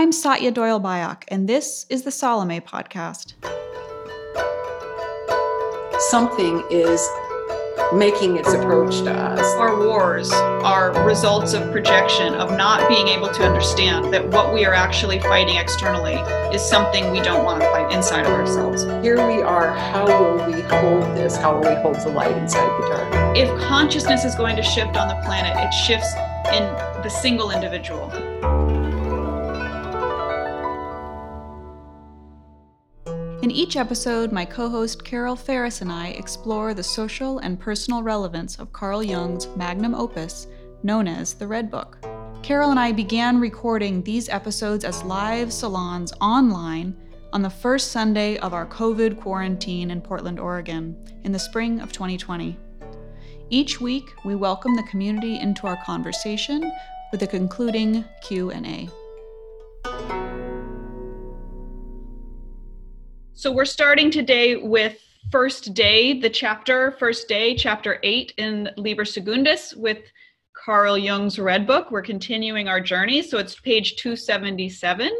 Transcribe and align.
I'm 0.00 0.12
Satya 0.12 0.50
Doyle 0.50 0.80
Byock, 0.80 1.24
and 1.28 1.46
this 1.46 1.84
is 1.90 2.04
the 2.04 2.10
Salome 2.10 2.62
Podcast. 2.62 3.34
Something 6.08 6.64
is 6.70 7.06
making 7.92 8.38
its 8.38 8.50
approach 8.54 9.02
to 9.02 9.12
us. 9.12 9.44
Our 9.56 9.78
wars 9.78 10.32
are 10.32 11.06
results 11.06 11.52
of 11.52 11.70
projection, 11.70 12.32
of 12.32 12.56
not 12.56 12.88
being 12.88 13.08
able 13.08 13.28
to 13.28 13.44
understand 13.44 14.10
that 14.14 14.26
what 14.26 14.54
we 14.54 14.64
are 14.64 14.72
actually 14.72 15.20
fighting 15.20 15.56
externally 15.56 16.14
is 16.54 16.66
something 16.66 17.10
we 17.10 17.20
don't 17.20 17.44
want 17.44 17.60
to 17.60 17.68
fight 17.68 17.92
inside 17.92 18.24
of 18.24 18.32
ourselves. 18.32 18.84
Here 19.04 19.16
we 19.16 19.42
are. 19.42 19.74
How 19.74 20.06
will 20.06 20.46
we 20.46 20.62
hold 20.62 21.14
this? 21.14 21.36
How 21.36 21.52
will 21.52 21.68
we 21.68 21.76
hold 21.82 21.96
the 21.96 22.08
light 22.08 22.34
inside 22.38 22.70
the 22.80 22.88
dark? 22.88 23.36
If 23.36 23.50
consciousness 23.60 24.24
is 24.24 24.34
going 24.34 24.56
to 24.56 24.62
shift 24.62 24.96
on 24.96 25.08
the 25.08 25.20
planet, 25.26 25.54
it 25.58 25.72
shifts 25.72 26.14
in 26.54 26.62
the 27.02 27.10
single 27.10 27.50
individual. 27.50 28.10
In 33.42 33.50
each 33.50 33.76
episode, 33.76 34.32
my 34.32 34.44
co 34.44 34.68
host 34.68 35.02
Carol 35.02 35.34
Ferris 35.34 35.80
and 35.80 35.90
I 35.90 36.08
explore 36.08 36.74
the 36.74 36.82
social 36.82 37.38
and 37.38 37.58
personal 37.58 38.02
relevance 38.02 38.58
of 38.58 38.70
Carl 38.74 39.02
Jung's 39.02 39.48
magnum 39.56 39.94
opus, 39.94 40.46
known 40.82 41.08
as 41.08 41.32
the 41.32 41.46
Red 41.46 41.70
Book. 41.70 41.96
Carol 42.42 42.70
and 42.70 42.78
I 42.78 42.92
began 42.92 43.40
recording 43.40 44.02
these 44.02 44.28
episodes 44.28 44.84
as 44.84 45.02
live 45.04 45.54
salons 45.54 46.12
online 46.20 46.94
on 47.32 47.40
the 47.40 47.48
first 47.48 47.92
Sunday 47.92 48.36
of 48.38 48.52
our 48.52 48.66
COVID 48.66 49.18
quarantine 49.18 49.90
in 49.90 50.02
Portland, 50.02 50.38
Oregon, 50.38 50.94
in 51.24 51.32
the 51.32 51.38
spring 51.38 51.80
of 51.80 51.92
2020. 51.92 52.58
Each 53.48 53.80
week, 53.80 54.04
we 54.22 54.34
welcome 54.34 54.76
the 54.76 54.82
community 54.82 55.38
into 55.38 55.66
our 55.66 55.82
conversation 55.86 56.70
with 57.10 57.22
a 57.22 57.26
concluding 57.26 58.04
Q&A. 58.22 58.90
So 63.34 63.52
we're 63.52 63.64
starting 63.64 64.10
today 64.10 64.56
with 64.56 64.98
First 65.30 65.72
Day, 65.72 66.18
the 66.18 66.28
chapter, 66.28 66.92
First 66.98 67.28
Day, 67.28 67.54
chapter 67.54 67.98
8 68.02 68.34
in 68.36 68.70
Liber 68.76 69.04
Secundus 69.04 69.74
with 69.74 69.98
Carl 70.52 70.98
Jung's 70.98 71.38
Red 71.38 71.66
Book. 71.66 71.90
We're 71.90 72.02
continuing 72.02 72.68
our 72.68 72.80
journey. 72.80 73.22
So 73.22 73.38
it's 73.38 73.58
page 73.58 73.96
277. 73.96 75.10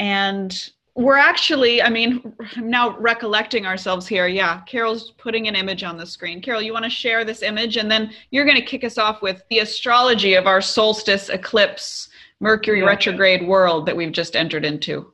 And 0.00 0.70
we're 0.96 1.16
actually, 1.16 1.80
I 1.80 1.90
mean, 1.90 2.34
I'm 2.56 2.70
now 2.70 2.98
recollecting 2.98 3.66
ourselves 3.66 4.08
here. 4.08 4.26
Yeah, 4.26 4.62
Carol's 4.62 5.12
putting 5.12 5.46
an 5.46 5.54
image 5.54 5.84
on 5.84 5.96
the 5.96 6.06
screen. 6.06 6.40
Carol, 6.40 6.62
you 6.62 6.72
want 6.72 6.86
to 6.86 6.90
share 6.90 7.24
this 7.24 7.42
image? 7.42 7.76
And 7.76 7.88
then 7.88 8.10
you're 8.30 8.44
going 8.44 8.56
to 8.56 8.66
kick 8.66 8.82
us 8.82 8.98
off 8.98 9.22
with 9.22 9.42
the 9.48 9.60
astrology 9.60 10.34
of 10.34 10.48
our 10.48 10.60
solstice 10.60 11.28
eclipse, 11.28 12.08
Mercury 12.40 12.80
yeah. 12.80 12.86
retrograde 12.86 13.46
world 13.46 13.86
that 13.86 13.96
we've 13.96 14.12
just 14.12 14.34
entered 14.34 14.64
into. 14.64 15.12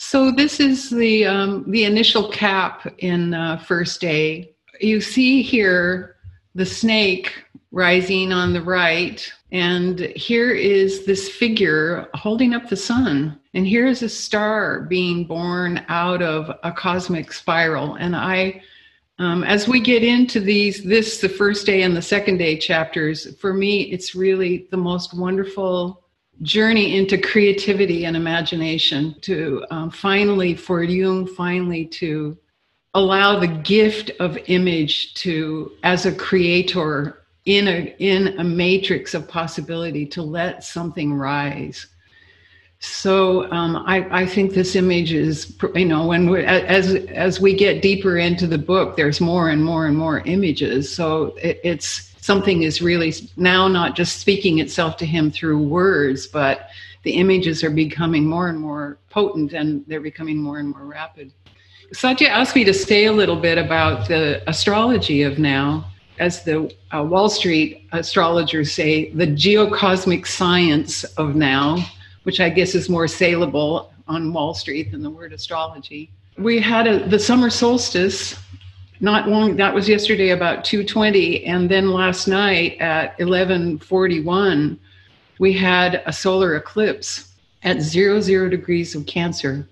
So 0.00 0.30
this 0.30 0.60
is 0.60 0.90
the 0.90 1.26
um, 1.26 1.68
the 1.68 1.82
initial 1.82 2.30
cap 2.30 2.86
in 2.98 3.34
uh, 3.34 3.58
first 3.58 4.00
day. 4.00 4.54
You 4.80 5.00
see 5.00 5.42
here 5.42 6.14
the 6.54 6.64
snake 6.64 7.34
rising 7.72 8.32
on 8.32 8.52
the 8.52 8.62
right, 8.62 9.30
and 9.50 9.98
here 9.98 10.52
is 10.52 11.04
this 11.04 11.28
figure 11.28 12.08
holding 12.14 12.54
up 12.54 12.68
the 12.68 12.76
sun, 12.76 13.40
and 13.54 13.66
here 13.66 13.88
is 13.88 14.02
a 14.04 14.08
star 14.08 14.82
being 14.82 15.24
born 15.24 15.84
out 15.88 16.22
of 16.22 16.56
a 16.62 16.70
cosmic 16.70 17.32
spiral. 17.32 17.96
And 17.96 18.14
I, 18.14 18.62
um, 19.18 19.42
as 19.42 19.66
we 19.66 19.80
get 19.80 20.04
into 20.04 20.38
these, 20.38 20.84
this 20.84 21.20
the 21.20 21.28
first 21.28 21.66
day 21.66 21.82
and 21.82 21.96
the 21.96 22.02
second 22.02 22.38
day 22.38 22.56
chapters, 22.56 23.36
for 23.40 23.52
me, 23.52 23.82
it's 23.90 24.14
really 24.14 24.68
the 24.70 24.76
most 24.76 25.12
wonderful 25.12 26.04
journey 26.42 26.96
into 26.96 27.18
creativity 27.18 28.04
and 28.04 28.16
imagination 28.16 29.14
to 29.22 29.64
um, 29.70 29.90
finally 29.90 30.54
for 30.54 30.82
jung 30.82 31.26
finally 31.26 31.84
to 31.84 32.36
allow 32.94 33.38
the 33.38 33.46
gift 33.46 34.10
of 34.20 34.38
image 34.46 35.14
to 35.14 35.72
as 35.82 36.06
a 36.06 36.14
creator 36.14 37.18
in 37.44 37.66
a 37.68 37.94
in 37.98 38.38
a 38.38 38.44
matrix 38.44 39.14
of 39.14 39.26
possibility 39.26 40.04
to 40.04 40.22
let 40.22 40.64
something 40.64 41.14
rise. 41.14 41.86
So 42.80 43.50
um, 43.50 43.82
I, 43.86 44.22
I 44.22 44.26
think 44.26 44.52
this 44.52 44.76
image 44.76 45.12
is 45.12 45.56
you 45.74 45.86
know 45.86 46.06
when 46.06 46.30
we 46.30 46.44
as 46.44 46.94
as 46.94 47.40
we 47.40 47.54
get 47.54 47.82
deeper 47.82 48.18
into 48.18 48.46
the 48.46 48.58
book 48.58 48.96
there's 48.96 49.20
more 49.20 49.48
and 49.48 49.64
more 49.64 49.86
and 49.86 49.96
more 49.96 50.20
images. 50.20 50.94
So 50.94 51.36
it, 51.42 51.60
it's 51.64 52.07
something 52.28 52.62
is 52.62 52.82
really 52.82 53.10
now 53.38 53.66
not 53.68 53.96
just 53.96 54.18
speaking 54.18 54.58
itself 54.58 54.98
to 54.98 55.06
him 55.06 55.30
through 55.30 55.56
words, 55.80 56.26
but 56.26 56.68
the 57.02 57.12
images 57.12 57.64
are 57.64 57.70
becoming 57.70 58.26
more 58.26 58.50
and 58.50 58.60
more 58.60 58.98
potent 59.08 59.54
and 59.54 59.82
they're 59.86 60.06
becoming 60.12 60.36
more 60.36 60.58
and 60.58 60.68
more 60.68 60.84
rapid. 60.84 61.32
Satya 61.94 62.28
asked 62.28 62.54
me 62.54 62.64
to 62.64 62.74
say 62.74 63.06
a 63.06 63.12
little 63.12 63.40
bit 63.48 63.56
about 63.56 64.08
the 64.08 64.42
astrology 64.46 65.22
of 65.22 65.38
now. 65.38 65.86
As 66.18 66.44
the 66.44 66.70
uh, 66.94 67.02
Wall 67.02 67.30
Street 67.30 67.88
astrologers 67.92 68.72
say, 68.72 69.10
the 69.12 69.28
geocosmic 69.44 70.26
science 70.26 71.04
of 71.22 71.34
now, 71.34 71.78
which 72.24 72.40
I 72.40 72.50
guess 72.50 72.74
is 72.74 72.90
more 72.90 73.08
saleable 73.08 73.90
on 74.06 74.34
Wall 74.34 74.52
Street 74.52 74.92
than 74.92 75.02
the 75.02 75.08
word 75.08 75.32
astrology. 75.32 76.10
We 76.36 76.60
had 76.60 76.86
a, 76.86 77.08
the 77.08 77.18
summer 77.18 77.48
solstice 77.48 78.36
not 79.00 79.28
long 79.28 79.56
that 79.56 79.74
was 79.74 79.88
yesterday 79.88 80.30
about 80.30 80.64
2:20 80.64 81.46
and 81.46 81.68
then 81.68 81.90
last 81.90 82.26
night 82.26 82.76
at 82.80 83.16
11:41 83.18 84.78
we 85.38 85.52
had 85.52 86.02
a 86.06 86.12
solar 86.12 86.56
eclipse 86.56 87.32
at 87.62 87.80
00, 87.80 88.20
zero 88.20 88.48
degrees 88.48 88.94
of 88.94 89.06
cancer. 89.06 89.68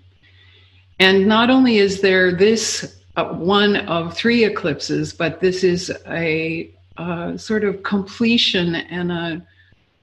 And 0.99 1.27
not 1.27 1.49
only 1.49 1.77
is 1.77 2.01
there 2.01 2.31
this 2.33 2.99
uh, 3.15 3.25
one 3.25 3.77
of 3.87 4.15
three 4.15 4.45
eclipses 4.45 5.13
but 5.13 5.39
this 5.39 5.63
is 5.63 5.91
a, 6.07 6.71
a 6.97 7.37
sort 7.37 7.63
of 7.63 7.83
completion 7.83 8.75
and 8.75 9.11
a 9.11 9.45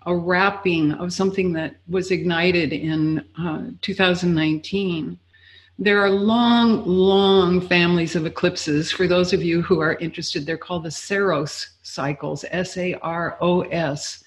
a 0.07 0.15
wrapping 0.15 0.93
of 0.93 1.13
something 1.13 1.53
that 1.55 1.77
was 1.89 2.11
ignited 2.11 2.73
in 2.73 3.25
uh, 3.39 3.63
2019 3.81 5.19
there 5.79 6.01
are 6.01 6.11
long, 6.11 6.87
long 6.87 7.61
families 7.61 8.15
of 8.15 8.27
eclipses. 8.27 8.93
For 8.93 9.09
those 9.09 9.33
of 9.33 9.43
you 9.43 9.61
who 9.61 9.81
are 9.81 9.95
interested, 9.95 10.47
they're 10.47 10.57
called 10.57 10.85
the 10.85 10.91
Saros 10.91 11.71
cycles, 11.83 12.45
S 12.51 12.77
A 12.77 12.95
R 12.95 13.37
O 13.41 13.63
S. 13.63 14.23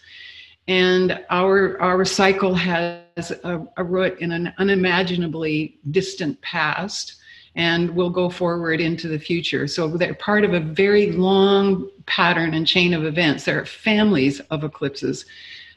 And 0.67 1.23
our, 1.29 1.81
our 1.81 2.03
cycle 2.03 2.53
has 2.53 3.31
a, 3.43 3.65
a 3.77 3.83
root 3.83 4.19
in 4.19 4.33
an 4.33 4.53
unimaginably 4.57 5.79
distant 5.91 6.41
past 6.41 7.15
and 7.55 7.89
will 7.95 8.09
go 8.09 8.29
forward 8.29 8.81
into 8.81 9.07
the 9.07 9.17
future. 9.17 9.67
So 9.67 9.87
they're 9.87 10.13
part 10.13 10.43
of 10.43 10.53
a 10.53 10.59
very 10.59 11.13
long 11.13 11.89
pattern 12.05 12.53
and 12.53 12.67
chain 12.67 12.93
of 12.93 13.05
events. 13.05 13.45
There 13.45 13.59
are 13.59 13.65
families 13.65 14.41
of 14.51 14.65
eclipses. 14.65 15.25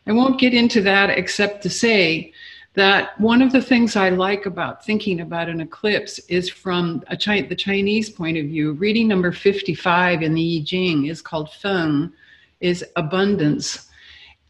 I 0.06 0.12
won't 0.12 0.40
get 0.40 0.52
into 0.52 0.82
that 0.82 1.10
except 1.10 1.62
to 1.62 1.70
say 1.70 2.32
that 2.74 3.20
one 3.20 3.42
of 3.42 3.52
the 3.52 3.62
things 3.62 3.96
I 3.96 4.10
like 4.10 4.46
about 4.46 4.84
thinking 4.84 5.20
about 5.20 5.48
an 5.48 5.60
eclipse 5.60 6.18
is 6.28 6.48
from 6.48 7.02
the 7.08 7.56
Chinese 7.56 8.10
point 8.10 8.36
of 8.36 8.46
view. 8.46 8.72
Reading 8.74 9.08
number 9.08 9.32
55 9.32 10.22
in 10.22 10.34
the 10.34 10.60
I 10.60 10.64
Ching 10.64 11.06
is 11.06 11.20
called 11.20 11.50
Feng, 11.52 12.12
is 12.60 12.84
abundance. 12.96 13.88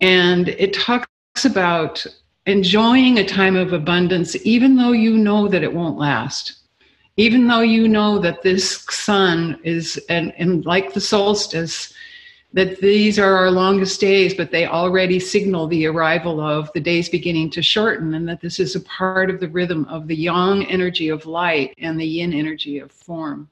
And 0.00 0.48
it 0.48 0.74
talks 0.74 1.08
about 1.44 2.04
enjoying 2.46 3.18
a 3.18 3.26
time 3.26 3.56
of 3.56 3.72
abundance, 3.72 4.36
even 4.44 4.76
though 4.76 4.92
you 4.92 5.16
know 5.16 5.48
that 5.48 5.62
it 5.62 5.72
won't 5.72 5.98
last. 5.98 6.56
Even 7.16 7.46
though 7.46 7.60
you 7.60 7.88
know 7.88 8.18
that 8.18 8.42
this 8.42 8.84
sun 8.90 9.58
is, 9.62 9.98
and, 10.08 10.32
and 10.38 10.64
like 10.64 10.92
the 10.92 11.00
solstice, 11.00 11.92
that 12.52 12.80
these 12.80 13.18
are 13.18 13.36
our 13.36 13.50
longest 13.50 14.00
days, 14.00 14.34
but 14.34 14.50
they 14.50 14.66
already 14.66 15.20
signal 15.20 15.68
the 15.68 15.86
arrival 15.86 16.40
of 16.40 16.72
the 16.72 16.80
days 16.80 17.08
beginning 17.08 17.50
to 17.50 17.62
shorten, 17.62 18.14
and 18.14 18.28
that 18.28 18.40
this 18.40 18.58
is 18.58 18.74
a 18.74 18.80
part 18.80 19.30
of 19.30 19.38
the 19.38 19.48
rhythm 19.48 19.84
of 19.84 20.08
the 20.08 20.16
yang 20.16 20.66
energy 20.66 21.08
of 21.08 21.26
light 21.26 21.74
and 21.78 22.00
the 22.00 22.06
yin 22.06 22.32
energy 22.32 22.78
of 22.78 22.90
form. 22.90 23.48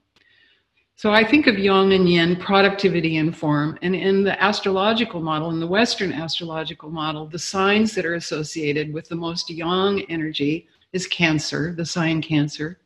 So 0.97 1.13
I 1.13 1.23
think 1.23 1.47
of 1.47 1.61
yang 1.61 1.93
and 1.93 2.09
yin, 2.09 2.35
productivity 2.35 3.19
and 3.19 3.37
form, 3.37 3.79
and 3.83 3.95
in 3.95 4.25
the 4.25 4.43
astrological 4.43 5.21
model, 5.21 5.51
in 5.51 5.61
the 5.61 5.67
Western 5.67 6.13
astrological 6.13 6.91
model, 6.91 7.25
the 7.25 7.39
signs 7.39 7.95
that 7.95 8.05
are 8.05 8.15
associated 8.15 8.93
with 8.93 9.09
the 9.09 9.15
most 9.15 9.49
yang 9.49 10.03
energy 10.09 10.67
is 10.93 11.07
Cancer, 11.07 11.73
the 11.73 11.87
sign 11.87 12.21
Cancer. 12.21 12.81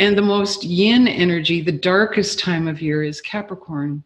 And 0.00 0.18
the 0.18 0.22
most 0.22 0.64
yin 0.64 1.06
energy, 1.06 1.60
the 1.60 1.70
darkest 1.70 2.40
time 2.40 2.66
of 2.66 2.82
year, 2.82 3.04
is 3.04 3.20
Capricorn. 3.20 4.02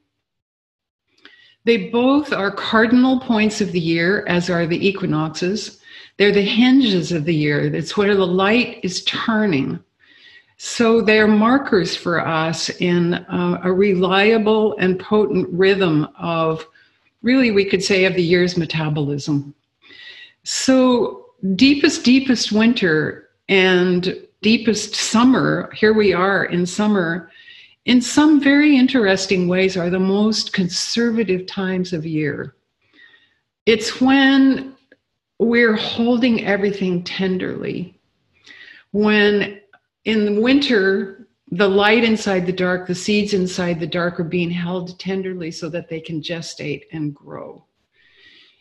They 1.64 1.88
both 1.88 2.32
are 2.32 2.50
cardinal 2.50 3.20
points 3.20 3.60
of 3.60 3.72
the 3.72 3.80
year, 3.80 4.24
as 4.28 4.50
are 4.50 4.66
the 4.66 4.86
equinoxes. 4.86 5.80
They're 6.18 6.32
the 6.32 6.42
hinges 6.42 7.10
of 7.10 7.24
the 7.24 7.34
year. 7.34 7.70
That's 7.70 7.96
where 7.96 8.14
the 8.14 8.26
light 8.26 8.80
is 8.82 9.02
turning. 9.04 9.82
So 10.56 11.00
they're 11.00 11.26
markers 11.26 11.96
for 11.96 12.24
us 12.24 12.70
in 12.80 13.14
uh, 13.14 13.60
a 13.64 13.72
reliable 13.72 14.76
and 14.78 15.00
potent 15.00 15.48
rhythm 15.50 16.06
of, 16.18 16.66
really, 17.22 17.50
we 17.50 17.64
could 17.64 17.82
say, 17.82 18.04
of 18.04 18.14
the 18.14 18.22
year's 18.22 18.56
metabolism. 18.56 19.54
So 20.44 21.26
deepest, 21.56 22.04
deepest 22.04 22.52
winter 22.52 23.30
and 23.48 24.16
deepest 24.42 24.94
summer, 24.94 25.72
here 25.74 25.94
we 25.94 26.12
are 26.12 26.44
in 26.44 26.66
summer, 26.66 27.30
in 27.84 28.00
some 28.00 28.40
very 28.40 28.76
interesting 28.76 29.46
ways, 29.46 29.76
are 29.76 29.90
the 29.90 29.98
most 29.98 30.52
conservative 30.52 31.46
times 31.46 31.92
of 31.92 32.06
year. 32.06 32.56
It's 33.66 34.00
when 34.00 34.74
we're 35.38 35.76
holding 35.76 36.44
everything 36.44 37.02
tenderly. 37.02 38.00
When 38.92 39.60
in 40.04 40.40
winter, 40.40 41.28
the 41.50 41.68
light 41.68 42.04
inside 42.04 42.46
the 42.46 42.52
dark, 42.52 42.86
the 42.86 42.94
seeds 42.94 43.34
inside 43.34 43.80
the 43.80 43.86
dark 43.86 44.18
are 44.18 44.24
being 44.24 44.50
held 44.50 44.98
tenderly 44.98 45.50
so 45.50 45.68
that 45.68 45.88
they 45.88 46.00
can 46.00 46.22
gestate 46.22 46.84
and 46.92 47.14
grow 47.14 47.64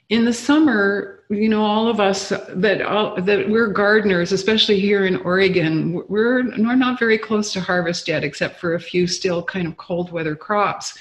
in 0.10 0.26
the 0.26 0.34
summer, 0.34 1.24
you 1.30 1.50
know, 1.50 1.64
all 1.64 1.88
of 1.88 2.00
us 2.00 2.30
that 2.30 2.82
all, 2.82 3.20
that 3.22 3.50
we're 3.50 3.68
gardeners, 3.68 4.32
especially 4.32 4.80
here 4.80 5.06
in 5.06 5.18
Oregon, 5.18 5.94
we're 6.08 6.44
we're 6.44 6.76
not 6.76 7.00
very 7.00 7.18
close 7.18 7.54
to 7.54 7.62
harvest 7.62 8.08
yet, 8.08 8.24
except 8.24 8.60
for 8.60 8.76
a 8.76 8.80
few 8.80 9.08
still 9.08 9.44
kind 9.44 9.68
of 9.68 9.78
cold 9.78 10.12
weather 10.12 10.36
crops. 10.36 10.98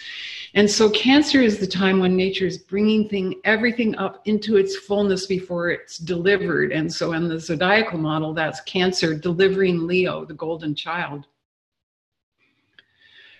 And 0.54 0.70
so 0.70 0.90
Cancer 0.90 1.40
is 1.40 1.58
the 1.58 1.66
time 1.66 1.98
when 1.98 2.14
nature 2.14 2.46
is 2.46 2.58
bringing 2.58 3.08
thing 3.08 3.40
everything 3.44 3.96
up 3.96 4.20
into 4.26 4.56
its 4.56 4.76
fullness 4.76 5.26
before 5.26 5.70
it's 5.70 5.96
delivered. 5.96 6.72
And 6.72 6.92
so 6.92 7.14
in 7.14 7.26
the 7.26 7.40
zodiacal 7.40 7.98
model, 7.98 8.34
that's 8.34 8.60
Cancer 8.62 9.14
delivering 9.14 9.86
Leo, 9.86 10.26
the 10.26 10.34
golden 10.34 10.74
child. 10.74 11.26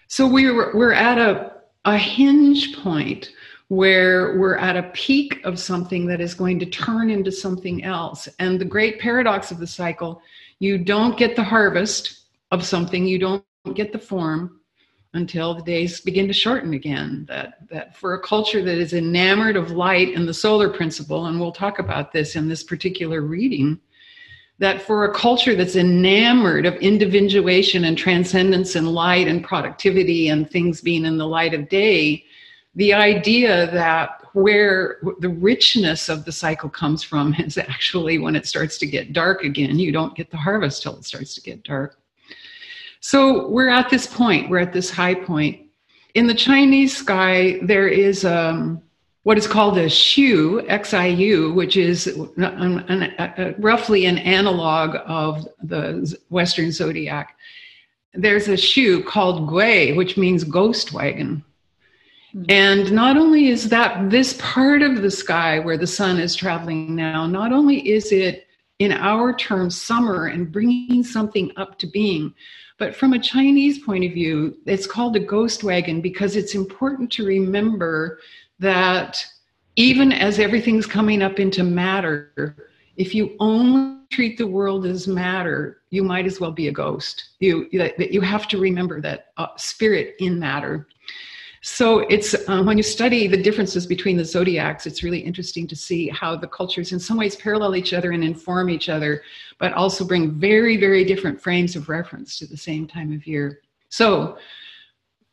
So 0.09 0.27
we're 0.27 0.75
we're 0.75 0.93
at 0.93 1.19
a 1.19 1.53
a 1.85 1.97
hinge 1.97 2.77
point 2.79 3.33
where 3.73 4.37
we're 4.39 4.59
at 4.59 4.77
a 4.77 4.83
peak 4.93 5.41
of 5.45 5.59
something 5.59 6.05
that 6.05 6.21
is 6.21 6.35
going 6.35 6.59
to 6.59 6.67
turn 6.67 7.09
into 7.09 7.33
something 7.33 7.83
else. 7.85 8.29
And 8.39 8.61
the 8.61 8.67
great 8.67 9.01
paradox 9.01 9.51
of 9.51 9.57
the 9.57 9.67
cycle, 9.67 10.21
you 10.59 10.77
don't 10.77 11.17
get 11.17 11.37
the 11.37 11.43
harvest 11.43 12.27
of 12.51 12.67
something, 12.67 13.07
you 13.07 13.19
don't 13.19 13.43
get 13.73 13.91
the 13.91 13.99
form 13.99 14.61
until 15.15 15.55
the 15.55 15.63
days 15.63 16.03
begin 16.03 16.27
to 16.27 16.35
shorten 16.35 16.75
again. 16.75 17.25
That, 17.31 17.67
that 17.71 17.97
for 17.97 18.13
a 18.13 18.21
culture 18.21 18.63
that 18.63 18.77
is 18.77 18.93
enamored 18.93 19.57
of 19.57 19.71
light 19.71 20.15
and 20.15 20.29
the 20.29 20.35
solar 20.35 20.69
principle, 20.69 21.25
and 21.25 21.41
we'll 21.41 21.51
talk 21.51 21.79
about 21.79 22.13
this 22.13 22.37
in 22.37 22.51
this 22.51 22.63
particular 22.63 23.23
reading, 23.23 23.81
that 24.59 24.83
for 24.83 25.07
a 25.07 25.15
culture 25.15 25.55
that's 25.55 25.77
enamored 25.77 26.67
of 26.67 26.75
individuation 26.75 27.85
and 27.85 27.97
transcendence 27.97 28.75
and 28.75 28.93
light 28.93 29.29
and 29.29 29.43
productivity 29.43 30.29
and 30.29 30.51
things 30.51 30.83
being 30.83 31.07
in 31.07 31.17
the 31.17 31.27
light 31.27 31.55
of 31.55 31.71
day, 31.71 32.27
the 32.75 32.93
idea 32.93 33.71
that 33.73 34.23
where 34.33 34.99
the 35.21 35.29
richness 35.29 36.09
of 36.09 36.25
the 36.25 36.33
cycle 36.33 36.69
comes 36.69 37.03
from 37.03 37.35
is 37.39 37.59
actually 37.59 38.19
when 38.19 38.37
it 38.37 38.47
starts 38.47 38.79
to 38.79 38.87
get 38.87 39.13
dark 39.13 39.45
again. 39.45 39.79
You 39.79 39.93
don't 39.93 40.15
get 40.15 40.31
the 40.31 40.37
harvest 40.37 40.83
till 40.83 40.97
it 40.97 41.05
starts 41.05 41.35
to 41.35 41.41
get 41.41 41.63
dark. 41.65 41.99
So 43.01 43.49
we're 43.49 43.69
at 43.69 43.91
this 43.91 44.07
point, 44.07 44.49
we're 44.49 44.61
at 44.61 44.73
this 44.73 44.91
high 44.91 45.15
point. 45.15 45.61
In 46.15 46.27
the 46.27 46.35
Chinese 46.35 46.97
sky, 46.97 47.59
there 47.63 47.89
is 47.89 48.25
um, 48.25 48.81
what 49.25 49.39
is 49.39 49.47
called 49.47 49.77
a 49.79 49.87
xiu, 49.87 50.65
X-I-U, 50.69 51.53
which 51.53 51.77
is 51.77 52.07
an, 52.07 52.85
an, 52.89 53.03
a, 53.19 53.55
roughly 53.59 54.07
an 54.07 54.19
analog 54.19 54.97
of 55.07 55.49
the 55.63 56.17
Western 56.29 56.71
zodiac. 56.71 57.37
There's 58.15 58.49
a 58.49 58.57
xiu 58.57 59.05
called 59.05 59.49
gui, 59.49 59.95
which 59.95 60.17
means 60.17 60.45
ghost 60.45 60.93
wagon. 60.93 61.43
Hmm. 62.33 62.45
And 62.49 62.93
not 62.93 63.17
only 63.17 63.49
is 63.49 63.69
that 63.69 64.11
this 64.11 64.39
part 64.41 64.83
of 64.83 65.03
the 65.03 65.11
sky 65.11 65.59
where 65.59 65.79
the 65.79 65.87
sun 65.87 66.19
is 66.19 66.35
traveling 66.35 66.95
now, 66.95 67.27
not 67.27 67.53
only 67.53 67.89
is 67.89 68.13
it 68.13 68.47
in 68.79 68.93
our 68.93 69.35
terms 69.35 69.81
summer 69.81 70.27
and 70.27 70.51
bringing 70.51 71.05
something 71.05 71.53
up 71.57 71.79
to 71.79 71.87
being, 71.87 72.35
but 72.79 72.97
from 72.97 73.13
a 73.13 73.19
Chinese 73.19 73.79
point 73.79 74.05
of 74.05 74.13
view, 74.13 74.57
it's 74.67 74.87
called 74.87 75.15
a 75.15 75.21
ghost 75.21 75.63
wagon 75.63 76.01
because 76.01 76.35
it's 76.35 76.55
important 76.55 77.13
to 77.13 77.25
remember 77.25 78.19
that 78.59 79.25
even 79.77 80.11
as 80.13 80.39
everything's 80.39 80.87
coming 80.87 81.23
up 81.23 81.39
into 81.39 81.63
matter, 81.63 82.57
if 82.97 83.15
you 83.15 83.37
only 83.41 83.99
treat 84.11 84.37
the 84.37 84.47
world 84.47 84.85
as 84.85 85.07
matter, 85.07 85.83
you 85.91 86.03
might 86.03 86.27
as 86.27 86.41
well 86.41 86.53
be 86.53 86.69
a 86.69 86.73
ghost. 86.73 87.31
You, 87.41 87.69
you 87.71 88.21
have 88.21 88.49
to 88.49 88.59
remember 88.59 89.01
that 89.01 89.29
uh, 89.37 89.49
spirit 89.57 90.17
in 90.19 90.39
matter 90.39 90.87
so 91.65 92.01
it's 92.01 92.35
uh, 92.49 92.63
when 92.65 92.77
you 92.77 92.83
study 92.83 93.29
the 93.29 93.41
differences 93.41 93.87
between 93.87 94.17
the 94.17 94.25
zodiacs, 94.25 94.85
it's 94.85 95.05
really 95.05 95.21
interesting 95.21 95.69
to 95.69 95.77
see 95.77 96.09
how 96.09 96.35
the 96.35 96.49
cultures, 96.49 96.91
in 96.91 96.99
some 96.99 97.17
ways, 97.17 97.37
parallel 97.37 97.77
each 97.77 97.93
other 97.93 98.11
and 98.11 98.25
inform 98.25 98.69
each 98.69 98.89
other, 98.89 99.23
but 99.59 99.73
also 99.75 100.05
bring 100.05 100.33
very, 100.33 100.77
very 100.77 101.05
different 101.05 101.41
frames 101.41 101.77
of 101.77 101.89
reference 101.89 102.37
to 102.41 102.47
the 102.47 102.57
same 102.57 102.89
time 102.89 103.13
of 103.13 103.29
year. 103.29 103.61
So 103.91 104.39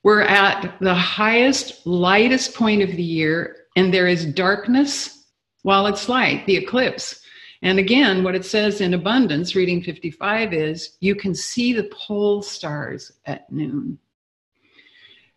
we're 0.03 0.21
at 0.21 0.77
the 0.79 0.93
highest, 0.93 1.87
lightest 1.87 2.53
point 2.53 2.83
of 2.83 2.91
the 2.91 3.01
year, 3.01 3.65
and 3.75 3.91
there 3.91 4.07
is 4.07 4.27
darkness 4.27 5.25
while 5.63 5.87
it's 5.87 6.07
light, 6.07 6.45
the 6.45 6.57
eclipse. 6.57 7.21
And 7.63 7.79
again, 7.79 8.23
what 8.23 8.35
it 8.35 8.45
says 8.45 8.81
in 8.81 8.93
abundance, 8.93 9.55
reading 9.55 9.81
55, 9.81 10.53
is 10.53 10.95
you 10.99 11.15
can 11.15 11.33
see 11.33 11.73
the 11.73 11.89
pole 11.91 12.43
stars 12.43 13.13
at 13.25 13.51
noon. 13.51 13.97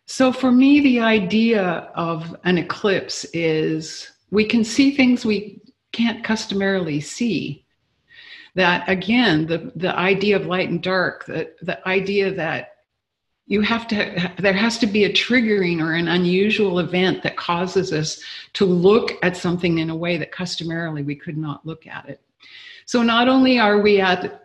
So 0.05 0.33
for 0.33 0.51
me, 0.51 0.81
the 0.81 0.99
idea 0.99 1.91
of 1.95 2.35
an 2.43 2.57
eclipse 2.57 3.25
is 3.33 4.11
we 4.31 4.45
can 4.45 4.63
see 4.63 4.95
things 4.95 5.25
we 5.25 5.61
can't 5.91 6.23
customarily 6.23 6.99
see. 6.99 7.65
That 8.55 8.87
again, 8.87 9.47
the, 9.47 9.71
the 9.75 9.95
idea 9.97 10.35
of 10.35 10.45
light 10.45 10.69
and 10.69 10.81
dark, 10.81 11.25
the, 11.25 11.51
the 11.61 11.87
idea 11.87 12.31
that 12.33 12.73
you 13.47 13.61
have 13.61 13.87
to 13.87 14.31
there 14.39 14.53
has 14.53 14.77
to 14.79 14.87
be 14.87 15.05
a 15.05 15.11
triggering 15.11 15.81
or 15.81 15.93
an 15.93 16.07
unusual 16.07 16.79
event 16.79 17.23
that 17.23 17.35
causes 17.35 17.91
us 17.91 18.21
to 18.53 18.65
look 18.65 19.11
at 19.21 19.37
something 19.37 19.79
in 19.79 19.89
a 19.89 19.95
way 19.95 20.17
that 20.17 20.31
customarily 20.31 21.03
we 21.03 21.15
could 21.15 21.37
not 21.37 21.65
look 21.65 21.85
at 21.87 22.07
it 22.07 22.21
so 22.85 23.01
not 23.01 23.27
only 23.27 23.59
are 23.59 23.81
we 23.81 23.99
at 23.99 24.42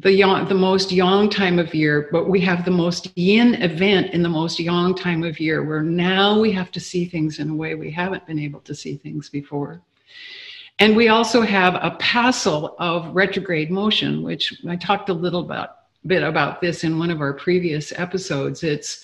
the 0.00 0.12
yang, 0.12 0.46
the 0.46 0.54
most 0.54 0.92
yang 0.92 1.30
time 1.30 1.58
of 1.58 1.74
year, 1.74 2.08
but 2.12 2.28
we 2.28 2.40
have 2.40 2.64
the 2.64 2.70
most 2.70 3.16
yin 3.16 3.54
event 3.62 4.12
in 4.12 4.22
the 4.22 4.28
most 4.28 4.60
yang 4.60 4.94
time 4.94 5.22
of 5.22 5.40
year, 5.40 5.64
where 5.64 5.82
now 5.82 6.38
we 6.38 6.52
have 6.52 6.70
to 6.72 6.80
see 6.80 7.06
things 7.06 7.38
in 7.38 7.50
a 7.50 7.54
way 7.54 7.74
we 7.74 7.90
haven't 7.90 8.26
been 8.26 8.38
able 8.38 8.60
to 8.60 8.74
see 8.74 8.96
things 8.96 9.30
before. 9.30 9.80
And 10.78 10.94
we 10.94 11.08
also 11.08 11.40
have 11.40 11.76
a 11.76 11.96
passel 11.98 12.76
of 12.78 13.14
retrograde 13.14 13.70
motion, 13.70 14.22
which 14.22 14.52
I 14.68 14.76
talked 14.76 15.08
a 15.08 15.14
little 15.14 15.40
about, 15.40 15.76
bit 16.06 16.22
about 16.22 16.60
this 16.60 16.84
in 16.84 16.98
one 16.98 17.10
of 17.10 17.22
our 17.22 17.32
previous 17.32 17.92
episodes. 17.96 18.62
It's 18.62 19.02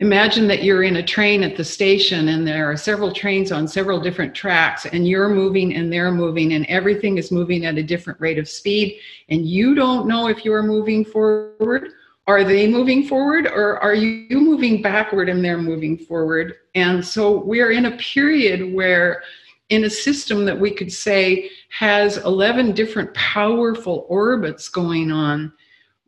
imagine 0.00 0.48
that 0.48 0.64
you're 0.64 0.82
in 0.82 0.96
a 0.96 1.02
train 1.02 1.42
at 1.42 1.56
the 1.56 1.64
station 1.64 2.28
and 2.28 2.46
there 2.46 2.70
are 2.70 2.76
several 2.76 3.12
trains 3.12 3.52
on 3.52 3.68
several 3.68 4.00
different 4.00 4.34
tracks 4.34 4.86
and 4.86 5.06
you're 5.06 5.28
moving 5.28 5.74
and 5.74 5.92
they're 5.92 6.10
moving 6.10 6.54
and 6.54 6.64
everything 6.66 7.18
is 7.18 7.30
moving 7.30 7.66
at 7.66 7.76
a 7.76 7.82
different 7.82 8.18
rate 8.18 8.38
of 8.38 8.48
speed 8.48 8.98
and 9.28 9.46
you 9.46 9.74
don't 9.74 10.08
know 10.08 10.28
if 10.28 10.44
you're 10.44 10.62
moving 10.62 11.04
forward. 11.04 11.90
Are 12.26 12.44
they 12.44 12.66
moving 12.66 13.06
forward 13.06 13.46
or 13.46 13.78
are 13.78 13.94
you 13.94 14.40
moving 14.40 14.80
backward 14.80 15.28
and 15.28 15.44
they're 15.44 15.58
moving 15.58 15.98
forward? 15.98 16.54
And 16.74 17.04
so 17.04 17.36
we 17.36 17.60
are 17.60 17.70
in 17.70 17.86
a 17.86 17.96
period 17.98 18.72
where 18.72 19.22
in 19.68 19.84
a 19.84 19.90
system 19.90 20.44
that 20.46 20.58
we 20.58 20.70
could 20.70 20.92
say 20.92 21.50
has 21.68 22.16
11 22.18 22.72
different 22.72 23.12
powerful 23.14 24.06
orbits 24.08 24.68
going 24.68 25.12
on 25.12 25.52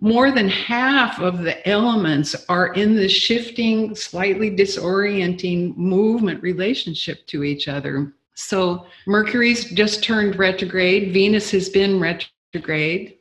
more 0.03 0.33
than 0.33 0.49
half 0.49 1.21
of 1.21 1.43
the 1.43 1.67
elements 1.69 2.35
are 2.49 2.75
in 2.75 2.97
the 2.97 3.09
shifting, 3.09 3.95
slightly 3.95 4.51
disorienting 4.51 5.77
movement 5.77 6.43
relationship 6.43 7.25
to 7.29 7.45
each 7.45 7.69
other. 7.69 8.13
So 8.35 8.85
Mercury's 9.07 9.71
just 9.71 10.03
turned 10.03 10.41
retrograde, 10.41 11.13
Venus 11.13 11.53
has 11.53 11.69
been 11.69 12.01
retrograde, 12.01 13.19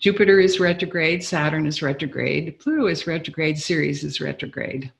Jupiter 0.00 0.38
is 0.38 0.60
retrograde, 0.60 1.24
Saturn 1.24 1.66
is 1.66 1.80
retrograde, 1.80 2.58
Pluto 2.58 2.88
is 2.88 3.06
retrograde, 3.06 3.58
Ceres 3.58 4.04
is 4.04 4.20
retrograde. 4.20 4.92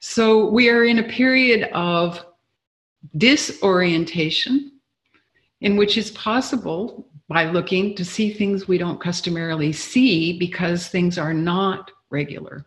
So 0.00 0.46
we 0.46 0.70
are 0.70 0.84
in 0.84 1.00
a 1.00 1.08
period 1.08 1.68
of 1.74 2.24
disorientation 3.14 4.72
in 5.60 5.76
which 5.76 5.98
it's 5.98 6.12
possible 6.12 7.06
by 7.28 7.50
looking 7.50 7.94
to 7.96 8.04
see 8.04 8.32
things 8.32 8.68
we 8.68 8.78
don't 8.78 9.00
customarily 9.00 9.72
see 9.72 10.38
because 10.38 10.88
things 10.88 11.18
are 11.18 11.34
not 11.34 11.90
regular. 12.10 12.64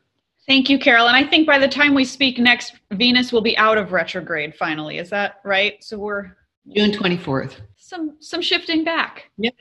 Thank 0.47 0.69
you, 0.69 0.79
Carol. 0.79 1.07
And 1.07 1.15
I 1.15 1.23
think 1.23 1.45
by 1.45 1.59
the 1.59 1.67
time 1.67 1.93
we 1.93 2.03
speak 2.03 2.39
next, 2.39 2.73
Venus 2.91 3.31
will 3.31 3.41
be 3.41 3.57
out 3.57 3.77
of 3.77 3.91
retrograde 3.91 4.55
finally. 4.55 4.97
Is 4.97 5.09
that 5.11 5.39
right? 5.43 5.83
So 5.83 5.97
we're 5.97 6.35
June 6.75 6.91
24th. 6.91 7.57
Some 7.77 8.17
some 8.19 8.41
shifting 8.41 8.83
back. 8.83 9.29
Yeah. 9.37 9.51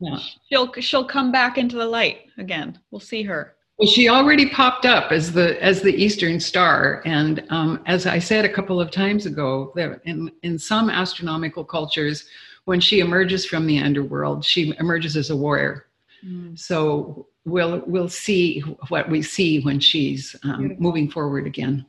Yeah. 0.00 0.18
She'll 0.48 0.72
she'll 0.74 1.04
come 1.04 1.32
back 1.32 1.58
into 1.58 1.76
the 1.76 1.86
light 1.86 2.26
again. 2.38 2.78
We'll 2.90 3.00
see 3.00 3.24
her. 3.24 3.56
Well, 3.78 3.88
she 3.88 4.08
already 4.08 4.48
popped 4.48 4.86
up 4.86 5.12
as 5.12 5.32
the 5.32 5.62
as 5.62 5.82
the 5.82 5.94
Eastern 5.94 6.40
Star, 6.40 7.02
and 7.04 7.44
um, 7.50 7.80
as 7.86 8.06
I 8.06 8.18
said 8.18 8.44
a 8.44 8.48
couple 8.52 8.80
of 8.80 8.90
times 8.90 9.26
ago, 9.26 9.72
in 10.04 10.32
in 10.42 10.58
some 10.58 10.90
astronomical 10.90 11.64
cultures, 11.64 12.26
when 12.68 12.80
she 12.80 13.00
emerges 13.00 13.46
from 13.46 13.66
the 13.66 13.78
underworld, 13.78 14.44
she 14.44 14.74
emerges 14.78 15.16
as 15.16 15.30
a 15.30 15.36
warrior. 15.36 15.86
Mm. 16.22 16.58
So 16.58 17.26
we'll 17.46 17.82
we'll 17.86 18.10
see 18.10 18.60
what 18.90 19.08
we 19.08 19.22
see 19.22 19.60
when 19.60 19.80
she's 19.80 20.36
um, 20.44 20.76
moving 20.78 21.10
forward 21.10 21.46
again. 21.46 21.86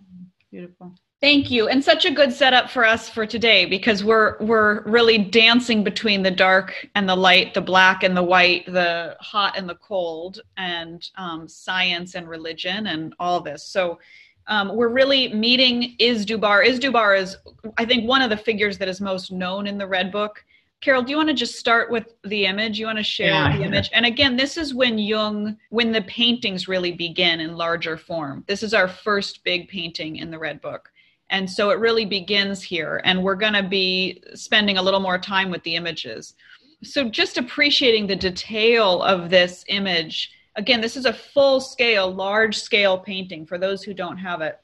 Beautiful. 0.50 0.96
Thank 1.20 1.52
you. 1.52 1.68
And 1.68 1.84
such 1.84 2.06
a 2.06 2.12
good 2.12 2.32
setup 2.32 2.70
for 2.70 2.86
us 2.86 3.10
for 3.10 3.26
today 3.26 3.66
because 3.66 4.06
we're 4.06 4.38
we're 4.40 4.84
really 4.84 5.18
dancing 5.18 5.84
between 5.84 6.24
the 6.24 6.32
dark 6.32 6.88
and 6.96 7.10
the 7.10 7.16
light, 7.28 7.54
the 7.54 7.60
black 7.60 8.04
and 8.04 8.16
the 8.16 8.24
white, 8.24 8.66
the 8.66 9.18
hot 9.20 9.58
and 9.58 9.68
the 9.68 9.76
cold, 9.76 10.40
and 10.56 11.10
um, 11.18 11.46
science 11.50 12.16
and 12.16 12.30
religion 12.30 12.88
and 12.88 13.14
all 13.20 13.42
this. 13.42 13.66
So 13.66 14.00
um, 14.48 14.78
we're 14.78 14.88
really 15.02 15.34
meeting 15.34 15.98
Izdubar. 16.00 16.66
Is 16.66 16.80
Dubar 16.80 17.20
is, 17.20 17.36
I 17.78 17.84
think, 17.84 18.08
one 18.08 18.22
of 18.22 18.30
the 18.30 18.38
figures 18.38 18.78
that 18.78 18.88
is 18.88 19.02
most 19.02 19.30
known 19.30 19.68
in 19.68 19.78
the 19.78 19.86
Red 19.86 20.10
Book. 20.10 20.46
Carol, 20.82 21.02
do 21.02 21.12
you 21.12 21.18
want 21.18 21.28
to 21.28 21.36
just 21.36 21.60
start 21.60 21.92
with 21.92 22.16
the 22.24 22.46
image? 22.46 22.80
You 22.80 22.86
want 22.86 23.00
to 23.00 23.04
share 23.04 23.34
Yeah. 23.34 23.58
the 23.58 23.64
image? 23.64 23.90
And 23.94 24.06
again, 24.06 24.38
this 24.38 24.56
is 24.56 24.74
when 24.74 24.98
Jung, 24.98 25.58
when 25.70 25.92
the 25.92 26.04
paintings 26.04 26.68
really 26.70 26.94
begin 26.94 27.42
in 27.42 27.58
larger 27.58 27.98
form. 27.98 28.46
This 28.48 28.64
is 28.64 28.74
our 28.74 28.88
first 28.88 29.44
big 29.44 29.68
painting 29.68 30.18
in 30.18 30.32
the 30.32 30.40
Red 30.40 30.62
Book. 30.62 30.90
And 31.32 31.50
so 31.50 31.70
it 31.70 31.80
really 31.80 32.06
begins 32.06 32.64
here. 32.64 33.02
And 33.04 33.22
we're 33.22 33.36
going 33.36 33.54
to 33.54 33.64
be 33.64 34.24
spending 34.36 34.78
a 34.78 34.82
little 34.82 35.02
more 35.02 35.20
time 35.20 35.52
with 35.52 35.64
the 35.64 35.76
images. 35.76 36.36
So 36.82 37.10
just 37.10 37.38
appreciating 37.38 38.08
the 38.08 38.16
detail 38.16 39.04
of 39.04 39.30
this 39.30 39.66
image. 39.68 40.32
Again, 40.56 40.80
this 40.80 40.96
is 40.96 41.06
a 41.06 41.14
full 41.14 41.60
scale, 41.60 42.10
large 42.10 42.58
scale 42.58 42.98
painting 42.98 43.46
for 43.46 43.58
those 43.58 43.84
who 43.84 43.94
don't 43.94 44.18
have 44.18 44.42
it. 44.42 44.60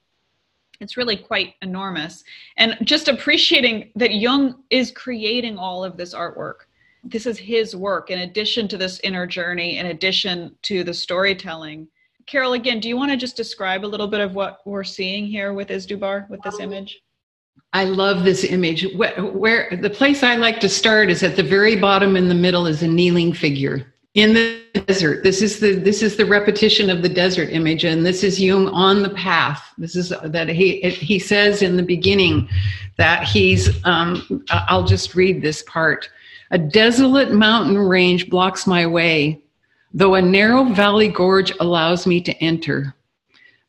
It's 0.79 0.97
really 0.97 1.17
quite 1.17 1.55
enormous. 1.61 2.23
And 2.57 2.77
just 2.83 3.07
appreciating 3.07 3.91
that 3.95 4.15
Jung 4.15 4.63
is 4.69 4.91
creating 4.91 5.57
all 5.57 5.83
of 5.83 5.97
this 5.97 6.13
artwork. 6.13 6.65
This 7.03 7.25
is 7.25 7.37
his 7.37 7.75
work 7.75 8.09
in 8.09 8.19
addition 8.19 8.67
to 8.69 8.77
this 8.77 8.99
inner 9.03 9.27
journey, 9.27 9.77
in 9.77 9.87
addition 9.87 10.55
to 10.63 10.83
the 10.83 10.93
storytelling. 10.93 11.87
Carol, 12.25 12.53
again, 12.53 12.79
do 12.79 12.89
you 12.89 12.97
want 12.97 13.11
to 13.11 13.17
just 13.17 13.37
describe 13.37 13.85
a 13.85 13.87
little 13.87 14.07
bit 14.07 14.21
of 14.21 14.33
what 14.33 14.61
we're 14.65 14.83
seeing 14.83 15.27
here 15.27 15.53
with 15.53 15.69
Izdubar, 15.69 16.27
with 16.29 16.41
this 16.41 16.59
image? 16.59 17.01
I 17.73 17.83
love 17.83 18.23
this 18.23 18.43
image. 18.43 18.87
Where, 18.95 19.23
where 19.23 19.77
the 19.81 19.89
place 19.89 20.23
I 20.23 20.35
like 20.35 20.59
to 20.61 20.69
start 20.69 21.09
is 21.09 21.21
at 21.23 21.35
the 21.35 21.43
very 21.43 21.75
bottom 21.75 22.15
in 22.15 22.27
the 22.27 22.35
middle 22.35 22.65
is 22.65 22.81
a 22.81 22.87
kneeling 22.87 23.33
figure 23.33 23.94
in 24.15 24.33
the 24.33 24.61
desert. 24.87 25.23
This 25.23 25.41
is 25.41 25.59
the 25.59 25.75
this 25.75 26.01
is 26.01 26.15
the 26.15 26.25
repetition 26.25 26.89
of 26.89 27.01
the 27.01 27.09
desert 27.09 27.49
image, 27.49 27.83
and 27.83 28.05
this 28.05 28.23
is 28.23 28.41
Jung 28.41 28.69
on 28.69 29.03
the 29.03 29.09
path. 29.09 29.73
This 29.77 29.95
is 29.95 30.09
that 30.23 30.49
he 30.49 30.81
he 30.81 31.19
says 31.19 31.61
in 31.61 31.77
the 31.77 31.83
beginning 31.83 32.49
that 32.97 33.23
he's. 33.23 33.69
Um, 33.85 34.43
I'll 34.49 34.85
just 34.85 35.15
read 35.15 35.41
this 35.41 35.61
part. 35.63 36.09
A 36.51 36.57
desolate 36.57 37.33
mountain 37.33 37.77
range 37.77 38.29
blocks 38.29 38.65
my 38.65 38.87
way, 38.87 39.41
though 39.93 40.15
a 40.15 40.21
narrow 40.21 40.63
valley 40.63 41.09
gorge 41.09 41.51
allows 41.59 42.07
me 42.07 42.21
to 42.21 42.33
enter. 42.37 42.95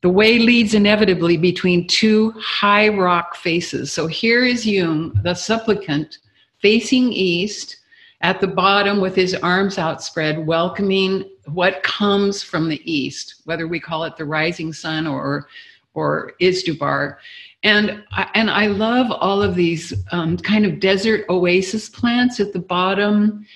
The 0.02 0.10
way 0.10 0.38
leads 0.38 0.74
inevitably 0.74 1.38
between 1.38 1.88
two 1.88 2.30
high 2.38 2.88
rock 2.88 3.34
faces. 3.34 3.90
So 3.92 4.06
here 4.06 4.44
is 4.44 4.64
Jung, 4.64 5.18
the 5.24 5.34
supplicant, 5.34 6.18
facing 6.60 7.12
east 7.12 7.78
at 8.23 8.40
the 8.40 8.46
bottom 8.46 9.00
with 9.00 9.14
his 9.14 9.35
arms 9.35 9.78
outspread, 9.78 10.46
welcoming 10.46 11.28
what 11.46 11.82
comes 11.82 12.42
from 12.42 12.68
the 12.68 12.80
east, 12.90 13.42
whether 13.44 13.68
we 13.68 13.78
call 13.78 14.04
it 14.04 14.16
the 14.16 14.25
rising 14.25 14.73
sun 14.73 15.06
or 15.06 15.49
or 15.94 16.32
Izdubar. 16.42 17.16
And 17.62 18.04
I, 18.12 18.28
and 18.35 18.50
I 18.50 18.66
love 18.66 19.11
all 19.11 19.42
of 19.42 19.54
these 19.54 19.94
um, 20.12 20.37
kind 20.37 20.66
of 20.66 20.78
desert 20.78 21.25
oasis 21.30 21.88
plants 21.88 22.38
at 22.38 22.52
the 22.52 22.58
bottom 22.58 23.46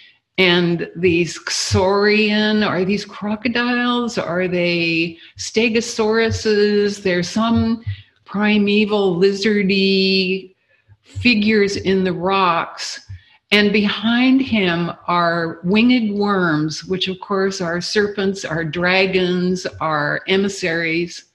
and 0.41 0.91
these 0.97 1.39
saurian 1.53 2.63
are 2.63 2.83
these 2.83 3.05
crocodiles? 3.05 4.17
Are 4.17 4.49
they 4.49 5.19
stegosauruses? 5.37 7.03
There's 7.03 7.29
some 7.29 7.85
primeval 8.25 9.17
lizardy 9.17 10.57
figures 11.03 11.77
in 11.77 12.05
the 12.05 12.15
rocks 12.15 13.07
and 13.53 13.73
behind 13.73 14.41
him 14.41 14.93
are 15.07 15.61
winged 15.65 16.15
worms 16.15 16.85
which 16.85 17.09
of 17.09 17.19
course 17.21 17.61
are 17.61 17.81
serpents 17.81 18.45
are 18.45 18.65
dragons 18.65 19.67
are 19.81 20.21
emissaries 20.29 21.27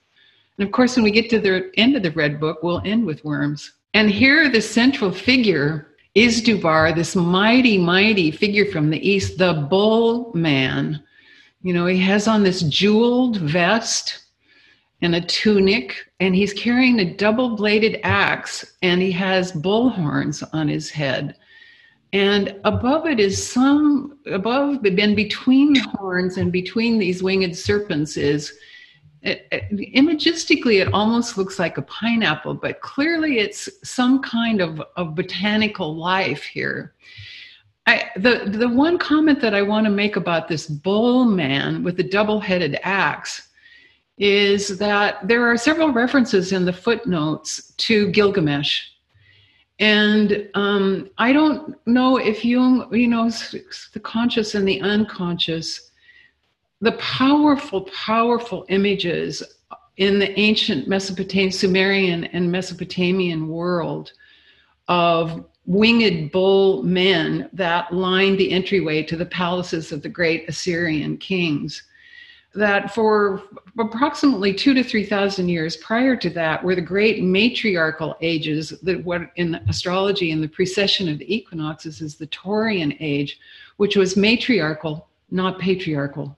and 0.57 0.67
of 0.67 0.73
course 0.73 0.95
when 0.95 1.03
we 1.03 1.11
get 1.11 1.29
to 1.29 1.39
the 1.39 1.71
end 1.77 1.95
of 1.95 2.03
the 2.03 2.11
red 2.11 2.39
book 2.39 2.63
we'll 2.63 2.81
end 2.85 3.05
with 3.05 3.23
worms 3.23 3.73
and 3.93 4.09
here 4.09 4.49
the 4.49 4.61
central 4.61 5.11
figure 5.11 5.95
is 6.15 6.41
Dubar, 6.41 6.95
this 6.95 7.13
mighty, 7.13 7.77
mighty 7.77 8.31
figure 8.31 8.65
from 8.65 8.89
the 8.89 9.07
east, 9.07 9.37
the 9.37 9.67
bull 9.69 10.31
man. 10.33 11.03
You 11.61 11.73
know, 11.73 11.85
he 11.87 11.97
has 11.99 12.27
on 12.27 12.41
this 12.41 12.61
jeweled 12.61 13.37
vest 13.37 14.19
and 15.01 15.13
a 15.15 15.21
tunic, 15.21 16.09
and 16.21 16.33
he's 16.33 16.53
carrying 16.53 16.99
a 16.99 17.13
double 17.13 17.57
bladed 17.57 17.99
axe, 18.03 18.77
and 18.81 19.01
he 19.01 19.11
has 19.11 19.51
bull 19.51 19.89
horns 19.89 20.41
on 20.53 20.69
his 20.69 20.89
head. 20.89 21.35
And 22.15 22.55
above 22.63 23.07
it 23.07 23.19
is 23.19 23.45
some, 23.45 24.19
above 24.25 24.85
and 24.85 25.15
between 25.17 25.73
the 25.73 25.81
horns 25.81 26.37
and 26.37 26.49
between 26.49 26.97
these 26.97 27.21
winged 27.21 27.57
serpents 27.57 28.15
is 28.15 28.57
it, 29.21 29.45
it, 29.51 29.93
imagistically 29.93 30.81
it 30.81 30.93
almost 30.93 31.37
looks 31.37 31.59
like 31.59 31.77
a 31.77 31.81
pineapple 31.81 32.53
but 32.53 32.79
clearly 32.79 33.39
it's 33.39 33.67
some 33.83 34.21
kind 34.21 34.61
of, 34.61 34.81
of 34.95 35.13
botanical 35.13 35.93
life 35.93 36.43
here. 36.43 36.95
I, 37.85 38.11
the, 38.15 38.45
the 38.45 38.69
one 38.69 38.97
comment 38.97 39.41
that 39.41 39.53
i 39.53 39.61
want 39.61 39.83
to 39.83 39.91
make 39.91 40.15
about 40.15 40.47
this 40.47 40.67
bull 40.67 41.25
man 41.25 41.83
with 41.83 41.97
the 41.97 42.03
double-headed 42.03 42.79
axe 42.83 43.49
is 44.17 44.77
that 44.77 45.27
there 45.27 45.45
are 45.45 45.57
several 45.57 45.91
references 45.91 46.53
in 46.53 46.63
the 46.63 46.71
footnotes 46.71 47.73
to 47.73 48.09
gilgamesh 48.11 48.94
and 49.79 50.49
um, 50.53 51.09
i 51.17 51.33
don't 51.33 51.75
know 51.85 52.17
if 52.17 52.45
you 52.45 52.87
you 52.95 53.07
know 53.07 53.29
the 53.29 53.99
conscious 53.99 54.55
and 54.55 54.67
the 54.67 54.79
unconscious 54.81 55.91
the 56.81 56.93
powerful, 56.93 57.81
powerful 58.05 58.65
images 58.69 59.41
in 59.97 60.19
the 60.19 60.37
ancient 60.39 60.87
Mesopotamian, 60.87 61.51
Sumerian, 61.51 62.25
and 62.25 62.51
Mesopotamian 62.51 63.47
world 63.47 64.11
of 64.87 65.45
winged 65.65 66.31
bull 66.31 66.83
men 66.83 67.49
that 67.53 67.91
lined 67.93 68.37
the 68.37 68.51
entryway 68.51 69.01
to 69.03 69.15
the 69.15 69.25
palaces 69.25 69.91
of 69.91 70.01
the 70.01 70.09
great 70.09 70.47
Assyrian 70.47 71.17
kings. 71.17 71.81
That 72.55 72.95
for 72.95 73.43
approximately 73.77 74.53
two 74.53 74.73
to 74.73 74.83
three 74.83 75.05
thousand 75.05 75.49
years 75.49 75.75
prior 75.77 76.15
to 76.15 76.29
that 76.31 76.63
were 76.63 76.75
the 76.75 76.81
great 76.81 77.21
matriarchal 77.21 78.15
ages, 78.21 78.69
that 78.83 79.03
what 79.03 79.31
in 79.35 79.55
astrology 79.67 80.31
in 80.31 80.39
the 80.39 80.47
precession 80.47 81.09
of 81.09 81.19
the 81.19 81.35
equinoxes 81.35 82.01
is 82.01 82.15
the 82.15 82.27
Taurian 82.27 82.95
age, 83.01 83.39
which 83.75 83.97
was 83.97 84.15
matriarchal, 84.15 85.09
not 85.31 85.59
patriarchal. 85.59 86.37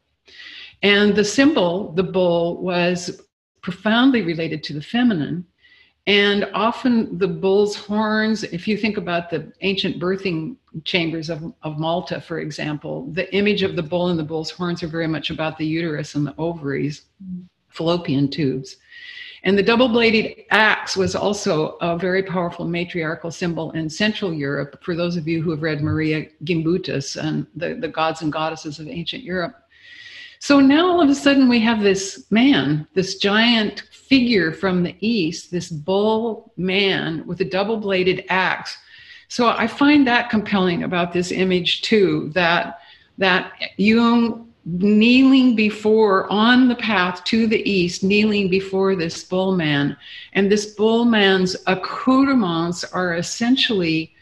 And 0.81 1.15
the 1.15 1.23
symbol, 1.23 1.91
the 1.93 2.03
bull, 2.03 2.57
was 2.61 3.21
profoundly 3.61 4.23
related 4.23 4.63
to 4.63 4.73
the 4.73 4.81
feminine. 4.81 5.45
And 6.07 6.49
often 6.53 7.17
the 7.17 7.27
bull's 7.27 7.75
horns, 7.75 8.43
if 8.43 8.67
you 8.67 8.77
think 8.77 8.97
about 8.97 9.29
the 9.29 9.51
ancient 9.61 9.99
birthing 9.99 10.55
chambers 10.83 11.29
of, 11.29 11.53
of 11.63 11.77
Malta, 11.77 12.19
for 12.21 12.39
example, 12.39 13.09
the 13.11 13.33
image 13.35 13.63
of 13.63 13.75
the 13.75 13.83
bull 13.83 14.09
and 14.09 14.19
the 14.19 14.23
bull's 14.23 14.51
horns 14.51 14.83
are 14.83 14.87
very 14.87 15.07
much 15.07 15.29
about 15.29 15.57
the 15.57 15.65
uterus 15.65 16.15
and 16.15 16.25
the 16.25 16.35
ovaries, 16.37 17.05
fallopian 17.69 18.29
tubes. 18.29 18.77
And 19.43 19.57
the 19.57 19.63
double 19.63 19.87
bladed 19.87 20.43
axe 20.49 20.97
was 20.97 21.15
also 21.15 21.77
a 21.79 21.97
very 21.97 22.23
powerful 22.23 22.65
matriarchal 22.65 23.31
symbol 23.31 23.71
in 23.71 23.89
Central 23.89 24.33
Europe. 24.33 24.83
For 24.83 24.95
those 24.95 25.15
of 25.15 25.27
you 25.27 25.41
who 25.41 25.51
have 25.51 25.61
read 25.61 25.81
Maria 25.81 26.25
Gimbutas 26.43 27.15
and 27.21 27.47
the, 27.55 27.75
the 27.75 27.87
gods 27.87 28.21
and 28.21 28.33
goddesses 28.33 28.79
of 28.79 28.87
ancient 28.87 29.23
Europe. 29.23 29.55
So 30.39 30.59
now 30.59 30.87
all 30.87 31.01
of 31.01 31.09
a 31.09 31.15
sudden 31.15 31.49
we 31.49 31.59
have 31.61 31.81
this 31.81 32.29
man, 32.29 32.87
this 32.93 33.17
giant 33.17 33.83
figure 33.91 34.51
from 34.51 34.83
the 34.83 34.95
east, 34.99 35.51
this 35.51 35.69
bull 35.69 36.51
man 36.57 37.25
with 37.25 37.41
a 37.41 37.45
double 37.45 37.77
bladed 37.77 38.25
axe. 38.29 38.77
So 39.27 39.49
I 39.49 39.67
find 39.67 40.07
that 40.07 40.29
compelling 40.29 40.83
about 40.83 41.13
this 41.13 41.31
image 41.31 41.81
too, 41.81 42.31
that 42.33 42.79
that 43.17 43.53
Jung 43.77 44.47
kneeling 44.67 45.55
before 45.55 46.31
on 46.31 46.67
the 46.67 46.75
path 46.75 47.23
to 47.23 47.47
the 47.47 47.69
east, 47.69 48.03
kneeling 48.03 48.49
before 48.49 48.95
this 48.95 49.23
bull 49.23 49.55
man. 49.55 49.95
And 50.33 50.51
this 50.51 50.73
bull 50.75 51.05
man's 51.05 51.55
accoutrements 51.67 52.83
are 52.83 53.15
essentially 53.15 54.13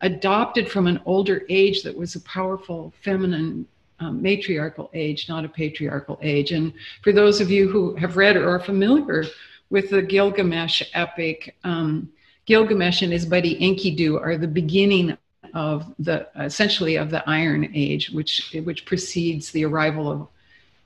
adopted 0.00 0.70
from 0.70 0.86
an 0.86 1.00
older 1.04 1.42
age 1.48 1.82
that 1.82 1.96
was 1.96 2.14
a 2.14 2.20
powerful 2.20 2.92
feminine 3.02 3.66
um, 3.98 4.22
matriarchal 4.22 4.88
age, 4.94 5.28
not 5.28 5.44
a 5.44 5.48
patriarchal 5.48 6.20
age. 6.22 6.52
And 6.52 6.72
for 7.02 7.12
those 7.12 7.40
of 7.40 7.50
you 7.50 7.68
who 7.68 7.96
have 7.96 8.16
read 8.16 8.36
or 8.36 8.48
are 8.48 8.60
familiar 8.60 9.24
with 9.70 9.90
the 9.90 10.00
Gilgamesh 10.00 10.82
epic, 10.94 11.56
um, 11.64 12.08
Gilgamesh 12.48 13.02
and 13.02 13.12
his 13.12 13.26
buddy 13.26 13.56
Enkidu 13.60 14.18
are 14.18 14.38
the 14.38 14.48
beginning 14.48 15.18
of 15.52 15.94
the 15.98 16.26
essentially 16.36 16.96
of 16.96 17.10
the 17.10 17.22
Iron 17.28 17.70
Age, 17.74 18.08
which 18.10 18.56
which 18.64 18.86
precedes 18.86 19.50
the 19.50 19.66
arrival 19.66 20.10
of 20.10 20.28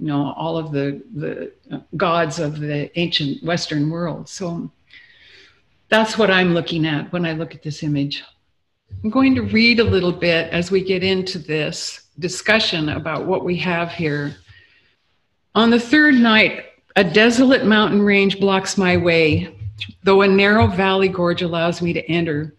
you 0.01 0.09
know 0.09 0.33
all 0.33 0.59
of 0.59 0.73
the 0.73 1.01
the 1.15 1.53
gods 1.97 2.41
of 2.41 2.59
the 2.59 2.91
ancient 2.99 3.45
Western 3.45 3.91
world. 3.91 4.29
So 4.29 4.73
that's 5.89 6.19
what 6.19 6.33
I'm 6.33 6.53
looking 6.53 6.85
at 6.85 7.13
when 7.13 7.25
I 7.25 7.33
look 7.33 7.55
at 7.55 7.63
this 7.63 7.85
image. 7.85 8.25
I'm 9.05 9.11
going 9.11 9.37
to 9.37 9.43
read 9.43 9.79
a 9.79 9.85
little 9.85 10.13
bit 10.13 10.53
as 10.53 10.73
we 10.73 10.83
get 10.83 11.05
into 11.05 11.39
this 11.39 12.09
discussion 12.19 12.89
about 12.89 13.27
what 13.27 13.45
we 13.45 13.57
have 13.59 13.93
here. 13.93 14.35
On 15.55 15.71
the 15.71 15.79
third 15.79 16.15
night, 16.15 16.65
a 16.97 17.05
desolate 17.05 17.65
mountain 17.65 18.03
range 18.03 18.41
blocks 18.41 18.77
my 18.77 18.97
way, 18.97 19.55
though 20.03 20.23
a 20.23 20.29
narrow 20.29 20.67
valley 20.67 21.09
gorge 21.09 21.43
allows 21.43 21.83
me 21.83 21.93
to 21.93 22.11
enter. 22.11 22.55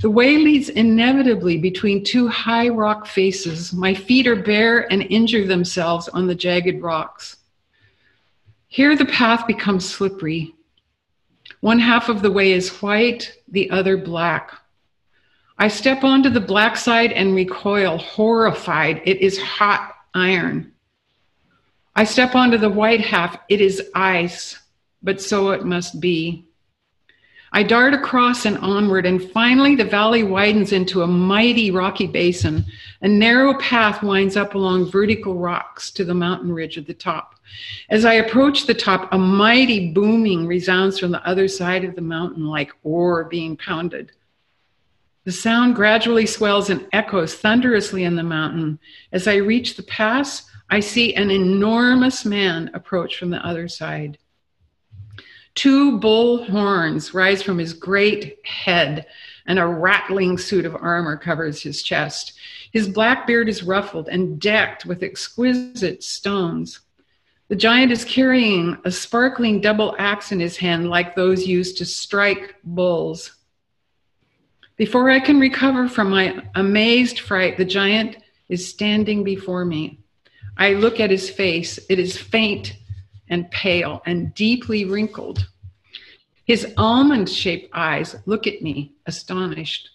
The 0.00 0.10
way 0.10 0.36
leads 0.36 0.68
inevitably 0.68 1.58
between 1.58 2.04
two 2.04 2.28
high 2.28 2.68
rock 2.68 3.06
faces. 3.06 3.72
My 3.72 3.94
feet 3.94 4.26
are 4.26 4.36
bare 4.36 4.90
and 4.92 5.02
injure 5.02 5.46
themselves 5.46 6.08
on 6.08 6.26
the 6.26 6.34
jagged 6.34 6.80
rocks. 6.80 7.36
Here 8.68 8.96
the 8.96 9.06
path 9.06 9.46
becomes 9.46 9.88
slippery. 9.88 10.54
One 11.60 11.80
half 11.80 12.08
of 12.08 12.22
the 12.22 12.30
way 12.30 12.52
is 12.52 12.80
white, 12.82 13.32
the 13.48 13.70
other 13.70 13.96
black. 13.96 14.52
I 15.58 15.66
step 15.66 16.04
onto 16.04 16.30
the 16.30 16.40
black 16.40 16.76
side 16.76 17.10
and 17.10 17.34
recoil, 17.34 17.98
horrified. 17.98 19.02
It 19.04 19.20
is 19.20 19.38
hot 19.38 19.92
iron. 20.14 20.72
I 21.96 22.04
step 22.04 22.36
onto 22.36 22.58
the 22.58 22.70
white 22.70 23.00
half. 23.00 23.36
It 23.48 23.60
is 23.60 23.90
ice, 23.92 24.60
but 25.02 25.20
so 25.20 25.50
it 25.50 25.64
must 25.64 26.00
be. 26.00 26.47
I 27.52 27.62
dart 27.62 27.94
across 27.94 28.44
and 28.44 28.58
onward, 28.58 29.06
and 29.06 29.22
finally 29.30 29.74
the 29.74 29.84
valley 29.84 30.22
widens 30.22 30.72
into 30.72 31.02
a 31.02 31.06
mighty 31.06 31.70
rocky 31.70 32.06
basin. 32.06 32.64
A 33.00 33.08
narrow 33.08 33.58
path 33.58 34.02
winds 34.02 34.36
up 34.36 34.54
along 34.54 34.90
vertical 34.90 35.34
rocks 35.34 35.90
to 35.92 36.04
the 36.04 36.14
mountain 36.14 36.52
ridge 36.52 36.76
at 36.76 36.86
the 36.86 36.94
top. 36.94 37.36
As 37.88 38.04
I 38.04 38.14
approach 38.14 38.66
the 38.66 38.74
top, 38.74 39.08
a 39.12 39.18
mighty 39.18 39.92
booming 39.92 40.46
resounds 40.46 40.98
from 40.98 41.10
the 41.10 41.26
other 41.26 41.48
side 41.48 41.84
of 41.84 41.94
the 41.94 42.02
mountain 42.02 42.46
like 42.46 42.72
ore 42.82 43.24
being 43.24 43.56
pounded. 43.56 44.12
The 45.24 45.32
sound 45.32 45.74
gradually 45.74 46.26
swells 46.26 46.70
and 46.70 46.86
echoes 46.92 47.34
thunderously 47.34 48.04
in 48.04 48.16
the 48.16 48.22
mountain. 48.22 48.78
As 49.12 49.26
I 49.26 49.36
reach 49.36 49.76
the 49.76 49.82
pass, 49.82 50.50
I 50.70 50.80
see 50.80 51.14
an 51.14 51.30
enormous 51.30 52.24
man 52.24 52.70
approach 52.74 53.16
from 53.16 53.30
the 53.30 53.44
other 53.46 53.68
side. 53.68 54.18
Two 55.58 55.98
bull 55.98 56.44
horns 56.44 57.12
rise 57.12 57.42
from 57.42 57.58
his 57.58 57.72
great 57.72 58.38
head, 58.46 59.06
and 59.44 59.58
a 59.58 59.66
rattling 59.66 60.38
suit 60.38 60.64
of 60.64 60.76
armor 60.76 61.16
covers 61.16 61.60
his 61.60 61.82
chest. 61.82 62.34
His 62.70 62.88
black 62.88 63.26
beard 63.26 63.48
is 63.48 63.64
ruffled 63.64 64.08
and 64.08 64.40
decked 64.40 64.86
with 64.86 65.02
exquisite 65.02 66.04
stones. 66.04 66.78
The 67.48 67.56
giant 67.56 67.90
is 67.90 68.04
carrying 68.04 68.78
a 68.84 68.92
sparkling 68.92 69.60
double 69.60 69.96
axe 69.98 70.30
in 70.30 70.38
his 70.38 70.56
hand, 70.56 70.90
like 70.90 71.16
those 71.16 71.44
used 71.44 71.78
to 71.78 71.84
strike 71.84 72.54
bulls. 72.62 73.34
Before 74.76 75.10
I 75.10 75.18
can 75.18 75.40
recover 75.40 75.88
from 75.88 76.10
my 76.10 76.40
amazed 76.54 77.18
fright, 77.18 77.56
the 77.56 77.64
giant 77.64 78.16
is 78.48 78.68
standing 78.68 79.24
before 79.24 79.64
me. 79.64 79.98
I 80.56 80.74
look 80.74 81.00
at 81.00 81.10
his 81.10 81.28
face. 81.28 81.80
It 81.88 81.98
is 81.98 82.16
faint 82.16 82.76
and 83.30 83.50
pale 83.50 84.02
and 84.06 84.34
deeply 84.34 84.84
wrinkled. 84.84 85.48
His 86.44 86.72
almond 86.76 87.28
shaped 87.28 87.70
eyes 87.74 88.16
look 88.26 88.46
at 88.46 88.62
me, 88.62 88.94
astonished. 89.06 89.90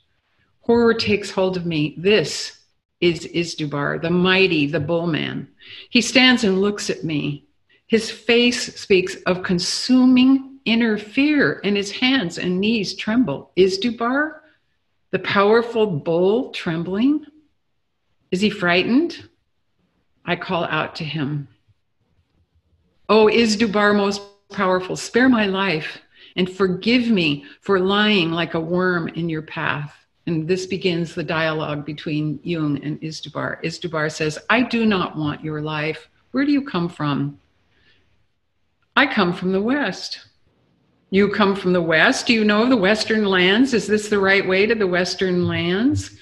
Horror 0.62 0.94
takes 0.94 1.32
hold 1.32 1.58
of 1.58 1.66
me. 1.66 1.96
This 1.98 2.60
is 3.02 3.28
Izdubar, 3.28 4.02
the 4.02 4.10
mighty, 4.10 4.68
the 4.68 4.80
bullman. 4.80 5.48
He 5.90 6.00
stands 6.00 6.44
and 6.44 6.62
looks 6.62 6.90
at 6.90 7.04
me. 7.04 7.48
His 7.88 8.10
face 8.10 8.80
speaks 8.80 9.16
of 9.25 9.44
consuming 9.44 10.60
inner 10.66 10.98
fear, 10.98 11.60
and 11.64 11.75
his 11.75 11.92
hands 11.92 12.38
and 12.38 12.60
knees 12.60 12.96
tremble. 12.96 13.51
Izdubar, 13.57 14.40
the 15.12 15.20
powerful 15.20 15.86
bull, 15.86 16.51
trembling? 16.51 17.25
Is 18.31 18.42
he 18.42 18.50
frightened? 18.50 19.29
I 20.25 20.36
call 20.36 20.64
out 20.66 20.96
to 20.96 21.03
him. 21.03 21.48
Oh, 23.16 23.28
Izdubar 23.28 23.96
most 23.96 24.24
powerful, 24.50 24.96
spare 24.96 25.30
my 25.30 25.46
life 25.46 26.00
and 26.36 26.52
forgive 26.52 27.10
me 27.10 27.46
for 27.62 27.80
lying 27.80 28.32
like 28.32 28.56
a 28.56 28.60
worm 28.60 29.08
in 29.10 29.30
your 29.30 29.44
path. 29.44 29.96
And 30.26 30.48
this 30.48 30.66
begins 30.66 31.14
the 31.14 31.22
dialogue 31.22 31.86
between 31.86 32.40
Jung 32.42 32.84
and 32.84 33.00
Izdubar. 33.02 33.64
Izdubar 33.64 34.12
says, 34.12 34.40
I 34.50 34.64
do 34.64 34.88
not 34.88 35.16
want 35.16 35.44
your 35.44 35.62
life. 35.62 36.10
Where 36.32 36.44
do 36.44 36.52
you 36.52 36.64
come 36.66 36.90
from? 36.90 37.40
I 38.98 39.06
come 39.06 39.32
from 39.32 39.52
the 39.52 39.62
West. 39.62 40.26
You 41.12 41.30
come 41.30 41.56
from 41.56 41.74
the 41.74 41.84
West. 41.84 42.26
Do 42.26 42.34
you 42.34 42.44
know 42.44 42.68
the 42.68 42.76
Western 42.76 43.26
lands? 43.26 43.76
Is 43.76 43.86
this 43.86 44.10
the 44.10 44.18
right 44.18 44.48
way 44.48 44.66
to 44.66 44.74
the 44.74 44.88
Western 44.88 45.48
lands? 45.48 46.18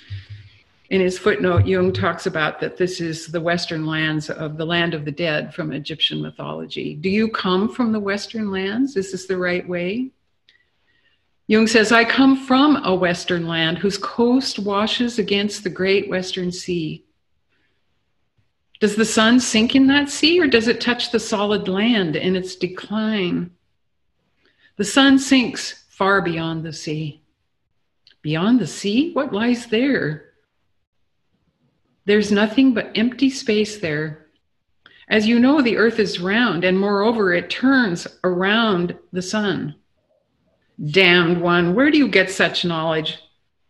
In 0.92 1.00
his 1.00 1.18
footnote, 1.18 1.66
Jung 1.66 1.94
talks 1.94 2.26
about 2.26 2.60
that 2.60 2.76
this 2.76 3.00
is 3.00 3.28
the 3.28 3.40
Western 3.40 3.86
lands 3.86 4.30
of 4.30 4.58
the 4.58 4.66
land 4.66 4.94
of 4.94 5.06
the 5.06 5.12
dead 5.12 5.54
from 5.54 5.72
Egyptian 5.72 6.22
mythology. 6.22 6.96
Do 6.96 7.10
you 7.10 7.30
come 7.30 7.70
from 7.70 7.94
the 7.94 8.00
Western 8.00 8.52
lands? 8.52 8.98
Is 8.98 9.14
this 9.14 9.26
the 9.26 9.38
right 9.38 9.66
way? 9.66 10.12
Jung 11.48 11.66
says, 11.66 11.94
I 11.94 12.04
come 12.04 12.36
from 12.36 12.84
a 12.84 12.94
Western 12.94 13.48
land 13.48 13.78
whose 13.78 13.98
coast 13.98 14.60
washes 14.60 15.18
against 15.18 15.64
the 15.64 15.70
great 15.70 16.10
Western 16.10 16.52
Sea. 16.52 17.06
Does 18.82 18.98
the 18.98 19.06
sun 19.06 19.40
sink 19.40 19.76
in 19.76 19.88
that 19.88 20.10
sea 20.10 20.42
or 20.42 20.48
does 20.48 20.68
it 20.68 20.82
touch 20.82 21.12
the 21.12 21.22
solid 21.22 21.70
land 21.70 22.18
in 22.18 22.36
its 22.36 22.58
decline? 22.58 23.52
The 24.76 24.84
sun 24.84 25.20
sinks 25.20 25.86
far 25.88 26.22
beyond 26.22 26.66
the 26.66 26.74
sea. 26.74 27.22
Beyond 28.22 28.60
the 28.60 28.68
sea? 28.68 29.14
What 29.14 29.32
lies 29.32 29.68
there? 29.68 30.31
There's 32.06 32.32
nothing 32.32 32.74
but 32.74 32.92
empty 32.96 33.30
space 33.30 33.78
there. 33.78 34.28
As 35.08 35.28
you 35.28 35.40
know, 35.40 35.62
the 35.62 35.78
earth 35.78 36.00
is 36.00 36.20
round, 36.20 36.64
and 36.64 36.80
moreover, 36.80 37.34
it 37.34 37.50
turns 37.50 38.08
around 38.24 38.98
the 39.12 39.22
sun. 39.22 39.76
Damned 40.84 41.42
one, 41.42 41.76
where 41.76 41.92
do 41.92 41.98
you 41.98 42.08
get 42.08 42.32
such 42.32 42.66
knowledge? 42.66 43.20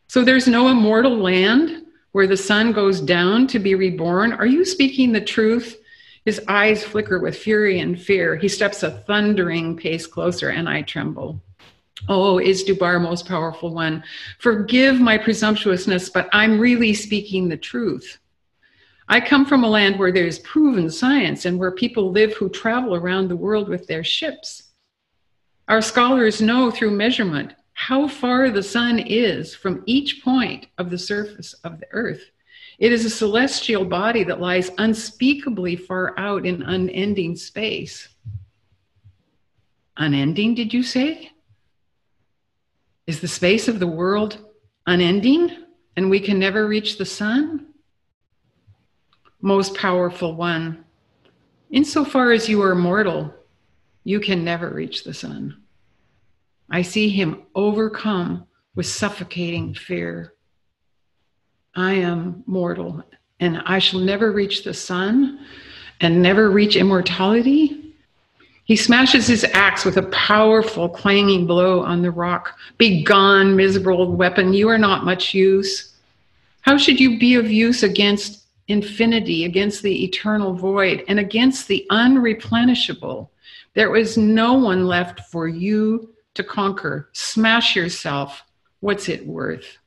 So 0.07 0.23
there's 0.23 0.47
no 0.47 0.69
immortal 0.69 1.17
land 1.17 1.85
where 2.11 2.27
the 2.27 2.37
sun 2.37 2.71
goes 2.71 3.01
down 3.01 3.47
to 3.47 3.59
be 3.59 3.75
reborn? 3.75 4.33
Are 4.33 4.45
you 4.45 4.65
speaking 4.65 5.11
the 5.11 5.21
truth? 5.21 5.81
His 6.25 6.41
eyes 6.47 6.83
flicker 6.83 7.19
with 7.19 7.37
fury 7.37 7.79
and 7.79 7.99
fear. 7.99 8.35
He 8.35 8.47
steps 8.47 8.83
a 8.83 8.91
thundering 8.91 9.75
pace 9.75 10.05
closer, 10.05 10.49
and 10.49 10.69
I 10.69 10.83
tremble. 10.83 11.41
Oh, 12.07 12.35
Izdubar 12.35 13.01
most 13.01 13.27
powerful 13.27 13.73
one? 13.73 14.03
Forgive 14.39 14.99
my 14.99 15.17
presumptuousness, 15.17 16.09
but 16.09 16.29
I'm 16.33 16.59
really 16.59 16.93
speaking 16.93 17.47
the 17.47 17.57
truth. 17.57 18.19
I 19.11 19.19
come 19.19 19.45
from 19.45 19.65
a 19.65 19.69
land 19.69 19.99
where 19.99 20.13
there's 20.13 20.39
proven 20.39 20.89
science 20.89 21.43
and 21.43 21.59
where 21.59 21.71
people 21.71 22.13
live 22.13 22.33
who 22.33 22.47
travel 22.47 22.95
around 22.95 23.27
the 23.27 23.35
world 23.35 23.67
with 23.67 23.85
their 23.85 24.05
ships. 24.05 24.69
Our 25.67 25.81
scholars 25.81 26.41
know 26.41 26.71
through 26.71 26.91
measurement 26.91 27.53
how 27.73 28.07
far 28.07 28.49
the 28.49 28.63
sun 28.63 28.99
is 28.99 29.53
from 29.53 29.83
each 29.85 30.23
point 30.23 30.67
of 30.77 30.89
the 30.89 30.97
surface 30.97 31.51
of 31.65 31.81
the 31.81 31.87
earth. 31.91 32.31
It 32.79 32.93
is 32.93 33.03
a 33.03 33.09
celestial 33.09 33.83
body 33.83 34.23
that 34.23 34.39
lies 34.39 34.71
unspeakably 34.77 35.75
far 35.75 36.17
out 36.17 36.45
in 36.45 36.61
unending 36.61 37.35
space. 37.35 38.07
Unending, 39.97 40.55
did 40.55 40.73
you 40.73 40.83
say? 40.83 41.31
Is 43.07 43.19
the 43.19 43.27
space 43.27 43.67
of 43.67 43.79
the 43.79 43.87
world 43.87 44.37
unending 44.87 45.65
and 45.97 46.09
we 46.09 46.21
can 46.21 46.39
never 46.39 46.65
reach 46.65 46.97
the 46.97 47.05
sun? 47.05 47.70
Most 49.41 49.75
powerful 49.75 50.35
one, 50.35 50.85
insofar 51.71 52.31
as 52.31 52.47
you 52.47 52.61
are 52.61 52.75
mortal, 52.75 53.33
you 54.03 54.19
can 54.19 54.43
never 54.43 54.69
reach 54.69 55.03
the 55.03 55.13
sun. 55.13 55.57
I 56.69 56.83
see 56.83 57.09
him 57.09 57.43
overcome 57.55 58.45
with 58.75 58.85
suffocating 58.85 59.73
fear. 59.73 60.33
I 61.75 61.93
am 61.93 62.43
mortal 62.45 63.03
and 63.39 63.61
I 63.65 63.79
shall 63.79 63.99
never 63.99 64.31
reach 64.31 64.63
the 64.63 64.73
sun 64.73 65.45
and 65.99 66.21
never 66.21 66.49
reach 66.49 66.75
immortality. 66.75 67.95
He 68.65 68.75
smashes 68.75 69.27
his 69.27 69.43
axe 69.43 69.83
with 69.83 69.97
a 69.97 70.03
powerful 70.03 70.87
clanging 70.87 71.47
blow 71.47 71.81
on 71.81 72.01
the 72.01 72.11
rock. 72.11 72.57
Begone, 72.77 73.55
miserable 73.55 74.11
weapon, 74.15 74.53
you 74.53 74.69
are 74.69 74.77
not 74.77 75.03
much 75.03 75.33
use. 75.33 75.95
How 76.61 76.77
should 76.77 76.99
you 76.99 77.17
be 77.17 77.35
of 77.35 77.49
use 77.51 77.83
against 77.83 78.40
infinity, 78.71 79.45
against 79.45 79.83
the 79.83 80.03
eternal 80.03 80.53
void, 80.53 81.03
and 81.07 81.19
against 81.19 81.67
the 81.67 81.85
unreplenishable? 81.91 83.29
There 83.73 83.95
is 83.95 84.17
no 84.17 84.53
one 84.53 84.87
left 84.87 85.19
for 85.31 85.47
you 85.47 86.13
to 86.33 86.43
conquer. 86.43 87.09
Smash 87.13 87.75
yourself. 87.75 88.43
What's 88.79 89.09
it 89.09 89.27
worth? 89.27 89.77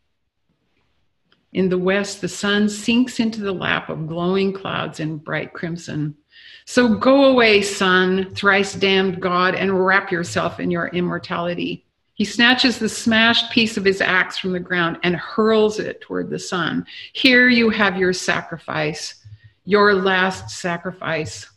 In 1.52 1.68
the 1.68 1.78
west, 1.78 2.20
the 2.20 2.28
sun 2.28 2.68
sinks 2.68 3.20
into 3.20 3.40
the 3.40 3.52
lap 3.52 3.88
of 3.88 4.08
glowing 4.08 4.52
clouds 4.52 5.00
in 5.00 5.18
bright 5.18 5.52
crimson. 5.52 6.16
So 6.64 6.94
go 6.94 7.26
away, 7.26 7.62
sun, 7.62 8.34
thrice 8.34 8.74
damned 8.74 9.20
God, 9.20 9.54
and 9.54 9.84
wrap 9.86 10.10
yourself 10.10 10.58
in 10.58 10.70
your 10.70 10.88
immortality. 10.88 11.83
He 12.14 12.24
snatches 12.24 12.78
the 12.78 12.88
smashed 12.88 13.50
piece 13.50 13.76
of 13.76 13.84
his 13.84 14.00
axe 14.00 14.38
from 14.38 14.52
the 14.52 14.60
ground 14.60 14.98
and 15.02 15.16
hurls 15.16 15.80
it 15.80 16.00
toward 16.00 16.30
the 16.30 16.38
sun. 16.38 16.86
Here 17.12 17.48
you 17.48 17.70
have 17.70 17.98
your 17.98 18.12
sacrifice, 18.12 19.16
your 19.64 19.94
last 19.94 20.50
sacrifice. 20.50 21.50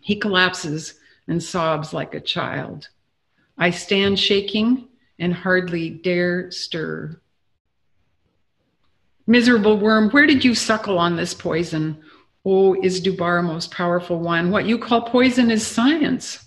He 0.00 0.16
collapses 0.16 0.94
and 1.28 1.42
sobs 1.42 1.92
like 1.92 2.14
a 2.14 2.20
child. 2.20 2.88
I 3.58 3.70
stand 3.70 4.18
shaking 4.18 4.88
and 5.18 5.34
hardly 5.34 5.90
dare 5.90 6.50
stir. 6.50 7.20
Miserable 9.26 9.78
worm, 9.78 10.10
where 10.10 10.26
did 10.26 10.44
you 10.44 10.54
suckle 10.54 10.98
on 10.98 11.16
this 11.16 11.34
poison? 11.34 12.02
Oh, 12.44 12.74
Izdubar, 12.74 13.42
most 13.42 13.70
powerful 13.70 14.18
one. 14.18 14.50
What 14.50 14.66
you 14.66 14.78
call 14.78 15.02
poison 15.02 15.50
is 15.50 15.66
science. 15.66 16.43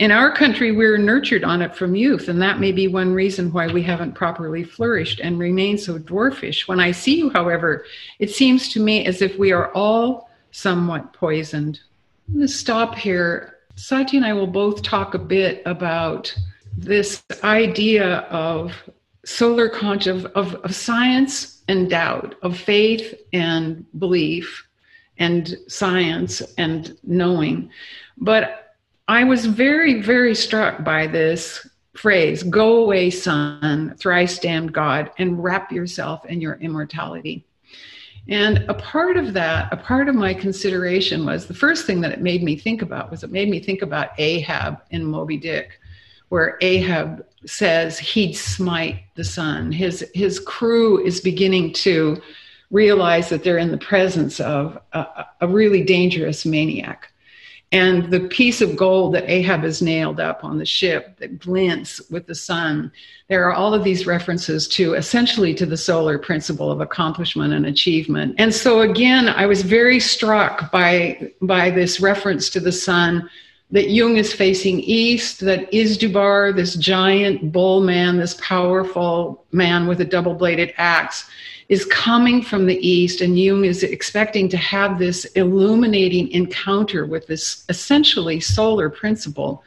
In 0.00 0.10
our 0.10 0.32
country, 0.32 0.72
we're 0.72 0.96
nurtured 0.96 1.44
on 1.44 1.60
it 1.60 1.76
from 1.76 1.94
youth, 1.94 2.28
and 2.28 2.40
that 2.40 2.58
may 2.58 2.72
be 2.72 2.88
one 2.88 3.12
reason 3.12 3.52
why 3.52 3.66
we 3.66 3.82
haven't 3.82 4.14
properly 4.14 4.64
flourished 4.64 5.20
and 5.20 5.38
remain 5.38 5.76
so 5.76 5.98
dwarfish. 5.98 6.66
When 6.66 6.80
I 6.80 6.90
see 6.90 7.18
you, 7.18 7.28
however, 7.28 7.84
it 8.18 8.30
seems 8.30 8.70
to 8.70 8.80
me 8.80 9.04
as 9.04 9.20
if 9.20 9.38
we 9.38 9.52
are 9.52 9.70
all 9.74 10.30
somewhat 10.52 11.12
poisoned. 11.12 11.80
I'm 12.28 12.36
going 12.36 12.46
to 12.46 12.52
stop 12.52 12.94
here. 12.94 13.58
Satya 13.74 14.20
and 14.20 14.26
I 14.26 14.32
will 14.32 14.46
both 14.46 14.80
talk 14.80 15.12
a 15.12 15.18
bit 15.18 15.60
about 15.66 16.34
this 16.74 17.22
idea 17.44 18.20
of 18.30 18.72
solar 19.26 19.68
conscious 19.68 20.24
of, 20.34 20.54
of 20.54 20.74
science 20.74 21.60
and 21.68 21.90
doubt, 21.90 22.36
of 22.40 22.56
faith 22.56 23.20
and 23.34 23.84
belief, 23.98 24.66
and 25.18 25.58
science 25.68 26.40
and 26.56 26.96
knowing. 27.02 27.70
But 28.16 28.59
I 29.10 29.24
was 29.24 29.44
very, 29.44 30.00
very 30.00 30.36
struck 30.36 30.84
by 30.84 31.08
this 31.08 31.66
phrase 31.96 32.44
go 32.44 32.76
away, 32.76 33.10
son, 33.10 33.96
thrice 33.98 34.38
damned 34.38 34.72
God, 34.72 35.10
and 35.18 35.42
wrap 35.42 35.72
yourself 35.72 36.24
in 36.26 36.40
your 36.40 36.54
immortality. 36.60 37.44
And 38.28 38.58
a 38.68 38.74
part 38.74 39.16
of 39.16 39.32
that, 39.32 39.72
a 39.72 39.76
part 39.76 40.08
of 40.08 40.14
my 40.14 40.32
consideration 40.32 41.26
was 41.26 41.46
the 41.46 41.54
first 41.54 41.86
thing 41.86 42.00
that 42.02 42.12
it 42.12 42.20
made 42.20 42.44
me 42.44 42.54
think 42.54 42.82
about 42.82 43.10
was 43.10 43.24
it 43.24 43.32
made 43.32 43.48
me 43.50 43.58
think 43.58 43.82
about 43.82 44.10
Ahab 44.16 44.80
in 44.92 45.04
Moby 45.04 45.36
Dick, 45.36 45.80
where 46.28 46.56
Ahab 46.60 47.26
says 47.46 47.98
he'd 47.98 48.34
smite 48.34 49.02
the 49.16 49.24
sun. 49.24 49.72
His 49.72 50.08
his 50.14 50.38
crew 50.38 51.04
is 51.04 51.20
beginning 51.20 51.72
to 51.72 52.22
realize 52.70 53.28
that 53.30 53.42
they're 53.42 53.58
in 53.58 53.72
the 53.72 53.78
presence 53.78 54.38
of 54.38 54.78
a, 54.92 55.24
a 55.40 55.48
really 55.48 55.82
dangerous 55.82 56.46
maniac. 56.46 57.09
And 57.72 58.10
the 58.10 58.20
piece 58.20 58.60
of 58.60 58.76
gold 58.76 59.14
that 59.14 59.30
Ahab 59.30 59.60
has 59.60 59.80
nailed 59.80 60.18
up 60.18 60.44
on 60.44 60.58
the 60.58 60.66
ship 60.66 61.16
that 61.18 61.38
glints 61.38 62.00
with 62.10 62.26
the 62.26 62.34
sun, 62.34 62.90
there 63.28 63.48
are 63.48 63.52
all 63.52 63.74
of 63.74 63.84
these 63.84 64.06
references 64.06 64.66
to 64.68 64.94
essentially 64.94 65.54
to 65.54 65.66
the 65.66 65.76
solar 65.76 66.18
principle 66.18 66.70
of 66.72 66.80
accomplishment 66.80 67.52
and 67.52 67.66
achievement. 67.66 68.34
And 68.38 68.52
so 68.52 68.80
again, 68.80 69.28
I 69.28 69.46
was 69.46 69.62
very 69.62 70.00
struck 70.00 70.72
by, 70.72 71.32
by 71.42 71.70
this 71.70 72.00
reference 72.00 72.50
to 72.50 72.60
the 72.60 72.72
sun 72.72 73.30
that 73.70 73.90
Jung 73.90 74.16
is 74.16 74.32
facing 74.32 74.80
east, 74.80 75.38
that 75.40 75.70
Izdubar, 75.70 76.54
this 76.54 76.74
giant 76.74 77.52
bull 77.52 77.80
man, 77.80 78.16
this 78.16 78.34
powerful 78.40 79.44
man 79.52 79.86
with 79.86 80.00
a 80.00 80.04
double 80.04 80.34
bladed 80.34 80.74
axe, 80.76 81.30
is 81.70 81.84
coming 81.86 82.42
from 82.42 82.66
the 82.66 82.86
east, 82.86 83.20
and 83.20 83.38
Jung 83.38 83.64
is 83.64 83.84
expecting 83.84 84.48
to 84.48 84.56
have 84.56 84.98
this 84.98 85.24
illuminating 85.36 86.28
encounter 86.32 87.06
with 87.06 87.28
this 87.28 87.64
essentially 87.68 88.40
solar 88.40 88.90
principle. 88.90 89.62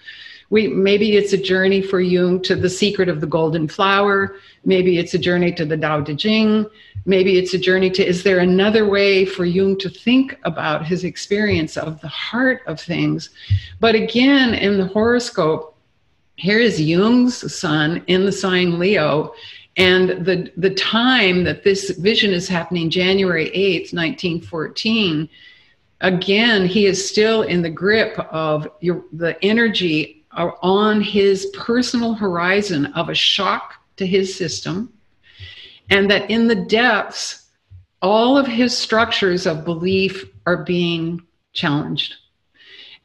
We, 0.49 0.67
maybe 0.67 1.15
it's 1.15 1.31
a 1.31 1.37
journey 1.37 1.81
for 1.81 2.01
Jung 2.01 2.41
to 2.41 2.55
the 2.57 2.69
secret 2.69 3.07
of 3.07 3.21
the 3.21 3.25
golden 3.25 3.69
flower. 3.69 4.35
Maybe 4.65 4.99
it's 4.99 5.13
a 5.13 5.17
journey 5.17 5.53
to 5.53 5.63
the 5.63 5.77
Tao 5.77 6.01
Te 6.01 6.13
Ching. 6.15 6.65
Maybe 7.05 7.37
it's 7.39 7.53
a 7.53 7.57
journey 7.57 7.89
to 7.91 8.05
is 8.05 8.21
there 8.23 8.39
another 8.39 8.85
way 8.85 9.25
for 9.25 9.45
Jung 9.45 9.77
to 9.79 9.89
think 9.89 10.37
about 10.43 10.85
his 10.85 11.05
experience 11.05 11.77
of 11.77 12.01
the 12.01 12.09
heart 12.09 12.63
of 12.67 12.81
things? 12.81 13.29
But 13.79 13.95
again, 13.95 14.53
in 14.53 14.77
the 14.77 14.87
horoscope, 14.87 15.77
here 16.35 16.59
is 16.59 16.81
Jung's 16.81 17.55
sun 17.55 18.03
in 18.07 18.25
the 18.25 18.31
sign 18.31 18.77
Leo, 18.77 19.33
and 19.77 20.25
the, 20.25 20.51
the 20.55 20.73
time 20.73 21.43
that 21.45 21.63
this 21.63 21.91
vision 21.91 22.31
is 22.31 22.47
happening, 22.47 22.89
January 22.89 23.49
8th, 23.49 23.93
1914, 23.93 25.27
again, 26.01 26.67
he 26.67 26.85
is 26.85 27.07
still 27.07 27.41
in 27.41 27.61
the 27.61 27.69
grip 27.69 28.17
of 28.31 28.67
your, 28.81 29.03
the 29.13 29.43
energy 29.43 30.23
on 30.31 31.01
his 31.01 31.47
personal 31.47 32.13
horizon 32.13 32.87
of 32.87 33.09
a 33.09 33.15
shock 33.15 33.75
to 33.97 34.05
his 34.05 34.35
system. 34.35 34.93
And 35.89 36.09
that 36.09 36.29
in 36.29 36.47
the 36.47 36.55
depths, 36.55 37.47
all 38.01 38.37
of 38.37 38.45
his 38.45 38.77
structures 38.77 39.47
of 39.47 39.65
belief 39.65 40.25
are 40.45 40.63
being 40.63 41.21
challenged. 41.53 42.15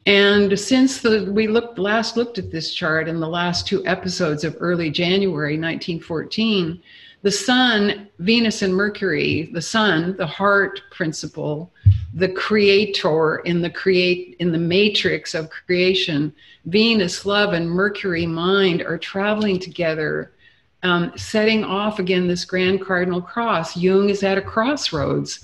And 0.05 0.57
since 0.57 1.01
the, 1.01 1.31
we 1.31 1.47
looked 1.47 1.77
last 1.77 2.17
looked 2.17 2.37
at 2.37 2.51
this 2.51 2.73
chart 2.73 3.07
in 3.07 3.19
the 3.19 3.27
last 3.27 3.67
two 3.67 3.85
episodes 3.85 4.43
of 4.43 4.55
early 4.59 4.89
January 4.89 5.57
1914, 5.57 6.81
the 7.21 7.31
sun, 7.31 8.09
Venus 8.19 8.61
and 8.61 8.73
Mercury, 8.73 9.49
the 9.53 9.61
sun, 9.61 10.15
the 10.15 10.25
heart 10.25 10.81
principle, 10.89 11.71
the 12.13 12.29
creator 12.29 13.37
in 13.39 13.61
the 13.61 13.69
create 13.69 14.37
in 14.39 14.53
the 14.53 14.57
matrix 14.57 15.35
of 15.35 15.49
creation, 15.49 16.33
Venus, 16.65 17.25
love, 17.25 17.53
and 17.53 17.69
Mercury, 17.69 18.25
mind, 18.25 18.81
are 18.81 18.97
traveling 18.97 19.59
together, 19.59 20.31
um, 20.83 21.11
setting 21.17 21.65
off 21.65 21.99
again 21.99 22.27
this 22.27 22.45
grand 22.45 22.81
cardinal 22.81 23.21
cross. 23.21 23.75
Jung 23.75 24.09
is 24.09 24.23
at 24.23 24.37
a 24.37 24.41
crossroads 24.41 25.41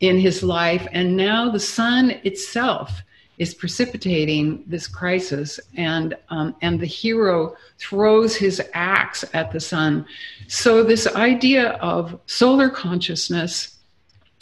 in 0.00 0.18
his 0.18 0.42
life, 0.42 0.86
and 0.92 1.16
now 1.16 1.50
the 1.50 1.60
sun 1.60 2.10
itself 2.24 3.02
is 3.38 3.54
precipitating 3.54 4.64
this 4.66 4.86
crisis, 4.86 5.58
and 5.76 6.16
um, 6.28 6.54
and 6.62 6.78
the 6.78 6.86
hero 6.86 7.56
throws 7.78 8.36
his 8.36 8.62
axe 8.74 9.24
at 9.34 9.52
the 9.52 9.60
sun. 9.60 10.06
So 10.46 10.82
this 10.82 11.06
idea 11.08 11.72
of 11.74 12.18
solar 12.26 12.70
consciousness 12.70 13.78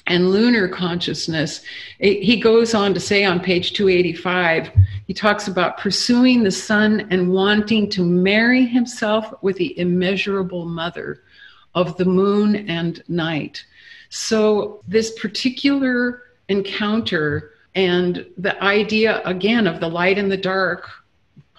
and 0.07 0.31
lunar 0.31 0.69
consciousness, 0.69 1.63
it, 1.99 2.23
he 2.23 2.41
goes 2.41 2.75
on 2.75 2.93
to 2.93 3.01
say 3.01 3.25
on 3.25 3.41
page 3.41 3.73
285, 3.73 4.71
he 5.07 5.15
talks 5.15 5.47
about 5.47 5.79
pursuing 5.79 6.43
the 6.43 6.51
sun 6.51 7.07
and 7.11 7.33
wanting 7.33 7.89
to 7.91 8.05
marry 8.05 8.67
himself 8.67 9.33
with 9.43 9.57
the 9.57 9.79
immeasurable 9.79 10.67
mother 10.67 11.23
of 11.75 11.97
the 11.97 12.05
moon 12.05 12.69
and 12.69 13.03
night. 13.09 13.65
So 14.09 14.83
this 14.87 15.19
particular 15.19 16.25
encounter 16.49 17.53
and 17.75 18.27
the 18.39 18.63
idea 18.63 19.23
again 19.25 19.67
of 19.67 19.81
the 19.81 19.89
light 19.89 20.19
and 20.19 20.31
the 20.31 20.37
dark 20.37 20.89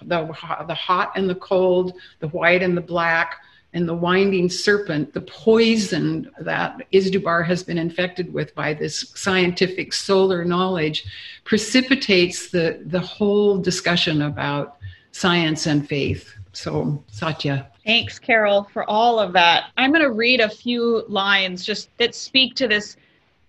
the, 0.02 0.26
the 0.66 0.74
hot 0.74 1.12
and 1.16 1.28
the 1.28 1.34
cold 1.34 1.94
the 2.20 2.28
white 2.28 2.62
and 2.62 2.76
the 2.76 2.80
black 2.80 3.36
and 3.72 3.88
the 3.88 3.94
winding 3.94 4.48
serpent 4.48 5.12
the 5.14 5.20
poison 5.20 6.30
that 6.40 6.80
izdubar 6.92 7.44
has 7.44 7.62
been 7.62 7.78
infected 7.78 8.32
with 8.32 8.54
by 8.54 8.74
this 8.74 9.12
scientific 9.14 9.92
solar 9.92 10.44
knowledge 10.44 11.04
precipitates 11.44 12.50
the 12.50 12.80
the 12.86 13.00
whole 13.00 13.58
discussion 13.58 14.22
about 14.22 14.76
science 15.12 15.66
and 15.66 15.88
faith 15.88 16.34
so 16.52 17.02
satya 17.08 17.66
Thanks, 17.84 18.18
Carol, 18.18 18.64
for 18.72 18.88
all 18.88 19.18
of 19.18 19.34
that. 19.34 19.64
I'm 19.76 19.90
going 19.90 20.02
to 20.02 20.10
read 20.10 20.40
a 20.40 20.48
few 20.48 21.04
lines 21.06 21.66
just 21.66 21.90
that 21.98 22.14
speak 22.14 22.54
to 22.54 22.66
this 22.66 22.96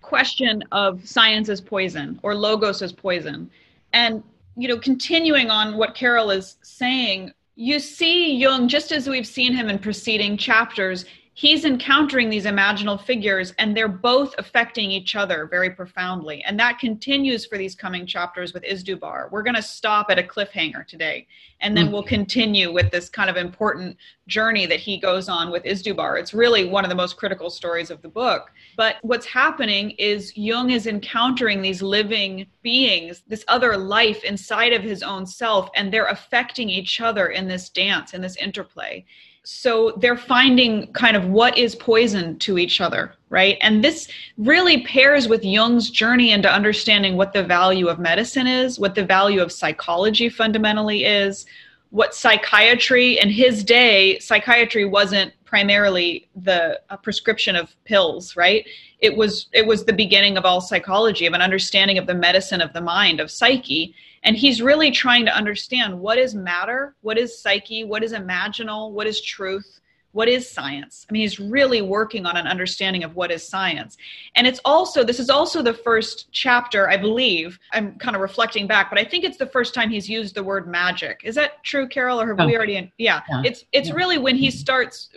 question 0.05 0.63
of 0.71 1.07
science 1.07 1.49
as 1.49 1.59
poison 1.59 2.19
or 2.21 2.35
logos 2.35 2.81
as 2.81 2.93
poison. 2.93 3.49
And, 3.91 4.23
you 4.55 4.67
know, 4.67 4.77
continuing 4.77 5.49
on 5.49 5.77
what 5.77 5.95
Carol 5.95 6.29
is 6.29 6.57
saying, 6.61 7.33
you 7.55 7.79
see 7.79 8.35
Jung, 8.35 8.67
just 8.67 8.91
as 8.91 9.09
we've 9.09 9.25
seen 9.25 9.53
him 9.53 9.67
in 9.67 9.79
preceding 9.79 10.37
chapters, 10.37 11.05
he's 11.35 11.65
encountering 11.65 12.29
these 12.29 12.45
imaginal 12.45 12.99
figures 12.99 13.53
and 13.59 13.75
they're 13.75 13.89
both 13.89 14.33
affecting 14.37 14.89
each 14.89 15.17
other 15.17 15.45
very 15.45 15.69
profoundly. 15.69 16.41
And 16.43 16.57
that 16.59 16.79
continues 16.79 17.45
for 17.45 17.57
these 17.57 17.75
coming 17.75 18.07
chapters 18.07 18.53
with 18.53 18.63
Izdubar 18.63 19.29
We're 19.31 19.43
going 19.43 19.55
to 19.55 19.61
stop 19.61 20.07
at 20.09 20.17
a 20.17 20.23
cliffhanger 20.23 20.87
today 20.87 21.27
and 21.59 21.75
then 21.75 21.89
mm. 21.89 21.91
we'll 21.91 22.03
continue 22.03 22.71
with 22.71 22.89
this 22.89 23.09
kind 23.09 23.29
of 23.29 23.35
important 23.35 23.97
journey 24.27 24.65
that 24.65 24.79
he 24.79 24.97
goes 24.97 25.27
on 25.27 25.51
with 25.51 25.63
Izdubar 25.63 26.17
It's 26.17 26.33
really 26.33 26.69
one 26.69 26.85
of 26.85 26.89
the 26.89 26.95
most 26.95 27.17
critical 27.17 27.49
stories 27.49 27.91
of 27.91 28.01
the 28.01 28.09
book. 28.09 28.51
But 28.77 28.95
what's 29.01 29.25
happening 29.25 29.91
is 29.91 30.35
Jung 30.37 30.69
is 30.69 30.87
encountering 30.87 31.61
these 31.61 31.81
living 31.81 32.47
beings, 32.61 33.23
this 33.27 33.43
other 33.49 33.75
life 33.75 34.23
inside 34.23 34.71
of 34.71 34.83
his 34.83 35.03
own 35.03 35.25
self, 35.25 35.69
and 35.75 35.91
they're 35.91 36.07
affecting 36.07 36.69
each 36.69 37.01
other 37.01 37.27
in 37.27 37.49
this 37.49 37.67
dance, 37.69 38.13
in 38.13 38.21
this 38.21 38.37
interplay 38.37 39.05
so 39.45 39.91
they're 39.97 40.17
finding 40.17 40.91
kind 40.93 41.15
of 41.15 41.25
what 41.25 41.57
is 41.57 41.75
poison 41.75 42.37
to 42.39 42.57
each 42.57 42.81
other, 42.81 43.13
right? 43.29 43.57
And 43.61 43.83
this 43.83 44.07
really 44.37 44.83
pairs 44.83 45.27
with 45.27 45.43
Jung's 45.43 45.89
journey 45.89 46.31
into 46.31 46.51
understanding 46.51 47.15
what 47.15 47.31
the 47.31 47.43
value 47.43 47.87
of 47.87 47.99
medicine 47.99 48.47
is, 48.47 48.79
what 48.79 48.95
the 48.95 49.05
value 49.05 49.41
of 49.41 49.51
psychology 49.51 50.29
fundamentally 50.29 51.05
is, 51.05 51.45
what 51.91 52.15
psychiatry 52.15 53.19
in 53.19 53.29
his 53.29 53.63
day, 53.63 54.17
psychiatry 54.19 54.83
wasn't 54.83 55.31
primarily 55.45 56.27
the 56.35 56.81
prescription 57.03 57.55
of 57.55 57.75
pills, 57.85 58.35
right? 58.35 58.67
It 59.05 59.15
was 59.15 59.47
it 59.53 59.65
was 59.65 59.85
the 59.85 59.93
beginning 59.93 60.35
of 60.35 60.45
all 60.45 60.61
psychology, 60.61 61.27
of 61.27 61.33
an 61.33 61.41
understanding 61.41 61.99
of 61.99 62.07
the 62.07 62.15
medicine 62.15 62.59
of 62.59 62.73
the 62.73 62.81
mind, 62.81 63.19
of 63.19 63.29
psyche. 63.29 63.93
And 64.23 64.35
he's 64.35 64.59
really 64.59 64.89
trying 64.89 65.25
to 65.25 65.35
understand 65.35 65.99
what 65.99 66.17
is 66.17 66.33
matter 66.33 66.95
what 67.01 67.17
is 67.19 67.39
psyche 67.39 67.83
what 67.83 68.03
is 68.03 68.11
imaginal 68.13 68.91
what 68.91 69.05
is 69.05 69.21
truth 69.21 69.79
what 70.13 70.29
is 70.29 70.49
science. 70.49 71.05
I 71.07 71.13
mean 71.13 71.21
he's 71.21 71.39
really 71.41 71.81
working 71.81 72.25
on 72.25 72.37
an 72.37 72.47
understanding 72.47 73.03
of 73.03 73.15
what 73.17 73.31
is 73.31 73.47
science. 73.47 73.97
And 74.35 74.47
it's 74.47 74.61
also 74.63 75.03
this 75.03 75.19
is 75.19 75.29
also 75.29 75.61
the 75.61 75.73
first 75.73 76.31
chapter 76.31 76.89
i 76.89 76.97
believe 76.97 77.59
i'm 77.73 77.95
kind 77.99 78.15
of 78.15 78.21
reflecting 78.21 78.65
back 78.65 78.89
but 78.89 78.97
i 78.97 79.03
think 79.03 79.23
it's 79.23 79.37
the 79.37 79.51
first 79.57 79.75
time 79.75 79.89
he's 79.89 80.09
used 80.09 80.33
the 80.33 80.43
word 80.43 80.67
magic. 80.67 81.21
Is 81.23 81.35
that 81.35 81.63
true 81.63 81.87
carol? 81.87 82.19
Or 82.19 82.27
have 82.27 82.39
oh. 82.39 82.47
we 82.47 82.55
already 82.57 82.91
yeah, 82.97 83.21
yeah. 83.29 83.41
it's 83.45 83.65
it's 83.71 83.89
yeah. 83.89 83.95
really 83.95 84.17
when 84.17 84.35
he 84.35 84.47
mm-hmm. 84.47 84.57
starts 84.57 85.09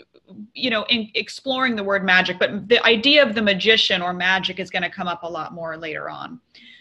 you 0.55 0.71
know 0.71 0.85
in 0.88 1.11
exploring 1.14 1.77
the 1.77 1.85
word 1.85 2.05
magic 2.05 2.38
but 2.38 2.69
the 2.69 2.85
idea 2.85 3.23
of 3.25 3.35
the 3.35 3.43
magician 3.43 4.03
or 4.03 4.12
magic 4.12 4.59
is 4.61 4.71
going 4.71 4.83
to 4.83 4.91
come 4.91 5.09
up 5.09 5.23
a 5.23 5.29
lot 5.29 5.55
more 5.55 5.77
later 5.77 6.11
on 6.11 6.41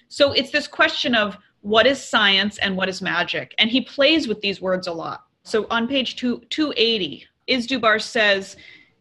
so 0.09 0.31
it's 0.31 0.51
this 0.51 0.67
question 0.67 1.15
of 1.15 1.37
what 1.61 1.87
is 1.87 2.03
science 2.03 2.57
and 2.59 2.75
what 2.77 2.89
is 2.89 3.01
magic. 3.01 3.53
And 3.57 3.69
he 3.69 3.81
plays 3.81 4.27
with 4.27 4.41
these 4.41 4.61
words 4.61 4.87
a 4.87 4.93
lot. 4.93 5.25
So 5.43 5.67
on 5.69 5.87
page 5.87 6.15
two, 6.15 6.41
280, 6.49 7.25
Izdubar 7.49 8.01
says, 8.01 8.55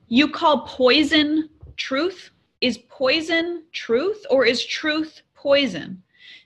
You 0.09 0.29
call 0.29 0.67
poison 0.67 1.49
truth? 1.77 2.31
Is 2.61 2.79
poison 2.89 3.65
truth 3.73 4.25
or 4.31 4.45
is 4.47 4.65
truth 4.65 5.23
poison? 5.35 6.03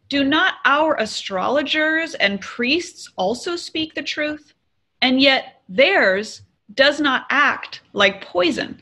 Do 0.09 0.25
not 0.25 0.55
our 0.65 0.97
astrologers 0.97 2.15
and 2.15 2.41
priests 2.41 3.11
also 3.17 3.55
speak 3.55 3.95
the 3.95 4.03
truth? 4.03 4.55
And 5.03 5.21
yet 5.21 5.63
theirs 5.69 6.43
does 6.75 7.01
not 7.01 7.27
act 7.31 7.83
like 7.93 8.25
poison. 8.25 8.81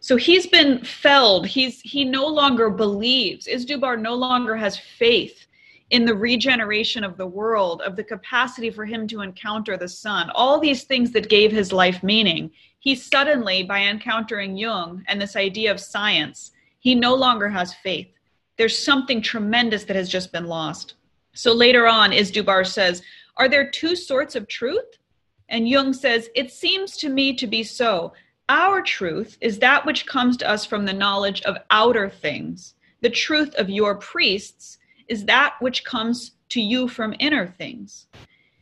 So 0.00 0.16
he's 0.16 0.46
been 0.46 0.82
felled. 0.84 1.46
He's 1.46 1.80
he 1.82 2.04
no 2.04 2.26
longer 2.26 2.70
believes. 2.70 3.46
Izdubar 3.46 4.00
no 4.00 4.14
longer 4.14 4.56
has 4.56 4.78
faith 4.78 5.46
in 5.90 6.04
the 6.04 6.14
regeneration 6.14 7.04
of 7.04 7.16
the 7.16 7.26
world, 7.26 7.82
of 7.82 7.96
the 7.96 8.04
capacity 8.04 8.70
for 8.70 8.86
him 8.86 9.06
to 9.08 9.20
encounter 9.20 9.76
the 9.76 9.88
sun, 9.88 10.30
all 10.34 10.60
these 10.60 10.84
things 10.84 11.10
that 11.12 11.28
gave 11.28 11.50
his 11.50 11.72
life 11.72 12.02
meaning, 12.02 12.50
he 12.78 12.94
suddenly, 12.94 13.64
by 13.64 13.80
encountering 13.80 14.56
Jung 14.56 15.04
and 15.08 15.20
this 15.20 15.36
idea 15.36 15.70
of 15.70 15.80
science, 15.80 16.52
he 16.78 16.94
no 16.94 17.14
longer 17.14 17.48
has 17.48 17.74
faith. 17.74 18.08
There's 18.56 18.78
something 18.78 19.20
tremendous 19.20 19.84
that 19.84 19.96
has 19.96 20.08
just 20.08 20.32
been 20.32 20.46
lost. 20.46 20.94
So 21.34 21.52
later 21.52 21.86
on, 21.86 22.12
Izdubar 22.12 22.66
says, 22.66 23.02
Are 23.36 23.48
there 23.48 23.70
two 23.70 23.96
sorts 23.96 24.36
of 24.36 24.48
truth? 24.48 24.98
And 25.50 25.68
Jung 25.68 25.92
says, 25.92 26.30
It 26.34 26.50
seems 26.50 26.96
to 26.98 27.08
me 27.08 27.34
to 27.34 27.46
be 27.46 27.62
so. 27.62 28.12
Our 28.48 28.82
truth 28.82 29.36
is 29.40 29.58
that 29.58 29.84
which 29.84 30.06
comes 30.06 30.36
to 30.38 30.48
us 30.48 30.64
from 30.64 30.84
the 30.84 30.92
knowledge 30.92 31.42
of 31.42 31.58
outer 31.70 32.08
things. 32.08 32.74
The 33.02 33.10
truth 33.10 33.54
of 33.56 33.68
your 33.68 33.96
priests 33.96 34.78
is 35.08 35.24
that 35.26 35.54
which 35.60 35.84
comes 35.84 36.32
to 36.50 36.60
you 36.60 36.88
from 36.88 37.14
inner 37.18 37.46
things. 37.46 38.06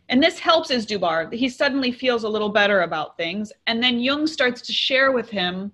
And 0.08 0.22
this 0.22 0.38
helps 0.38 0.70
Izdubar. 0.70 1.32
He 1.32 1.48
suddenly 1.48 1.92
feels 1.92 2.24
a 2.24 2.28
little 2.28 2.48
better 2.48 2.80
about 2.80 3.16
things. 3.16 3.52
And 3.66 3.82
then 3.82 4.00
Jung 4.00 4.26
starts 4.26 4.62
to 4.62 4.72
share 4.72 5.12
with 5.12 5.28
him 5.28 5.72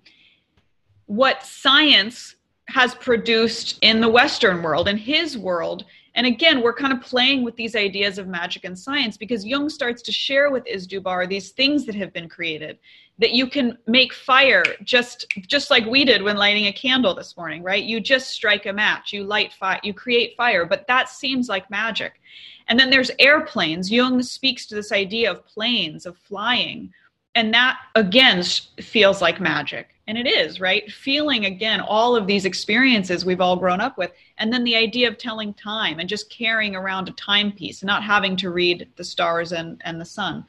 what 1.07 1.45
science 1.45 2.37
has 2.69 2.95
produced 2.95 3.79
in 3.83 4.01
the 4.01 4.09
Western 4.09 4.63
world, 4.63 4.89
in 4.89 4.97
his 4.97 5.39
world. 5.39 5.85
And 6.15 6.27
again, 6.27 6.63
we're 6.63 6.75
kind 6.75 6.93
of 6.93 7.01
playing 7.01 7.43
with 7.43 7.57
these 7.57 7.75
ideas 7.75 8.19
of 8.19 8.29
magic 8.29 8.65
and 8.65 8.79
science 8.79 9.17
because 9.17 9.45
Jung 9.45 9.69
starts 9.69 10.01
to 10.03 10.13
share 10.13 10.51
with 10.51 10.65
Izdubar 10.67 11.29
these 11.29 11.51
things 11.51 11.87
that 11.87 11.95
have 11.97 12.13
been 12.13 12.29
created 12.29 12.79
that 13.19 13.33
you 13.33 13.47
can 13.47 13.79
make 13.87 14.13
fire 14.13 14.65
just 14.83 15.27
just 15.47 15.71
like 15.71 15.87
we 15.87 16.05
did 16.05 16.23
when 16.23 16.37
lighting 16.37 16.67
a 16.67 16.73
candle 16.73 17.15
this 17.15 17.37
morning 17.37 17.63
right? 17.63 17.85
You 17.85 18.01
just 18.01 18.31
strike 18.31 18.67
a 18.67 18.73
match 18.73 19.13
you 19.13 19.25
light 19.25 19.53
fire 19.53 19.81
you 19.83 19.95
create 19.95 20.37
fire 20.37 20.65
but 20.67 20.87
that 20.89 21.09
seems 21.09 21.49
like 21.49 21.71
magic. 21.71 22.21
And 22.67 22.81
then 22.81 22.89
there's 22.89 23.11
airplanes. 23.19 23.93
Jung 23.93 24.23
speaks 24.23 24.67
to 24.67 24.75
this 24.75 24.91
idea 24.91 25.31
of 25.31 25.47
planes 25.47 26.07
of 26.07 26.17
flying 26.17 26.93
and 27.35 27.53
that 27.53 27.79
again 27.95 28.43
feels 28.81 29.21
like 29.21 29.41
magic 29.41 29.95
and 30.07 30.19
it 30.19 30.27
is 30.27 30.61
right 30.61 30.91
feeling 30.91 31.47
again 31.47 31.81
all 31.81 32.15
of 32.15 32.27
these 32.27 32.45
experiences 32.45 33.25
we've 33.25 33.41
all 33.41 33.57
grown 33.57 33.81
up 33.81 33.99
with 33.99 34.13
and 34.39 34.53
then 34.53 34.65
the 34.65 34.77
idea 34.77 35.09
of 35.09 35.19
telling 35.19 35.53
time 35.55 36.01
and 36.01 36.09
just 36.09 36.31
carrying 36.31 36.77
around 36.77 37.09
a 37.09 37.13
timepiece 37.13 37.83
and 37.83 37.87
not 37.87 38.03
having 38.03 38.37
to 38.37 38.51
read 38.51 38.89
the 38.97 39.05
stars 39.05 39.53
and, 39.53 39.81
and 39.85 40.01
the 40.01 40.05
sun 40.05 40.45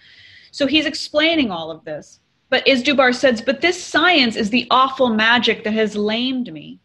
so 0.52 0.68
he's 0.68 0.86
explaining 0.86 1.52
all 1.52 1.72
of 1.72 1.84
this 1.86 2.20
but 2.50 2.66
Izdubar 2.66 3.14
says, 3.14 3.42
But 3.42 3.62
this 3.62 3.82
science 3.82 4.36
is 4.36 4.50
the 4.50 4.68
awful 4.70 5.10
magic 5.10 5.64
that 5.64 5.74
has 5.74 5.96
lamed 5.96 6.52
me. 6.54 6.80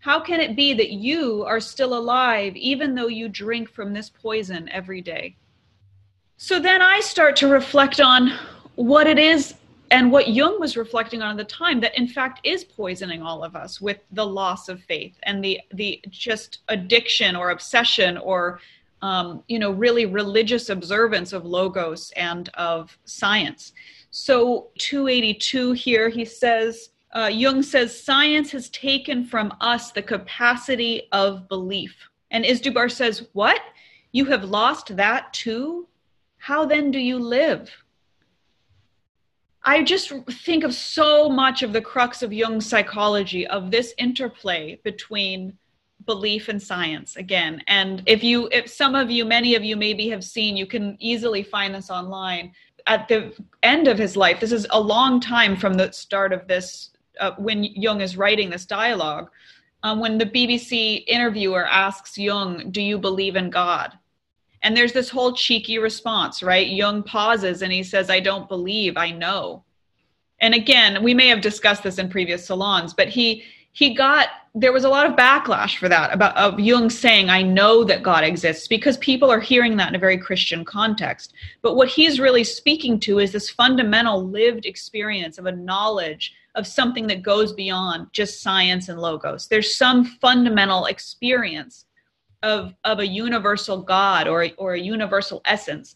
How 0.00 0.20
can 0.20 0.40
it 0.40 0.54
be 0.54 0.74
that 0.74 0.90
you 0.90 1.44
are 1.44 1.60
still 1.60 1.96
alive 1.96 2.54
even 2.56 2.94
though 2.94 3.08
you 3.08 3.28
drink 3.28 3.68
from 3.68 3.92
this 3.92 4.10
poison 4.10 4.68
every 4.68 5.00
day? 5.00 5.36
So 6.36 6.60
then 6.60 6.80
I 6.80 7.00
start 7.00 7.34
to 7.36 7.48
reflect 7.48 8.00
on 8.00 8.32
what 8.78 9.06
it 9.06 9.18
is 9.18 9.54
and 9.90 10.12
what 10.12 10.28
Jung 10.28 10.60
was 10.60 10.76
reflecting 10.76 11.22
on 11.22 11.30
at 11.30 11.36
the 11.38 11.44
time 11.52 11.80
that 11.80 11.96
in 11.96 12.06
fact 12.06 12.40
is 12.44 12.62
poisoning 12.64 13.22
all 13.22 13.42
of 13.42 13.56
us 13.56 13.80
with 13.80 13.98
the 14.12 14.26
loss 14.26 14.68
of 14.68 14.82
faith 14.82 15.16
and 15.24 15.42
the 15.42 15.60
the 15.72 16.00
just 16.10 16.60
addiction 16.68 17.34
or 17.34 17.50
obsession 17.50 18.18
or 18.18 18.60
um, 19.02 19.42
you 19.48 19.58
know 19.58 19.70
really 19.70 20.06
religious 20.06 20.68
observance 20.68 21.32
of 21.32 21.44
logos 21.44 22.12
and 22.16 22.50
of 22.50 22.96
science 23.04 23.72
so 24.10 24.68
282 24.78 25.72
here, 25.72 26.08
he 26.08 26.24
says, 26.24 26.90
uh, 27.14 27.30
Jung 27.32 27.62
says, 27.62 27.98
science 27.98 28.50
has 28.52 28.68
taken 28.70 29.24
from 29.24 29.54
us 29.60 29.92
the 29.92 30.02
capacity 30.02 31.08
of 31.12 31.48
belief. 31.48 31.94
And 32.30 32.44
Izdubar 32.44 32.90
says, 32.90 33.28
What? 33.32 33.60
You 34.12 34.24
have 34.26 34.44
lost 34.44 34.96
that 34.96 35.32
too? 35.34 35.86
How 36.38 36.64
then 36.64 36.90
do 36.90 36.98
you 36.98 37.18
live? 37.18 37.70
I 39.68 39.82
just 39.82 40.14
think 40.46 40.64
of 40.64 40.72
so 40.72 41.28
much 41.28 41.62
of 41.62 41.74
the 41.74 41.82
crux 41.82 42.22
of 42.22 42.32
Jung's 42.32 42.64
psychology 42.64 43.46
of 43.48 43.70
this 43.70 43.92
interplay 43.98 44.80
between 44.82 45.58
belief 46.06 46.48
and 46.48 46.60
science 46.60 47.16
again. 47.16 47.62
And 47.66 48.02
if 48.06 48.24
you, 48.24 48.48
if 48.50 48.70
some 48.70 48.94
of 48.94 49.10
you, 49.10 49.26
many 49.26 49.56
of 49.56 49.62
you 49.62 49.76
maybe 49.76 50.08
have 50.08 50.24
seen, 50.24 50.56
you 50.56 50.64
can 50.64 50.96
easily 51.00 51.42
find 51.42 51.74
this 51.74 51.90
online 51.90 52.54
at 52.86 53.08
the 53.08 53.34
end 53.62 53.88
of 53.88 53.98
his 53.98 54.16
life, 54.16 54.40
this 54.40 54.52
is 54.52 54.66
a 54.70 54.80
long 54.80 55.20
time 55.20 55.54
from 55.54 55.74
the 55.74 55.92
start 55.92 56.32
of 56.32 56.48
this, 56.48 56.92
uh, 57.20 57.32
when 57.36 57.62
Jung 57.62 58.00
is 58.00 58.16
writing 58.16 58.48
this 58.48 58.64
dialogue, 58.64 59.28
um, 59.82 60.00
when 60.00 60.16
the 60.16 60.24
BBC 60.24 61.04
interviewer 61.06 61.66
asks 61.66 62.16
Jung, 62.16 62.70
Do 62.70 62.80
you 62.80 62.96
believe 62.96 63.36
in 63.36 63.50
God? 63.50 63.92
And 64.62 64.76
there's 64.76 64.92
this 64.92 65.10
whole 65.10 65.32
cheeky 65.32 65.78
response, 65.78 66.42
right? 66.42 66.66
Jung 66.66 67.02
pauses 67.02 67.62
and 67.62 67.72
he 67.72 67.82
says, 67.82 68.10
I 68.10 68.20
don't 68.20 68.48
believe, 68.48 68.96
I 68.96 69.10
know. 69.10 69.64
And 70.40 70.54
again, 70.54 71.02
we 71.02 71.14
may 71.14 71.28
have 71.28 71.40
discussed 71.40 71.82
this 71.82 71.98
in 71.98 72.08
previous 72.08 72.46
salons, 72.46 72.94
but 72.94 73.08
he 73.08 73.44
he 73.72 73.94
got 73.94 74.28
there 74.54 74.72
was 74.72 74.84
a 74.84 74.88
lot 74.88 75.06
of 75.06 75.14
backlash 75.14 75.76
for 75.76 75.88
that 75.88 76.12
about 76.12 76.36
of 76.36 76.58
Jung 76.58 76.90
saying, 76.90 77.30
I 77.30 77.42
know 77.42 77.84
that 77.84 78.02
God 78.02 78.24
exists, 78.24 78.66
because 78.66 78.96
people 78.96 79.30
are 79.30 79.40
hearing 79.40 79.76
that 79.76 79.88
in 79.88 79.94
a 79.94 80.00
very 80.00 80.18
Christian 80.18 80.64
context. 80.64 81.34
But 81.62 81.76
what 81.76 81.88
he's 81.88 82.18
really 82.18 82.44
speaking 82.44 82.98
to 83.00 83.20
is 83.20 83.30
this 83.30 83.50
fundamental 83.50 84.26
lived 84.26 84.66
experience 84.66 85.38
of 85.38 85.46
a 85.46 85.52
knowledge 85.52 86.34
of 86.56 86.66
something 86.66 87.06
that 87.06 87.22
goes 87.22 87.52
beyond 87.52 88.08
just 88.12 88.42
science 88.42 88.88
and 88.88 88.98
logos. 88.98 89.46
There's 89.46 89.76
some 89.76 90.04
fundamental 90.04 90.86
experience 90.86 91.84
of, 92.42 92.74
of 92.84 93.00
a 93.00 93.06
universal 93.06 93.82
God 93.82 94.28
or, 94.28 94.48
or 94.56 94.74
a 94.74 94.80
universal 94.80 95.40
essence 95.44 95.94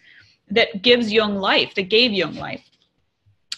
that 0.50 0.82
gives 0.82 1.12
Jung 1.12 1.36
life, 1.36 1.74
that 1.74 1.88
gave 1.88 2.12
Jung 2.12 2.34
life. 2.34 2.68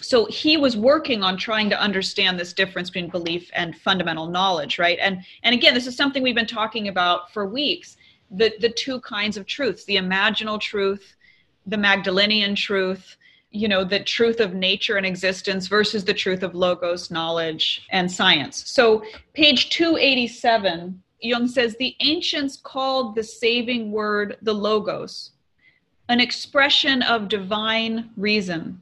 So 0.00 0.26
he 0.26 0.56
was 0.58 0.76
working 0.76 1.22
on 1.22 1.38
trying 1.38 1.70
to 1.70 1.80
understand 1.80 2.38
this 2.38 2.52
difference 2.52 2.90
between 2.90 3.10
belief 3.10 3.50
and 3.54 3.76
fundamental 3.76 4.26
knowledge 4.26 4.78
right? 4.78 4.98
And 5.00 5.24
and 5.42 5.54
again 5.54 5.72
this 5.72 5.86
is 5.86 5.96
something 5.96 6.22
we've 6.22 6.34
been 6.34 6.46
talking 6.46 6.88
about 6.88 7.32
for 7.32 7.46
weeks. 7.46 7.96
The 8.30 8.52
the 8.60 8.68
two 8.68 9.00
kinds 9.00 9.36
of 9.36 9.46
truths 9.46 9.84
the 9.84 9.96
imaginal 9.96 10.60
truth 10.60 11.14
the 11.66 11.78
magdalenian 11.78 12.54
truth 12.54 13.16
you 13.50 13.68
know 13.68 13.82
the 13.82 14.00
truth 14.00 14.40
of 14.40 14.52
nature 14.52 14.96
and 14.96 15.06
existence 15.06 15.68
versus 15.68 16.04
the 16.04 16.12
truth 16.12 16.42
of 16.42 16.54
logos 16.54 17.10
knowledge 17.10 17.86
and 17.90 18.10
science. 18.10 18.68
So 18.70 19.04
page 19.32 19.70
287 19.70 21.02
jung 21.24 21.48
says 21.48 21.76
the 21.76 21.96
ancients 22.00 22.56
called 22.56 23.14
the 23.14 23.24
saving 23.24 23.90
word 23.90 24.36
the 24.42 24.54
logos 24.54 25.32
an 26.08 26.20
expression 26.20 27.02
of 27.02 27.28
divine 27.28 28.10
reason 28.16 28.80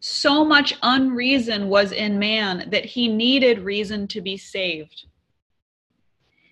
So 0.00 0.44
much 0.44 0.76
unreason 0.82 1.68
was 1.68 1.90
in 1.90 2.18
man 2.18 2.68
that 2.70 2.84
he 2.84 3.08
needed 3.08 3.60
reason 3.60 4.06
to 4.08 4.20
be 4.20 4.36
saved. 4.36 5.06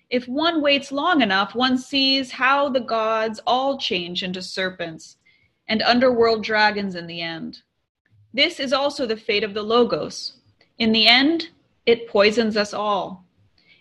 If 0.09 0.27
one 0.27 0.61
waits 0.61 0.91
long 0.91 1.21
enough, 1.21 1.55
one 1.55 1.77
sees 1.77 2.31
how 2.31 2.69
the 2.69 2.81
gods 2.81 3.39
all 3.47 3.77
change 3.77 4.23
into 4.23 4.41
serpents 4.41 5.17
and 5.69 5.81
underworld 5.81 6.43
dragons 6.43 6.95
in 6.95 7.07
the 7.07 7.21
end. 7.21 7.61
This 8.33 8.59
is 8.59 8.73
also 8.73 9.05
the 9.05 9.17
fate 9.17 9.43
of 9.43 9.53
the 9.53 9.63
Logos. 9.63 10.33
In 10.77 10.91
the 10.91 11.07
end, 11.07 11.49
it 11.85 12.09
poisons 12.09 12.57
us 12.57 12.73
all. 12.73 13.26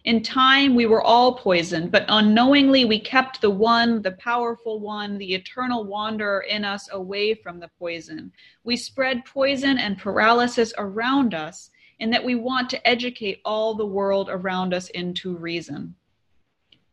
In 0.06 0.22
time, 0.22 0.76
we 0.76 0.86
were 0.86 1.02
all 1.02 1.34
poisoned, 1.34 1.90
but 1.90 2.04
unknowingly 2.08 2.84
we 2.84 3.00
kept 3.00 3.40
the 3.40 3.50
one, 3.50 4.02
the 4.02 4.12
powerful 4.12 4.78
one, 4.78 5.18
the 5.18 5.34
eternal 5.34 5.82
wanderer 5.82 6.42
in 6.42 6.64
us 6.64 6.88
away 6.92 7.34
from 7.34 7.58
the 7.58 7.70
poison. 7.76 8.30
We 8.62 8.76
spread 8.76 9.24
poison 9.24 9.78
and 9.78 9.98
paralysis 9.98 10.72
around 10.78 11.34
us 11.34 11.70
in 11.98 12.10
that 12.10 12.24
we 12.24 12.36
want 12.36 12.70
to 12.70 12.88
educate 12.88 13.40
all 13.44 13.74
the 13.74 13.84
world 13.84 14.28
around 14.30 14.72
us 14.72 14.90
into 14.90 15.36
reason. 15.36 15.96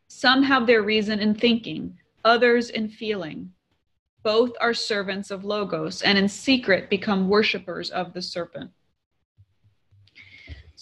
Some 0.08 0.41
have 0.41 0.65
their 0.65 0.82
reason 0.82 1.19
in 1.19 1.36
thinking, 1.36 1.99
others 2.26 2.71
in 2.71 2.89
feeling. 2.89 3.54
Both 4.23 4.54
are 4.60 4.73
servants 4.73 5.30
of 5.30 5.45
Logos 5.45 6.02
and 6.02 6.17
in 6.17 6.28
secret 6.28 6.89
become 6.89 7.30
worshippers 7.30 7.91
of 7.91 8.13
the 8.13 8.23
serpent. 8.23 8.71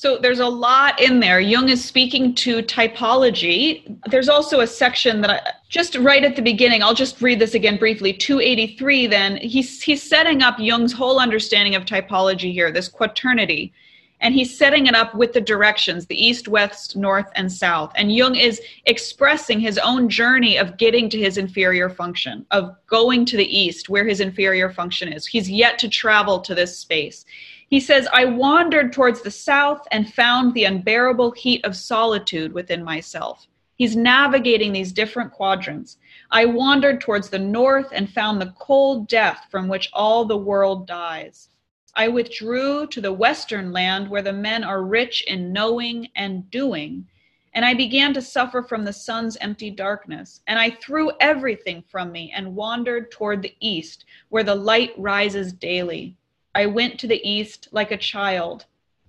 So 0.01 0.17
there's 0.17 0.39
a 0.39 0.47
lot 0.47 0.99
in 0.99 1.19
there. 1.19 1.39
Jung 1.39 1.69
is 1.69 1.85
speaking 1.85 2.33
to 2.33 2.63
typology. 2.63 3.99
There's 4.09 4.29
also 4.29 4.61
a 4.61 4.65
section 4.65 5.21
that 5.21 5.29
I 5.29 5.51
just 5.69 5.95
right 5.95 6.23
at 6.23 6.35
the 6.35 6.41
beginning, 6.41 6.81
I'll 6.81 6.95
just 6.95 7.21
read 7.21 7.37
this 7.37 7.53
again 7.53 7.77
briefly. 7.77 8.11
283, 8.11 9.05
then 9.05 9.37
he's 9.37 9.79
he's 9.79 10.01
setting 10.01 10.41
up 10.41 10.57
Jung's 10.57 10.91
whole 10.91 11.19
understanding 11.19 11.75
of 11.75 11.85
typology 11.85 12.51
here, 12.51 12.71
this 12.71 12.87
quaternity. 12.87 13.73
And 14.21 14.33
he's 14.33 14.57
setting 14.57 14.87
it 14.87 14.95
up 14.95 15.13
with 15.13 15.33
the 15.33 15.41
directions, 15.41 16.07
the 16.07 16.19
east, 16.19 16.47
west, 16.47 16.95
north, 16.95 17.27
and 17.35 17.51
south. 17.51 17.91
And 17.93 18.11
Jung 18.11 18.35
is 18.35 18.59
expressing 18.85 19.59
his 19.59 19.77
own 19.77 20.09
journey 20.09 20.57
of 20.57 20.77
getting 20.77 21.11
to 21.11 21.19
his 21.19 21.37
inferior 21.37 21.91
function, 21.91 22.43
of 22.49 22.75
going 22.87 23.23
to 23.25 23.37
the 23.37 23.55
east, 23.55 23.87
where 23.87 24.07
his 24.07 24.19
inferior 24.19 24.71
function 24.71 25.13
is. 25.13 25.27
He's 25.27 25.49
yet 25.49 25.77
to 25.77 25.87
travel 25.87 26.39
to 26.39 26.55
this 26.55 26.75
space. 26.75 27.23
He 27.71 27.79
says, 27.79 28.05
I 28.11 28.25
wandered 28.25 28.91
towards 28.91 29.21
the 29.21 29.31
south 29.31 29.87
and 29.93 30.13
found 30.13 30.53
the 30.53 30.65
unbearable 30.65 31.31
heat 31.31 31.63
of 31.63 31.77
solitude 31.77 32.51
within 32.51 32.83
myself. 32.83 33.47
He's 33.77 33.95
navigating 33.95 34.73
these 34.73 34.91
different 34.91 35.31
quadrants. 35.31 35.97
I 36.31 36.43
wandered 36.43 36.99
towards 36.99 37.29
the 37.29 37.39
north 37.39 37.87
and 37.93 38.11
found 38.11 38.41
the 38.41 38.53
cold 38.59 39.07
death 39.07 39.45
from 39.49 39.69
which 39.69 39.89
all 39.93 40.25
the 40.25 40.35
world 40.35 40.85
dies. 40.85 41.47
I 41.95 42.09
withdrew 42.09 42.87
to 42.87 42.99
the 42.99 43.13
western 43.13 43.71
land 43.71 44.09
where 44.09 44.21
the 44.21 44.33
men 44.33 44.65
are 44.65 44.83
rich 44.83 45.23
in 45.25 45.53
knowing 45.53 46.09
and 46.17 46.51
doing, 46.51 47.07
and 47.53 47.63
I 47.63 47.73
began 47.73 48.13
to 48.15 48.21
suffer 48.21 48.61
from 48.61 48.83
the 48.83 48.91
sun's 48.91 49.37
empty 49.37 49.71
darkness. 49.71 50.41
And 50.45 50.59
I 50.59 50.71
threw 50.71 51.13
everything 51.21 51.85
from 51.89 52.11
me 52.11 52.33
and 52.35 52.53
wandered 52.53 53.11
toward 53.11 53.41
the 53.41 53.55
east, 53.61 54.03
where 54.27 54.43
the 54.43 54.55
light 54.55 54.91
rises 54.97 55.53
daily. 55.53 56.17
I 56.53 56.65
went 56.65 56.99
to 56.99 57.07
the 57.07 57.21
east 57.27 57.67
like 57.71 57.91
a 57.91 57.97
child. 57.97 58.65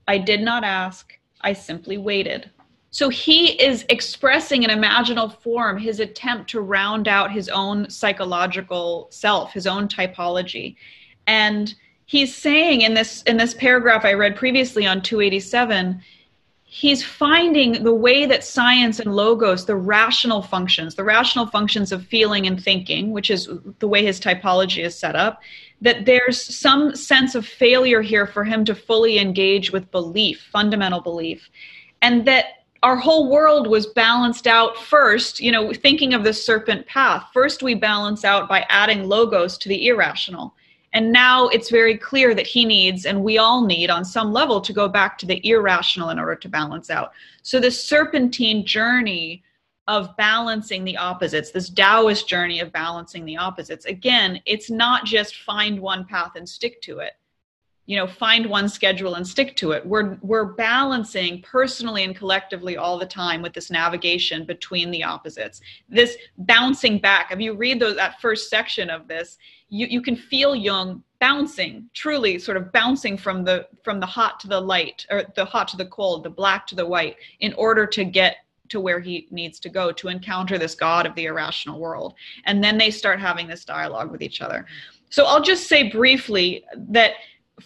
I 0.06 0.18
did 0.18 0.40
not 0.40 0.64
ask, 0.64 1.18
I 1.40 1.52
simply 1.52 1.98
waited. 1.98 2.50
So 2.90 3.08
he 3.08 3.52
is 3.60 3.86
expressing 3.88 4.64
in 4.64 4.70
imaginal 4.70 5.40
form 5.40 5.78
his 5.78 5.98
attempt 5.98 6.50
to 6.50 6.60
round 6.60 7.08
out 7.08 7.32
his 7.32 7.48
own 7.48 7.88
psychological 7.88 9.08
self, 9.10 9.52
his 9.52 9.66
own 9.66 9.88
typology. 9.88 10.76
And 11.26 11.74
he's 12.04 12.34
saying 12.34 12.82
in 12.82 12.92
this 12.92 13.22
in 13.22 13.38
this 13.38 13.54
paragraph 13.54 14.04
I 14.04 14.12
read 14.12 14.36
previously 14.36 14.86
on 14.86 15.00
287, 15.00 16.02
he's 16.64 17.02
finding 17.02 17.82
the 17.82 17.94
way 17.94 18.26
that 18.26 18.44
science 18.44 19.00
and 19.00 19.16
logos, 19.16 19.64
the 19.64 19.76
rational 19.76 20.42
functions, 20.42 20.94
the 20.94 21.04
rational 21.04 21.46
functions 21.46 21.92
of 21.92 22.06
feeling 22.06 22.46
and 22.46 22.62
thinking, 22.62 23.12
which 23.12 23.30
is 23.30 23.48
the 23.78 23.88
way 23.88 24.04
his 24.04 24.20
typology 24.20 24.84
is 24.84 24.98
set 24.98 25.16
up, 25.16 25.40
that 25.82 26.06
there's 26.06 26.40
some 26.40 26.94
sense 26.94 27.34
of 27.34 27.44
failure 27.44 28.00
here 28.00 28.26
for 28.26 28.44
him 28.44 28.64
to 28.64 28.74
fully 28.74 29.18
engage 29.18 29.72
with 29.72 29.90
belief, 29.90 30.48
fundamental 30.52 31.00
belief, 31.00 31.50
and 32.00 32.24
that 32.24 32.64
our 32.84 32.96
whole 32.96 33.30
world 33.30 33.66
was 33.66 33.86
balanced 33.88 34.46
out 34.46 34.76
first, 34.76 35.40
you 35.40 35.52
know, 35.52 35.72
thinking 35.72 36.14
of 36.14 36.24
the 36.24 36.32
serpent 36.32 36.86
path. 36.86 37.26
First, 37.32 37.62
we 37.62 37.74
balance 37.74 38.24
out 38.24 38.48
by 38.48 38.64
adding 38.68 39.08
logos 39.08 39.58
to 39.58 39.68
the 39.68 39.88
irrational. 39.88 40.54
And 40.92 41.12
now 41.12 41.48
it's 41.48 41.70
very 41.70 41.96
clear 41.96 42.34
that 42.34 42.46
he 42.46 42.64
needs, 42.64 43.06
and 43.06 43.24
we 43.24 43.38
all 43.38 43.64
need 43.64 43.90
on 43.90 44.04
some 44.04 44.32
level, 44.32 44.60
to 44.60 44.72
go 44.72 44.88
back 44.88 45.18
to 45.18 45.26
the 45.26 45.40
irrational 45.48 46.10
in 46.10 46.18
order 46.18 46.36
to 46.36 46.48
balance 46.48 46.90
out. 46.90 47.12
So, 47.42 47.58
the 47.58 47.70
serpentine 47.70 48.64
journey 48.66 49.42
of 49.88 50.16
balancing 50.16 50.84
the 50.84 50.96
opposites, 50.96 51.50
this 51.50 51.68
Taoist 51.68 52.28
journey 52.28 52.60
of 52.60 52.72
balancing 52.72 53.24
the 53.24 53.36
opposites. 53.36 53.84
Again, 53.86 54.40
it's 54.46 54.70
not 54.70 55.04
just 55.04 55.42
find 55.42 55.80
one 55.80 56.04
path 56.04 56.32
and 56.36 56.48
stick 56.48 56.80
to 56.82 57.00
it. 57.00 57.14
You 57.86 57.96
know, 57.96 58.06
find 58.06 58.46
one 58.46 58.68
schedule 58.68 59.16
and 59.16 59.26
stick 59.26 59.56
to 59.56 59.72
it. 59.72 59.84
We're 59.84 60.16
we're 60.22 60.52
balancing 60.52 61.42
personally 61.42 62.04
and 62.04 62.14
collectively 62.14 62.76
all 62.76 62.96
the 62.96 63.06
time 63.06 63.42
with 63.42 63.54
this 63.54 63.72
navigation 63.72 64.46
between 64.46 64.92
the 64.92 65.02
opposites. 65.02 65.60
This 65.88 66.16
bouncing 66.38 67.00
back. 67.00 67.32
If 67.32 67.40
you 67.40 67.54
read 67.54 67.80
those 67.80 67.96
that 67.96 68.20
first 68.20 68.48
section 68.48 68.88
of 68.88 69.08
this, 69.08 69.36
you, 69.68 69.88
you 69.88 70.00
can 70.00 70.14
feel 70.14 70.54
Jung 70.54 71.02
bouncing, 71.18 71.88
truly 71.92 72.38
sort 72.38 72.56
of 72.56 72.70
bouncing 72.72 73.16
from 73.16 73.44
the 73.44 73.66
from 73.82 73.98
the 73.98 74.06
hot 74.06 74.38
to 74.40 74.46
the 74.46 74.60
light, 74.60 75.04
or 75.10 75.24
the 75.34 75.44
hot 75.44 75.66
to 75.68 75.76
the 75.76 75.86
cold, 75.86 76.22
the 76.22 76.30
black 76.30 76.68
to 76.68 76.76
the 76.76 76.86
white, 76.86 77.16
in 77.40 77.52
order 77.54 77.84
to 77.86 78.04
get 78.04 78.36
to 78.72 78.80
where 78.80 79.00
he 79.00 79.28
needs 79.30 79.60
to 79.60 79.68
go 79.68 79.92
to 79.92 80.08
encounter 80.08 80.58
this 80.58 80.74
God 80.74 81.06
of 81.06 81.14
the 81.14 81.26
irrational 81.26 81.78
world. 81.78 82.14
And 82.46 82.64
then 82.64 82.78
they 82.78 82.90
start 82.90 83.20
having 83.20 83.46
this 83.46 83.64
dialogue 83.64 84.10
with 84.10 84.22
each 84.22 84.40
other. 84.40 84.66
So 85.10 85.26
I'll 85.26 85.42
just 85.42 85.68
say 85.68 85.90
briefly 85.90 86.64
that 86.88 87.12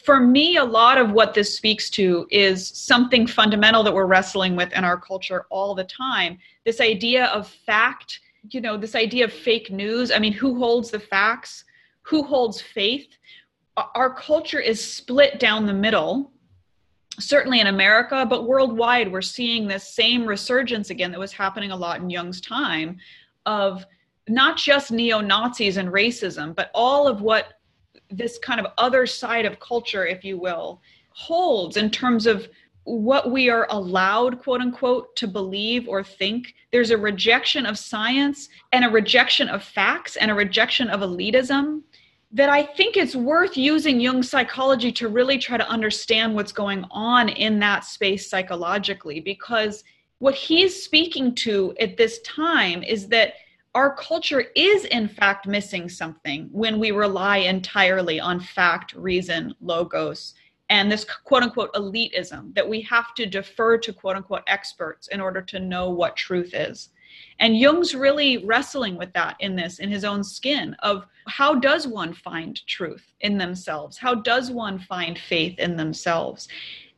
for 0.05 0.19
me, 0.19 0.57
a 0.57 0.65
lot 0.65 0.99
of 0.99 1.13
what 1.13 1.33
this 1.33 1.57
speaks 1.57 1.89
to 1.91 2.27
is 2.31 2.69
something 2.69 3.27
fundamental 3.27 3.85
that 3.85 3.95
we're 3.95 4.07
wrestling 4.07 4.57
with 4.57 4.73
in 4.73 4.85
our 4.85 5.01
culture 5.01 5.47
all 5.49 5.75
the 5.75 5.85
time 5.85 6.39
this 6.65 6.81
idea 6.81 7.27
of 7.27 7.49
fact, 7.49 8.19
you 8.51 8.61
know, 8.61 8.77
this 8.77 8.97
idea 8.97 9.25
of 9.25 9.33
fake 9.33 9.71
news. 9.71 10.11
I 10.11 10.19
mean, 10.19 10.33
who 10.33 10.59
holds 10.59 10.91
the 10.91 10.99
facts? 10.99 11.65
Who 12.03 12.25
holds 12.25 12.61
faith? 12.61 13.07
Our 13.95 14.13
culture 14.13 14.59
is 14.59 14.83
split 14.83 15.39
down 15.39 15.67
the 15.67 15.73
middle 15.73 16.33
certainly 17.19 17.61
in 17.61 17.67
America, 17.67 18.27
but 18.29 18.47
worldwide, 18.47 19.11
we're 19.11 19.23
seeing 19.23 19.67
this 19.67 19.95
same 19.95 20.27
resurgence 20.27 20.91
again 20.91 21.11
that 21.13 21.21
was 21.21 21.33
happening 21.33 21.71
a 21.71 21.77
lot 21.77 22.01
in 22.01 22.11
Jung's 22.11 22.41
time 22.41 22.99
of 23.47 23.87
not 24.29 24.57
just 24.57 24.91
neo 24.91 25.21
Nazis 25.21 25.77
and 25.77 25.89
racism, 25.89 26.55
but 26.55 26.71
all 26.75 27.07
of 27.07 27.23
what 27.23 27.55
this 28.11 28.39
kind 28.39 28.61
of 28.61 28.67
other 28.79 29.07
side 29.07 29.45
of 29.45 29.61
culture, 29.61 30.07
if 30.07 30.25
you 30.25 30.39
will, 30.39 30.81
holds 31.11 31.77
in 31.77 31.91
terms 31.91 32.27
of 32.27 32.49
what 32.85 33.33
we 33.33 33.49
are 33.51 33.67
allowed, 33.71 34.41
quote 34.43 34.61
unquote, 34.61 35.15
to 35.17 35.27
believe 35.27 35.89
or 35.89 36.05
think. 36.05 36.55
There's 36.71 36.91
a 36.91 36.99
rejection 36.99 37.67
of 37.67 37.79
science 37.79 38.49
and 38.73 38.85
a 38.85 38.91
rejection 38.91 39.49
of 39.49 39.65
facts 39.65 40.17
and 40.17 40.31
a 40.31 40.35
rejection 40.35 40.89
of 40.89 41.01
elitism 41.01 41.83
that 42.33 42.51
I 42.51 42.63
think 42.63 42.97
it's 42.97 43.17
worth 43.17 43.57
using 43.57 44.01
Jung's 44.01 44.29
psychology 44.29 44.91
to 44.93 45.09
really 45.09 45.39
try 45.39 45.57
to 45.57 45.69
understand 45.69 46.35
what's 46.35 46.53
going 46.53 46.85
on 46.91 47.29
in 47.29 47.59
that 47.61 47.85
space 47.85 48.29
psychologically, 48.29 49.21
because 49.21 49.85
what 50.19 50.35
he's 50.35 50.83
speaking 50.83 51.35
to 51.37 51.75
at 51.79 51.97
this 51.97 52.21
time 52.23 52.83
is 52.83 53.07
that 53.09 53.35
our 53.75 53.95
culture 53.95 54.47
is 54.57 54.87
in 54.87 55.07
fact 55.07 55.47
missing 55.47 55.89
something 55.89 56.49
when 56.51 56.79
we 56.79 56.91
rely 56.91 57.39
entirely 57.39 58.19
on 58.19 58.41
fact, 58.41 58.95
reason, 58.95 59.55
logos, 59.61 60.35
and 60.71 60.91
this 60.91 61.05
quote 61.05 61.43
unquote 61.43 61.73
elitism 61.75 62.55
that 62.55 62.69
we 62.69 62.81
have 62.81 63.15
to 63.15 63.27
defer 63.27 63.79
to 63.79 63.93
quote 63.93 64.17
unquote 64.17 64.43
experts 64.47 65.09
in 65.09 65.21
order 65.21 65.43
to 65.43 65.61
know 65.61 65.91
what 65.91 66.17
truth 66.17 66.55
is. 66.55 66.89
And 67.39 67.59
Jung's 67.59 67.95
really 67.95 68.45
wrestling 68.45 68.97
with 68.97 69.13
that 69.13 69.37
in 69.41 69.57
this, 69.57 69.79
in 69.79 69.91
his 69.91 70.05
own 70.05 70.25
skin, 70.25 70.75
of 70.83 71.07
how 71.27 71.55
does 71.55 71.87
one 71.87 72.15
find 72.15 72.65
truth 72.67 73.05
in 73.21 73.37
themselves? 73.39 73.99
How 73.99 74.15
does 74.15 74.51
one 74.51 74.79
find 74.79 75.19
faith 75.19 75.59
in 75.59 75.77
themselves? 75.77 76.49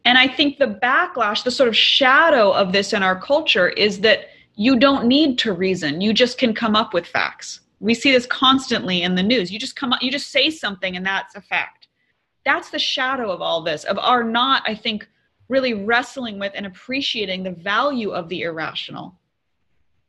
And 0.04 0.16
I 0.16 0.28
think 0.28 0.58
the 0.58 0.78
backlash, 0.82 1.44
the 1.44 1.50
sort 1.50 1.68
of 1.68 1.76
shadow 1.76 2.52
of 2.52 2.72
this 2.72 2.92
in 2.92 3.02
our 3.02 3.20
culture 3.20 3.68
is 3.68 4.00
that 4.00 4.28
you 4.54 4.78
don't 4.78 5.06
need 5.06 5.38
to 5.40 5.52
reason. 5.52 6.00
You 6.00 6.12
just 6.12 6.38
can 6.38 6.54
come 6.54 6.74
up 6.74 6.94
with 6.94 7.06
facts. 7.06 7.60
We 7.80 7.94
see 7.94 8.10
this 8.10 8.26
constantly 8.26 9.02
in 9.02 9.14
the 9.14 9.22
news. 9.22 9.52
You 9.52 9.58
just 9.58 9.76
come 9.76 9.92
up, 9.92 10.02
you 10.02 10.10
just 10.10 10.30
say 10.30 10.50
something 10.50 10.96
and 10.96 11.04
that's 11.04 11.34
a 11.34 11.40
fact. 11.40 11.88
That's 12.44 12.70
the 12.70 12.78
shadow 12.78 13.30
of 13.30 13.42
all 13.42 13.62
this, 13.62 13.84
of 13.84 13.98
our 13.98 14.24
not, 14.24 14.62
I 14.66 14.74
think, 14.74 15.08
really 15.48 15.74
wrestling 15.74 16.38
with 16.38 16.52
and 16.54 16.66
appreciating 16.66 17.42
the 17.42 17.52
value 17.52 18.10
of 18.10 18.28
the 18.28 18.42
irrational 18.42 19.17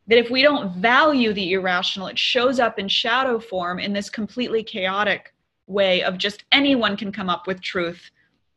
that 0.10 0.18
if 0.18 0.30
we 0.32 0.42
don't 0.42 0.76
value 0.76 1.34
the 1.34 1.54
irrational, 1.54 2.08
it 2.08 2.18
shows 2.18 2.60
up 2.60 2.80
in 2.80 2.88
shadow 2.88 3.40
form 3.40 3.80
in 3.80 3.94
this 3.94 4.10
completely 4.10 4.64
chaotic 4.64 5.34
way 5.68 6.02
of 6.04 6.18
just 6.18 6.44
anyone 6.52 6.98
can 6.98 7.12
come 7.12 7.30
up 7.30 7.46
with 7.46 7.62
truth. 7.62 8.10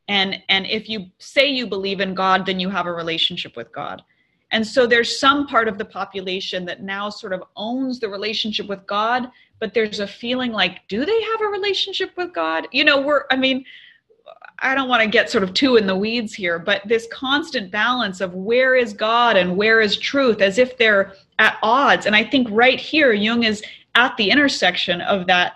And 0.09 0.43
and 0.49 0.67
if 0.67 0.89
you 0.89 1.07
say 1.19 1.47
you 1.47 1.67
believe 1.67 2.01
in 2.01 2.15
god 2.15 2.45
then 2.45 2.59
you 2.59 2.69
have 2.71 2.87
a 2.87 2.93
relationship 2.93 3.55
with 3.55 3.71
god. 3.71 4.03
And 4.51 4.67
so 4.67 4.87
there's 4.87 5.19
some 5.19 5.47
part 5.47 5.69
of 5.69 5.79
the 5.79 5.85
population 5.85 6.67
that 6.67 6.83
now 6.83 7.09
sort 7.09 7.33
of 7.33 7.43
owns 7.55 8.01
the 8.01 8.09
relationship 8.09 8.67
with 8.67 8.87
god 8.87 9.31
but 9.61 9.75
there's 9.75 10.01
a 10.01 10.07
feeling 10.07 10.53
like 10.53 10.81
do 10.89 11.05
they 11.05 11.23
have 11.23 11.41
a 11.43 11.47
relationship 11.47 12.11
with 12.17 12.33
god? 12.35 12.67
You 12.73 12.85
know 12.85 13.01
we're 13.01 13.25
i 13.31 13.37
mean 13.37 13.65
i 14.59 14.75
don't 14.75 14.89
want 14.89 15.03
to 15.03 15.09
get 15.09 15.31
sort 15.31 15.45
of 15.45 15.53
too 15.53 15.77
in 15.77 15.87
the 15.87 15.97
weeds 15.97 16.33
here 16.33 16.59
but 16.59 16.87
this 16.87 17.07
constant 17.13 17.71
balance 17.71 18.21
of 18.21 18.35
where 18.35 18.75
is 18.75 18.93
god 18.93 19.37
and 19.37 19.57
where 19.57 19.81
is 19.81 19.97
truth 19.97 20.41
as 20.41 20.59
if 20.59 20.77
they're 20.79 21.15
at 21.43 21.59
odds 21.63 22.07
and 22.07 22.15
i 22.15 22.25
think 22.25 22.47
right 22.51 22.81
here 22.81 23.13
jung 23.13 23.43
is 23.43 23.63
at 23.95 24.17
the 24.17 24.31
intersection 24.31 25.01
of 25.03 25.27
that 25.27 25.55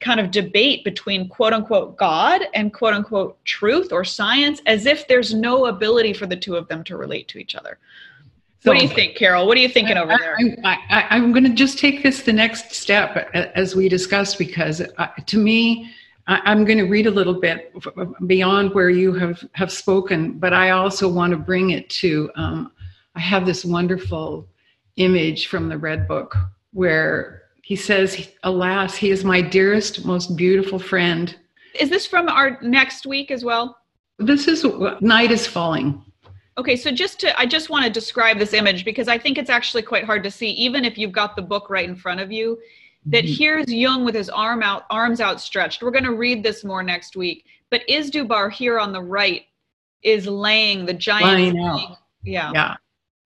kind 0.00 0.20
of 0.20 0.30
debate 0.30 0.84
between 0.84 1.28
quote 1.28 1.52
unquote 1.52 1.96
God 1.96 2.42
and 2.52 2.72
quote 2.72 2.94
unquote 2.94 3.42
truth 3.44 3.92
or 3.92 4.04
science 4.04 4.60
as 4.66 4.86
if 4.86 5.08
there's 5.08 5.32
no 5.34 5.66
ability 5.66 6.12
for 6.12 6.26
the 6.26 6.36
two 6.36 6.56
of 6.56 6.68
them 6.68 6.84
to 6.84 6.96
relate 6.96 7.26
to 7.28 7.38
each 7.38 7.54
other. 7.54 7.78
So, 8.60 8.70
what 8.70 8.78
do 8.78 8.86
you 8.86 8.94
think, 8.94 9.16
Carol? 9.16 9.46
What 9.46 9.58
are 9.58 9.60
you 9.60 9.68
thinking 9.68 9.98
I, 9.98 10.02
over 10.02 10.16
there? 10.18 10.36
I, 10.64 11.16
am 11.16 11.32
going 11.32 11.44
to 11.44 11.52
just 11.52 11.78
take 11.78 12.02
this 12.02 12.22
the 12.22 12.32
next 12.32 12.72
step 12.72 13.30
as 13.34 13.76
we 13.76 13.90
discussed 13.90 14.38
because 14.38 14.80
uh, 14.80 15.06
to 15.26 15.38
me, 15.38 15.90
I, 16.26 16.50
am 16.50 16.64
going 16.64 16.78
to 16.78 16.84
read 16.84 17.06
a 17.06 17.10
little 17.10 17.38
bit 17.38 17.74
beyond 18.26 18.72
where 18.72 18.88
you 18.88 19.12
have, 19.12 19.44
have 19.52 19.70
spoken, 19.70 20.38
but 20.38 20.54
I 20.54 20.70
also 20.70 21.08
want 21.08 21.32
to 21.32 21.36
bring 21.36 21.70
it 21.70 21.90
to. 21.90 22.30
Um, 22.36 22.72
I 23.14 23.20
have 23.20 23.44
this 23.44 23.66
wonderful 23.66 24.48
image 24.96 25.46
from 25.48 25.68
the 25.68 25.78
Red 25.78 26.06
Book 26.06 26.36
where 26.72 27.42
he 27.62 27.76
says, 27.76 28.28
Alas, 28.42 28.94
he 28.94 29.10
is 29.10 29.24
my 29.24 29.40
dearest, 29.40 30.04
most 30.04 30.36
beautiful 30.36 30.78
friend. 30.78 31.34
Is 31.80 31.88
this 31.88 32.06
from 32.06 32.28
our 32.28 32.60
next 32.62 33.06
week 33.06 33.30
as 33.30 33.44
well? 33.44 33.78
This 34.18 34.46
is 34.46 34.66
Night 35.00 35.30
is 35.30 35.46
Falling. 35.46 36.02
Okay, 36.56 36.76
so 36.76 36.92
just 36.92 37.18
to, 37.20 37.38
I 37.38 37.46
just 37.46 37.70
want 37.70 37.84
to 37.84 37.90
describe 37.90 38.38
this 38.38 38.52
image 38.52 38.84
because 38.84 39.08
I 39.08 39.18
think 39.18 39.38
it's 39.38 39.50
actually 39.50 39.82
quite 39.82 40.04
hard 40.04 40.22
to 40.24 40.30
see, 40.30 40.50
even 40.50 40.84
if 40.84 40.96
you've 40.96 41.10
got 41.10 41.34
the 41.34 41.42
book 41.42 41.68
right 41.70 41.88
in 41.88 41.96
front 41.96 42.20
of 42.20 42.30
you. 42.30 42.58
That 43.06 43.24
mm-hmm. 43.24 43.34
here's 43.34 43.72
Jung 43.72 44.04
with 44.04 44.14
his 44.14 44.30
arm 44.30 44.62
out, 44.62 44.84
arms 44.88 45.20
outstretched. 45.20 45.82
We're 45.82 45.90
going 45.90 46.04
to 46.04 46.14
read 46.14 46.42
this 46.42 46.64
more 46.64 46.82
next 46.82 47.16
week. 47.16 47.44
But 47.70 47.82
Izdubar 47.86 48.50
here 48.50 48.78
on 48.78 48.92
the 48.92 49.02
right 49.02 49.42
is 50.02 50.26
laying 50.26 50.86
the 50.86 50.94
giant. 50.94 51.54
Yeah. 52.22 52.50
Yeah 52.54 52.76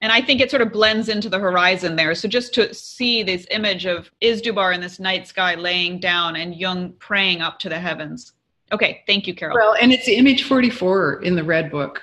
and 0.00 0.12
I 0.12 0.20
think 0.20 0.40
it 0.40 0.50
sort 0.50 0.62
of 0.62 0.72
blends 0.72 1.08
into 1.08 1.28
the 1.28 1.38
horizon 1.38 1.96
there. 1.96 2.14
So 2.14 2.28
just 2.28 2.54
to 2.54 2.72
see 2.72 3.22
this 3.22 3.46
image 3.50 3.84
of 3.84 4.10
Izdubar 4.22 4.74
in 4.74 4.80
this 4.80 5.00
night 5.00 5.26
sky 5.26 5.54
laying 5.54 5.98
down 5.98 6.36
and 6.36 6.54
Jung 6.54 6.92
praying 6.98 7.40
up 7.40 7.58
to 7.60 7.68
the 7.68 7.78
heavens. 7.78 8.32
Okay, 8.70 9.02
thank 9.06 9.26
you, 9.26 9.34
Carol. 9.34 9.56
Well, 9.56 9.74
and 9.80 9.92
it's 9.92 10.08
image 10.08 10.44
44 10.44 11.22
in 11.22 11.34
the 11.34 11.42
Red 11.42 11.70
Book. 11.70 12.02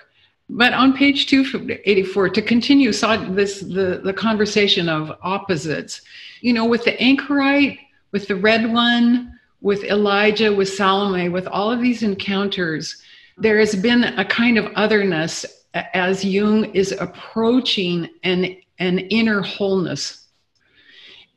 But 0.49 0.73
on 0.73 0.95
page 0.95 1.27
284, 1.27 2.29
to 2.29 2.41
continue 2.41 2.93
saw 2.93 3.17
this 3.17 3.61
the, 3.61 4.01
the 4.03 4.13
conversation 4.13 4.89
of 4.89 5.17
opposites, 5.23 6.01
you 6.41 6.53
know, 6.53 6.65
with 6.65 6.83
the 6.83 7.01
anchorite, 7.01 7.79
with 8.11 8.27
the 8.27 8.35
red 8.35 8.71
one, 8.71 9.39
with 9.61 9.83
Elijah, 9.83 10.53
with 10.53 10.69
Salome, 10.69 11.29
with 11.29 11.47
all 11.47 11.71
of 11.71 11.81
these 11.81 12.03
encounters, 12.03 13.01
there 13.37 13.57
has 13.57 13.75
been 13.75 14.03
a 14.03 14.25
kind 14.25 14.57
of 14.57 14.71
otherness 14.75 15.45
as 15.76 16.23
Jung 16.23 16.65
is 16.73 16.93
approaching 16.93 18.09
an, 18.23 18.57
an 18.80 18.99
inner 18.99 19.41
wholeness. 19.41 20.28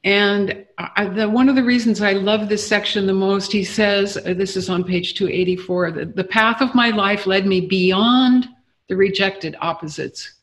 And 0.04 0.64
I, 0.78 1.06
the, 1.06 1.28
one 1.28 1.48
of 1.48 1.56
the 1.56 1.64
reasons 1.64 2.00
I 2.00 2.12
love 2.12 2.48
this 2.48 2.66
section 2.66 3.06
the 3.06 3.12
most, 3.12 3.50
he 3.50 3.64
says, 3.64 4.16
uh, 4.16 4.34
this 4.34 4.56
is 4.56 4.70
on 4.70 4.84
page 4.84 5.14
284, 5.14 5.90
the, 5.90 6.04
the 6.06 6.24
path 6.24 6.62
of 6.62 6.74
my 6.74 6.90
life 6.90 7.26
led 7.26 7.46
me 7.46 7.66
beyond 7.66 8.48
the 8.88 8.96
rejected 8.96 9.56
opposites, 9.60 10.34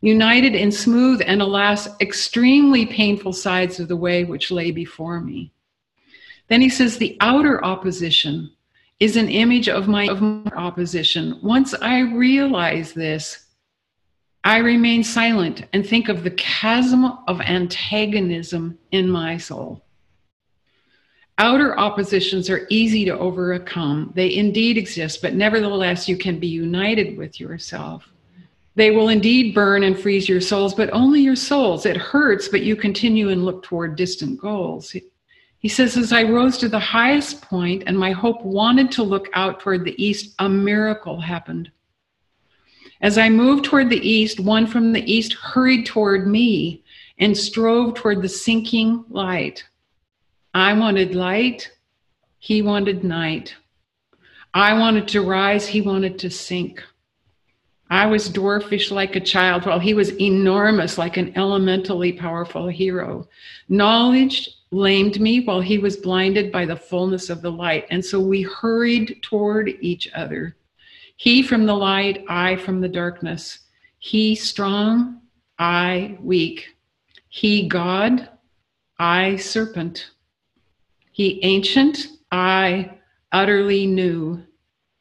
united 0.00 0.56
in 0.56 0.72
smooth 0.72 1.22
and, 1.24 1.40
alas, 1.40 1.88
extremely 2.00 2.84
painful 2.84 3.32
sides 3.32 3.78
of 3.78 3.86
the 3.86 3.96
way 3.96 4.24
which 4.24 4.50
lay 4.50 4.72
before 4.72 5.20
me. 5.20 5.52
Then 6.48 6.60
he 6.60 6.68
says, 6.68 6.98
the 6.98 7.16
outer 7.20 7.64
opposition 7.64 8.50
is 9.02 9.16
an 9.16 9.28
image 9.28 9.68
of 9.68 9.88
my, 9.88 10.06
of 10.06 10.22
my 10.22 10.52
opposition. 10.54 11.36
Once 11.42 11.74
I 11.74 12.02
realize 12.02 12.92
this, 12.92 13.46
I 14.44 14.58
remain 14.58 15.02
silent 15.02 15.64
and 15.72 15.84
think 15.84 16.08
of 16.08 16.22
the 16.22 16.30
chasm 16.30 17.18
of 17.26 17.40
antagonism 17.40 18.78
in 18.92 19.10
my 19.10 19.38
soul. 19.38 19.84
Outer 21.36 21.76
oppositions 21.76 22.48
are 22.48 22.64
easy 22.70 23.04
to 23.06 23.18
overcome. 23.18 24.12
They 24.14 24.36
indeed 24.36 24.78
exist, 24.78 25.20
but 25.20 25.34
nevertheless, 25.34 26.08
you 26.08 26.16
can 26.16 26.38
be 26.38 26.46
united 26.46 27.18
with 27.18 27.40
yourself. 27.40 28.08
They 28.76 28.92
will 28.92 29.08
indeed 29.08 29.52
burn 29.52 29.82
and 29.82 29.98
freeze 29.98 30.28
your 30.28 30.40
souls, 30.40 30.74
but 30.74 30.90
only 30.92 31.22
your 31.22 31.34
souls. 31.34 31.86
It 31.86 31.96
hurts, 31.96 32.46
but 32.46 32.62
you 32.62 32.76
continue 32.76 33.30
and 33.30 33.44
look 33.44 33.64
toward 33.64 33.96
distant 33.96 34.40
goals. 34.40 34.94
He 35.62 35.68
says, 35.68 35.96
As 35.96 36.12
I 36.12 36.24
rose 36.24 36.58
to 36.58 36.68
the 36.68 36.80
highest 36.80 37.40
point 37.40 37.84
and 37.86 37.96
my 37.96 38.10
hope 38.10 38.42
wanted 38.44 38.90
to 38.92 39.04
look 39.04 39.28
out 39.32 39.60
toward 39.60 39.84
the 39.84 40.04
east, 40.04 40.34
a 40.40 40.48
miracle 40.48 41.20
happened. 41.20 41.70
As 43.00 43.16
I 43.16 43.28
moved 43.28 43.64
toward 43.64 43.88
the 43.88 44.08
east, 44.08 44.40
one 44.40 44.66
from 44.66 44.92
the 44.92 45.12
east 45.12 45.34
hurried 45.34 45.86
toward 45.86 46.26
me 46.26 46.82
and 47.18 47.36
strove 47.36 47.94
toward 47.94 48.22
the 48.22 48.28
sinking 48.28 49.04
light. 49.08 49.64
I 50.52 50.72
wanted 50.72 51.14
light, 51.14 51.70
he 52.40 52.60
wanted 52.60 53.04
night. 53.04 53.54
I 54.52 54.76
wanted 54.76 55.06
to 55.08 55.22
rise, 55.22 55.66
he 55.66 55.80
wanted 55.80 56.18
to 56.18 56.30
sink. 56.30 56.82
I 57.92 58.06
was 58.06 58.30
dwarfish 58.30 58.90
like 58.90 59.16
a 59.16 59.20
child, 59.20 59.66
while 59.66 59.78
he 59.78 59.92
was 59.92 60.18
enormous 60.18 60.96
like 60.96 61.18
an 61.18 61.36
elementally 61.36 62.10
powerful 62.14 62.66
hero. 62.66 63.28
Knowledge 63.68 64.48
lamed 64.70 65.20
me 65.20 65.44
while 65.44 65.60
he 65.60 65.76
was 65.76 65.98
blinded 65.98 66.50
by 66.50 66.64
the 66.64 66.74
fullness 66.74 67.28
of 67.28 67.42
the 67.42 67.52
light. 67.52 67.86
And 67.90 68.02
so 68.02 68.18
we 68.18 68.40
hurried 68.40 69.18
toward 69.20 69.68
each 69.82 70.08
other. 70.14 70.56
He 71.16 71.42
from 71.42 71.66
the 71.66 71.74
light, 71.76 72.24
I 72.30 72.56
from 72.56 72.80
the 72.80 72.88
darkness. 72.88 73.58
He 73.98 74.36
strong, 74.36 75.20
I 75.58 76.16
weak. 76.22 76.74
He 77.28 77.68
God, 77.68 78.26
I 78.98 79.36
serpent. 79.36 80.12
He 81.10 81.44
ancient, 81.44 82.06
I 82.30 82.98
utterly 83.32 83.86
new. 83.86 84.42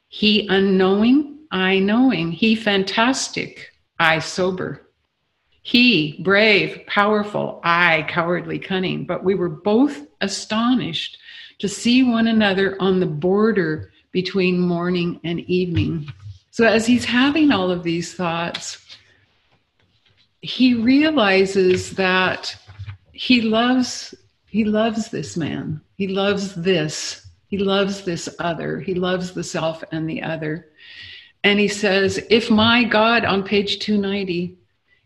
He 0.10 0.46
unknowing, 0.50 1.41
I 1.52 1.80
knowing. 1.80 2.32
He 2.32 2.56
fantastic, 2.56 3.74
I 4.00 4.20
sober. 4.20 4.88
He, 5.64 6.20
brave, 6.24 6.86
powerful, 6.88 7.60
I, 7.64 8.06
cowardly, 8.10 8.58
cunning. 8.58 9.06
But 9.06 9.24
we 9.24 9.36
were 9.36 9.50
both 9.50 10.08
astonished 10.22 11.18
to 11.60 11.68
see 11.68 12.04
one 12.04 12.28
another 12.28 12.76
on 12.82 13.00
the 13.00 13.06
border 13.06 13.92
between 14.12 14.60
morning 14.60 15.20
and 15.24 15.42
evening. 15.42 16.12
So, 16.50 16.66
as 16.66 16.88
he's 16.88 17.06
having 17.06 17.52
all 17.52 17.70
of 17.70 17.84
these 17.84 18.14
thoughts, 18.14 18.82
he 20.42 20.74
realizes 20.74 21.92
that 21.92 22.56
he 23.12 23.42
loves 23.42 24.16
he 24.48 24.66
loves 24.66 25.10
this 25.10 25.38
man 25.38 25.80
he 25.98 26.08
loves 26.08 26.56
this 26.56 27.28
he 27.48 27.58
loves 27.58 28.04
this 28.04 28.28
other 28.40 28.80
he 28.80 28.96
loves 28.96 29.34
the 29.34 29.44
self 29.44 29.84
and 29.92 30.10
the 30.10 30.22
other 30.22 30.68
and 31.44 31.60
he 31.60 31.68
says 31.68 32.20
if 32.30 32.50
my 32.50 32.84
god 32.84 33.26
on 33.26 33.44
page 33.44 33.80
290 33.80 34.58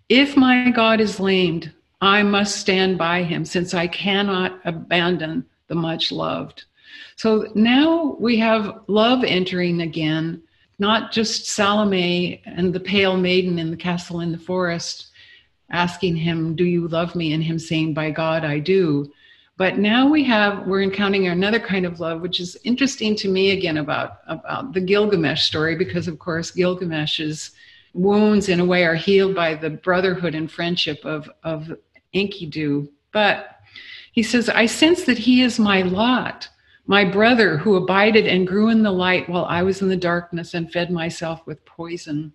if 0.10 0.38
my 0.38 0.70
God 0.70 1.02
is 1.02 1.20
lamed, 1.20 1.72
I 2.00 2.22
must 2.22 2.58
stand 2.58 2.98
by 2.98 3.24
him 3.24 3.44
since 3.44 3.74
I 3.74 3.88
cannot 3.88 4.60
abandon 4.64 5.46
the 5.68 5.76
much 5.76 6.12
loved. 6.12 6.66
So 7.16 7.48
now 7.56 8.16
we 8.20 8.38
have 8.38 8.82
love 8.88 9.24
entering 9.24 9.82
again, 9.82 10.44
not 10.78 11.12
just 11.12 11.48
Salome 11.48 12.42
and 12.46 12.72
the 12.72 12.80
pale 12.80 13.18
maiden 13.18 13.58
in 13.58 13.72
the 13.72 13.78
castle 13.78 14.20
in 14.20 14.32
the 14.32 14.38
forest 14.38 15.08
asking 15.72 16.18
him, 16.18 16.56
Do 16.56 16.66
you 16.66 16.88
love 16.88 17.16
me? 17.16 17.34
and 17.34 17.44
him 17.44 17.58
saying, 17.58 17.96
By 17.96 18.12
God, 18.12 18.46
I 18.46 18.60
do. 18.60 19.12
But 19.58 19.78
now 19.78 20.10
we 20.10 20.24
have, 20.26 20.68
we're 20.68 20.82
encountering 20.82 21.28
another 21.28 21.60
kind 21.60 21.86
of 21.86 22.02
love, 22.02 22.22
which 22.22 22.42
is 22.42 22.58
interesting 22.66 23.16
to 23.18 23.30
me 23.30 23.52
again 23.52 23.78
about, 23.78 24.18
about 24.28 24.74
the 24.74 24.82
Gilgamesh 24.82 25.44
story, 25.44 25.76
because 25.76 26.10
of 26.10 26.20
course, 26.20 26.52
Gilgamesh's 26.52 27.52
wounds 27.94 28.50
in 28.50 28.60
a 28.60 28.66
way 28.66 28.84
are 28.84 28.96
healed 28.96 29.34
by 29.34 29.56
the 29.56 29.70
brotherhood 29.70 30.36
and 30.36 30.52
friendship 30.52 31.00
of, 31.06 31.30
of 31.44 31.72
Enkidu. 32.14 32.90
But 33.14 33.60
he 34.12 34.24
says, 34.24 34.50
I 34.50 34.66
sense 34.66 35.06
that 35.06 35.18
he 35.18 35.42
is 35.42 35.58
my 35.58 35.84
lot, 35.84 36.50
my 36.86 37.06
brother 37.06 37.58
who 37.58 37.76
abided 37.76 38.28
and 38.28 38.46
grew 38.46 38.68
in 38.68 38.84
the 38.84 38.92
light 38.92 39.30
while 39.30 39.46
I 39.46 39.64
was 39.64 39.82
in 39.82 39.88
the 39.88 39.96
darkness 39.96 40.54
and 40.54 40.72
fed 40.72 40.92
myself 40.92 41.48
with 41.48 41.64
poison. 41.64 42.34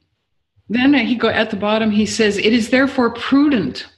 Then 0.70 0.94
he 0.94 1.16
go 1.16 1.28
at 1.28 1.50
the 1.50 1.56
bottom, 1.56 1.90
he 1.90 2.06
says, 2.06 2.38
It 2.38 2.54
is 2.54 2.70
therefore 2.70 3.10
prudent 3.10 3.88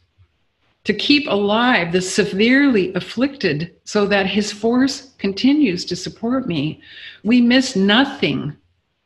to 0.84 0.92
keep 0.92 1.26
alive 1.28 1.92
the 1.92 2.02
severely 2.02 2.92
afflicted 2.94 3.74
so 3.84 4.06
that 4.06 4.26
his 4.26 4.50
force 4.50 5.12
continues 5.18 5.84
to 5.84 5.96
support 5.96 6.46
me. 6.48 6.80
We 7.22 7.40
miss 7.40 7.76
nothing 7.76 8.56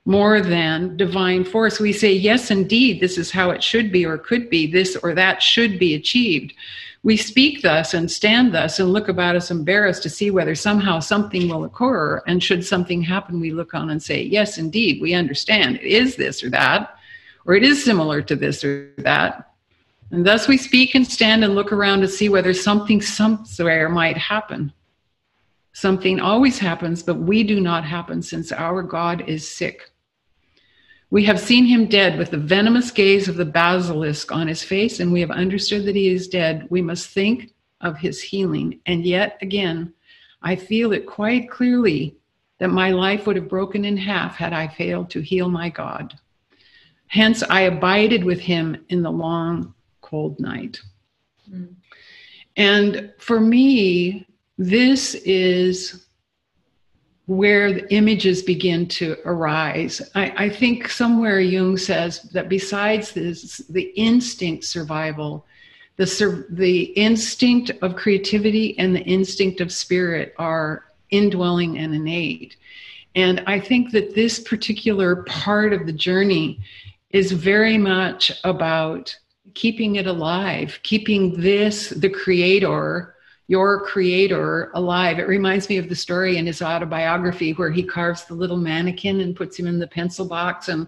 more 0.06 0.40
than 0.40 0.96
divine 0.96 1.44
force. 1.44 1.80
We 1.80 1.92
say, 1.92 2.12
yes, 2.12 2.50
indeed, 2.50 3.00
this 3.00 3.18
is 3.18 3.30
how 3.30 3.50
it 3.50 3.62
should 3.62 3.92
be 3.92 4.06
or 4.06 4.16
could 4.16 4.48
be, 4.48 4.66
this 4.66 4.96
or 4.96 5.14
that 5.14 5.42
should 5.42 5.78
be 5.78 5.94
achieved. 5.94 6.54
We 7.02 7.16
speak 7.16 7.62
thus 7.62 7.92
and 7.92 8.10
stand 8.10 8.54
thus 8.54 8.78
and 8.78 8.92
look 8.92 9.08
about 9.08 9.36
us 9.36 9.50
embarrassed 9.50 10.02
to 10.04 10.10
see 10.10 10.30
whether 10.30 10.54
somehow 10.54 11.00
something 11.00 11.48
will 11.48 11.64
occur. 11.64 12.22
And 12.26 12.42
should 12.42 12.64
something 12.64 13.02
happen, 13.02 13.38
we 13.38 13.52
look 13.52 13.74
on 13.74 13.90
and 13.90 14.02
say, 14.02 14.22
yes, 14.22 14.58
indeed, 14.58 15.02
we 15.02 15.12
understand 15.12 15.76
it 15.76 15.82
is 15.82 16.16
this 16.16 16.42
or 16.42 16.50
that, 16.50 16.96
or 17.44 17.54
it 17.54 17.62
is 17.62 17.84
similar 17.84 18.22
to 18.22 18.34
this 18.34 18.64
or 18.64 18.92
that. 18.98 19.45
And 20.10 20.24
thus 20.24 20.46
we 20.46 20.56
speak 20.56 20.94
and 20.94 21.06
stand 21.06 21.44
and 21.44 21.54
look 21.54 21.72
around 21.72 22.00
to 22.00 22.08
see 22.08 22.28
whether 22.28 22.54
something 22.54 23.00
somewhere 23.00 23.88
might 23.88 24.16
happen. 24.16 24.72
Something 25.72 26.20
always 26.20 26.58
happens, 26.58 27.02
but 27.02 27.16
we 27.16 27.42
do 27.42 27.60
not 27.60 27.84
happen 27.84 28.22
since 28.22 28.52
our 28.52 28.82
God 28.82 29.28
is 29.28 29.48
sick. 29.48 29.90
We 31.10 31.24
have 31.24 31.38
seen 31.38 31.66
him 31.66 31.86
dead 31.86 32.18
with 32.18 32.30
the 32.30 32.38
venomous 32.38 32.90
gaze 32.90 33.28
of 33.28 33.36
the 33.36 33.44
basilisk 33.44 34.32
on 34.32 34.48
his 34.48 34.62
face, 34.62 35.00
and 35.00 35.12
we 35.12 35.20
have 35.20 35.30
understood 35.30 35.84
that 35.84 35.94
he 35.94 36.08
is 36.08 36.28
dead. 36.28 36.66
We 36.70 36.82
must 36.82 37.10
think 37.10 37.52
of 37.80 37.98
his 37.98 38.22
healing. 38.22 38.80
And 38.86 39.04
yet 39.04 39.38
again, 39.42 39.92
I 40.42 40.56
feel 40.56 40.92
it 40.92 41.06
quite 41.06 41.50
clearly 41.50 42.16
that 42.58 42.68
my 42.68 42.90
life 42.90 43.26
would 43.26 43.36
have 43.36 43.48
broken 43.48 43.84
in 43.84 43.96
half 43.96 44.36
had 44.36 44.52
I 44.52 44.68
failed 44.68 45.10
to 45.10 45.20
heal 45.20 45.48
my 45.48 45.68
God. 45.68 46.14
Hence, 47.08 47.42
I 47.42 47.62
abided 47.62 48.24
with 48.24 48.40
him 48.40 48.84
in 48.88 49.02
the 49.02 49.10
long, 49.10 49.74
cold 50.06 50.38
night. 50.38 50.80
Mm. 51.50 51.74
And 52.56 53.12
for 53.18 53.40
me, 53.40 54.26
this 54.56 55.14
is 55.14 56.06
where 57.26 57.72
the 57.72 57.92
images 57.92 58.42
begin 58.42 58.86
to 58.86 59.16
arise. 59.24 60.00
I, 60.14 60.44
I, 60.44 60.48
think 60.48 60.88
somewhere 60.88 61.40
Jung 61.40 61.76
says 61.76 62.22
that 62.34 62.48
besides 62.48 63.10
this, 63.10 63.58
the 63.68 63.92
instinct 63.96 64.62
survival, 64.64 65.44
the, 65.96 66.06
sur- 66.06 66.46
the 66.50 66.82
instinct 66.94 67.72
of 67.82 67.96
creativity 67.96 68.78
and 68.78 68.94
the 68.94 69.02
instinct 69.02 69.60
of 69.60 69.72
spirit 69.72 70.34
are 70.38 70.84
indwelling 71.10 71.78
and 71.78 71.92
innate. 71.94 72.56
And 73.16 73.42
I 73.46 73.58
think 73.58 73.90
that 73.90 74.14
this 74.14 74.38
particular 74.38 75.24
part 75.24 75.72
of 75.72 75.86
the 75.86 75.92
journey 75.92 76.60
is 77.10 77.32
very 77.32 77.76
much 77.76 78.30
about 78.44 79.16
keeping 79.56 79.96
it 79.96 80.06
alive, 80.06 80.78
keeping 80.82 81.40
this, 81.40 81.88
the 81.88 82.10
creator, 82.10 83.14
your 83.48 83.80
creator 83.86 84.70
alive. 84.74 85.18
It 85.18 85.28
reminds 85.28 85.70
me 85.70 85.78
of 85.78 85.88
the 85.88 85.96
story 85.96 86.36
in 86.36 86.46
his 86.46 86.60
autobiography 86.60 87.52
where 87.52 87.70
he 87.70 87.82
carves 87.82 88.26
the 88.26 88.34
little 88.34 88.58
mannequin 88.58 89.20
and 89.20 89.34
puts 89.34 89.58
him 89.58 89.66
in 89.66 89.78
the 89.78 89.86
pencil 89.86 90.26
box 90.26 90.68
and 90.68 90.86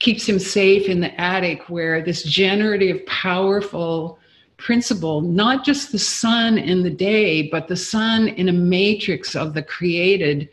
keeps 0.00 0.28
him 0.28 0.40
safe 0.40 0.88
in 0.88 1.00
the 1.00 1.18
attic 1.20 1.70
where 1.70 2.02
this 2.02 2.24
generative, 2.24 3.06
powerful 3.06 4.18
principle, 4.56 5.20
not 5.20 5.64
just 5.64 5.92
the 5.92 5.98
sun 5.98 6.58
in 6.58 6.82
the 6.82 6.90
day, 6.90 7.48
but 7.48 7.68
the 7.68 7.76
sun 7.76 8.26
in 8.26 8.48
a 8.48 8.52
matrix 8.52 9.36
of 9.36 9.54
the 9.54 9.62
created, 9.62 10.48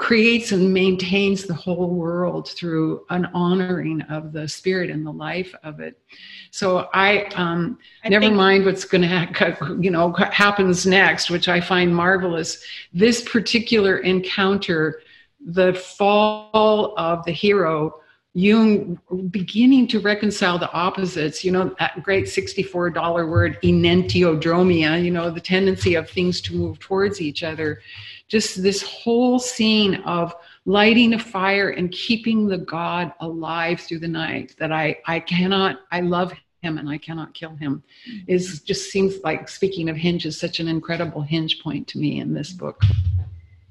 creates 0.00 0.50
and 0.50 0.72
maintains 0.72 1.44
the 1.44 1.52
whole 1.52 1.90
world 1.90 2.48
through 2.48 3.04
an 3.10 3.26
honoring 3.34 4.00
of 4.02 4.32
the 4.32 4.48
spirit 4.48 4.88
and 4.88 5.06
the 5.06 5.12
life 5.12 5.54
of 5.62 5.78
it. 5.78 6.00
So 6.50 6.88
I, 6.92 7.24
um, 7.36 7.78
I 8.04 8.08
never 8.08 8.26
think- 8.26 8.36
mind 8.36 8.64
what's 8.64 8.84
going 8.84 9.02
to 9.02 9.08
ha- 9.08 9.74
you 9.80 9.90
know 9.90 10.12
happens 10.12 10.86
next, 10.86 11.30
which 11.30 11.48
I 11.48 11.60
find 11.60 11.94
marvelous. 11.94 12.62
This 12.92 13.22
particular 13.22 13.98
encounter, 13.98 15.02
the 15.44 15.74
fall 15.74 16.94
of 16.96 17.24
the 17.24 17.32
hero. 17.32 17.94
Jung 18.32 18.96
beginning 19.30 19.88
to 19.88 19.98
reconcile 19.98 20.56
the 20.56 20.70
opposites, 20.70 21.44
you 21.44 21.50
know, 21.50 21.74
that 21.80 22.00
great 22.04 22.26
$64 22.26 23.28
word, 23.28 23.58
enantiodromia, 23.62 25.02
you 25.02 25.10
know, 25.10 25.32
the 25.32 25.40
tendency 25.40 25.96
of 25.96 26.08
things 26.08 26.40
to 26.42 26.54
move 26.54 26.78
towards 26.78 27.20
each 27.20 27.42
other 27.42 27.80
just 28.30 28.62
this 28.62 28.82
whole 28.82 29.38
scene 29.38 29.96
of 30.06 30.34
lighting 30.66 31.14
a 31.14 31.18
fire 31.18 31.70
and 31.70 31.90
keeping 31.90 32.46
the 32.46 32.58
God 32.58 33.12
alive 33.20 33.80
through 33.80 34.00
the 34.00 34.08
night 34.08 34.54
that 34.58 34.72
I, 34.72 34.98
I 35.06 35.20
cannot, 35.20 35.80
I 35.90 36.00
love 36.00 36.32
him 36.62 36.78
and 36.78 36.88
I 36.88 36.98
cannot 36.98 37.34
kill 37.34 37.54
him 37.56 37.82
is 38.26 38.46
mm-hmm. 38.46 38.66
just 38.66 38.90
seems 38.90 39.14
like 39.24 39.48
speaking 39.48 39.88
of 39.88 39.96
hinge 39.96 40.26
is 40.26 40.38
such 40.38 40.60
an 40.60 40.68
incredible 40.68 41.22
hinge 41.22 41.62
point 41.62 41.88
to 41.88 41.98
me 41.98 42.20
in 42.20 42.34
this 42.34 42.52
book. 42.52 42.82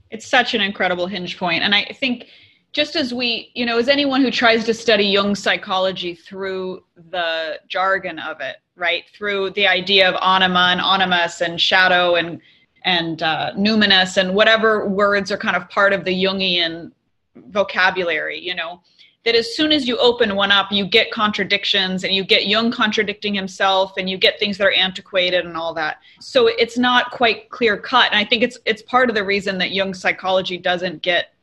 It's 0.10 0.28
such 0.28 0.56
an 0.56 0.62
incredible 0.62 1.06
hinge 1.06 1.38
point. 1.38 1.64
And 1.64 1.76
I 1.76 1.86
think 1.86 2.26
just 2.72 2.96
as 2.96 3.14
we, 3.14 3.52
you 3.54 3.66
know, 3.66 3.78
as 3.78 3.90
anyone 3.90 4.22
who 4.22 4.32
tries 4.32 4.66
to 4.66 4.74
study 4.74 5.06
Jung 5.06 5.36
psychology 5.36 6.16
through 6.16 6.84
the 7.12 7.60
jargon 7.68 8.20
of 8.20 8.42
it, 8.42 8.58
right? 8.76 9.04
Through 9.14 9.52
the 9.52 9.68
idea 9.68 10.10
of 10.10 10.16
anima 10.22 10.70
and 10.72 10.82
animus 10.82 11.42
and 11.42 11.60
shadow 11.60 12.16
and 12.16 12.42
and 12.84 13.22
uh, 13.24 13.52
numinous 13.56 14.18
and 14.18 14.34
whatever 14.34 14.88
words 14.88 15.32
are 15.32 15.38
kind 15.38 15.56
of 15.56 15.70
part 15.70 15.94
of 15.94 16.06
the 16.06 16.24
Jungian 16.24 16.92
vocabulary, 17.36 18.40
you 18.40 18.56
know, 18.56 18.82
that 19.26 19.36
as 19.36 19.56
soon 19.56 19.72
as 19.72 19.88
you 19.88 19.98
open 19.98 20.36
one 20.36 20.52
up, 20.52 20.72
you 20.72 20.86
get 20.86 21.12
contradictions 21.12 22.04
and 22.04 22.14
you 22.14 22.24
get 22.24 22.48
Jung 22.48 22.72
contradicting 22.72 23.34
himself 23.34 23.94
and 23.98 24.10
you 24.10 24.18
get 24.18 24.40
things 24.40 24.58
that 24.58 24.66
are 24.66 24.72
antiquated 24.72 25.46
and 25.46 25.58
all 25.58 25.74
that. 25.74 25.98
So 26.20 26.48
it's 26.48 26.78
not 26.78 27.12
quite 27.12 27.50
clear 27.50 27.78
cut. 27.78 28.12
And 28.12 28.20
I 28.20 28.26
think 28.26 28.44
it's 28.44 28.58
it's 28.66 28.82
part 28.82 29.10
of 29.10 29.16
the 29.16 29.24
reason 29.24 29.58
that 29.58 29.72
Jung's 29.72 30.00
psychology 30.00 30.58
doesn't 30.58 31.02
get 31.02 31.34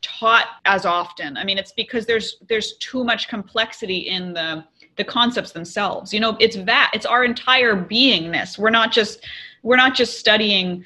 taught 0.00 0.46
as 0.64 0.86
often. 0.86 1.36
I 1.36 1.44
mean, 1.44 1.58
it's 1.58 1.72
because 1.72 2.06
there's 2.06 2.36
there's 2.48 2.74
too 2.74 3.02
much 3.02 3.28
complexity 3.28 3.98
in 4.08 4.32
the 4.32 4.64
the 4.96 5.04
concepts 5.04 5.52
themselves. 5.52 6.14
You 6.14 6.20
know, 6.20 6.36
it's 6.38 6.56
that 6.56 6.90
it's 6.94 7.06
our 7.06 7.24
entire 7.24 7.74
beingness. 7.74 8.58
We're 8.58 8.70
not 8.70 8.92
just 8.92 9.24
we're 9.68 9.76
not 9.76 9.94
just 9.94 10.18
studying 10.18 10.82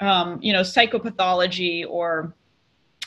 um, 0.00 0.40
you 0.42 0.52
know 0.52 0.62
psychopathology 0.62 1.86
or 1.88 2.34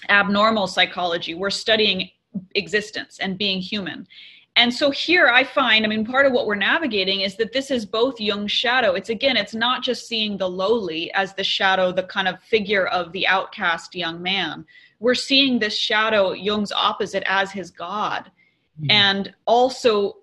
abnormal 0.07 0.65
psychology. 0.65 1.34
We're 1.36 1.49
studying 1.49 2.09
existence 2.55 3.20
and 3.20 3.38
being 3.38 3.59
human. 3.59 4.07
And 4.55 4.74
so 4.74 4.91
here 4.91 5.28
i 5.28 5.43
find 5.43 5.86
i 5.86 5.88
mean 5.88 6.05
part 6.05 6.26
of 6.26 6.32
what 6.32 6.45
we're 6.47 6.55
navigating 6.74 7.22
is 7.22 7.36
that 7.38 7.53
this 7.53 7.70
is 7.70 7.86
both 7.86 8.20
jung's 8.20 8.53
shadow. 8.53 8.93
It's 8.93 9.09
again 9.09 9.36
it's 9.36 9.53
not 9.53 9.84
just 9.84 10.07
seeing 10.07 10.38
the 10.38 10.49
lowly 10.49 11.11
as 11.13 11.34
the 11.34 11.43
shadow 11.43 11.91
the 11.91 12.03
kind 12.03 12.30
of 12.30 12.41
figure 12.53 12.88
of 12.88 13.11
the 13.11 13.28
outcast 13.28 13.95
young 13.95 14.22
man. 14.22 14.65
We're 14.99 15.15
seeing 15.30 15.59
this 15.59 15.78
shadow 15.78 16.32
jung's 16.34 16.72
opposite 16.72 17.24
as 17.26 17.51
his 17.51 17.72
god. 17.72 18.32
Mm-hmm. 18.80 18.91
and 18.91 19.34
also 19.45 20.15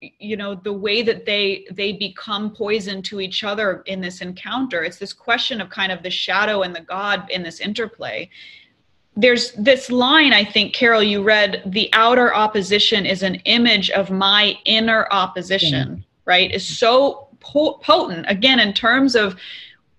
you 0.00 0.36
know 0.36 0.54
the 0.54 0.72
way 0.72 1.02
that 1.02 1.24
they 1.24 1.66
they 1.70 1.92
become 1.92 2.50
poison 2.50 3.02
to 3.02 3.20
each 3.20 3.44
other 3.44 3.82
in 3.86 4.00
this 4.00 4.20
encounter 4.20 4.84
it's 4.84 4.98
this 4.98 5.12
question 5.12 5.60
of 5.60 5.70
kind 5.70 5.92
of 5.92 6.02
the 6.02 6.10
shadow 6.10 6.62
and 6.62 6.74
the 6.74 6.80
god 6.80 7.28
in 7.30 7.42
this 7.42 7.60
interplay 7.60 8.28
there's 9.16 9.52
this 9.52 9.90
line 9.90 10.32
i 10.32 10.44
think 10.44 10.74
carol 10.74 11.02
you 11.02 11.22
read 11.22 11.62
the 11.66 11.88
outer 11.92 12.34
opposition 12.34 13.06
is 13.06 13.22
an 13.22 13.36
image 13.46 13.90
of 13.90 14.10
my 14.10 14.58
inner 14.64 15.06
opposition 15.10 15.96
yeah. 15.96 16.04
right 16.24 16.50
is 16.50 16.66
so 16.66 17.28
po- 17.40 17.78
potent 17.82 18.26
again 18.28 18.60
in 18.60 18.72
terms 18.72 19.14
of 19.14 19.36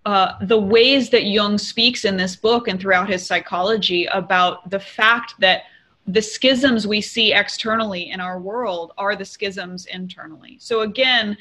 uh, 0.06 0.34
the 0.42 0.60
ways 0.60 1.10
that 1.10 1.26
jung 1.26 1.58
speaks 1.58 2.06
in 2.06 2.16
this 2.16 2.36
book 2.36 2.68
and 2.68 2.80
throughout 2.80 3.10
his 3.10 3.26
psychology 3.26 4.06
about 4.08 4.70
the 4.70 4.80
fact 4.80 5.34
that 5.40 5.64
the 6.08 6.22
schisms 6.22 6.86
we 6.86 7.02
see 7.02 7.34
externally 7.34 8.12
in 8.12 8.20
our 8.22 8.40
world 8.40 8.94
are 8.98 9.16
the 9.16 9.26
schisms 9.26 9.86
internally. 9.88 10.58
So, 10.60 10.82
again, 10.82 11.38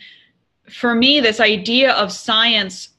for 0.71 0.95
me, 0.95 1.21
this 1.21 1.41
idea 1.41 1.93
of 1.93 2.11
science 2.13 2.91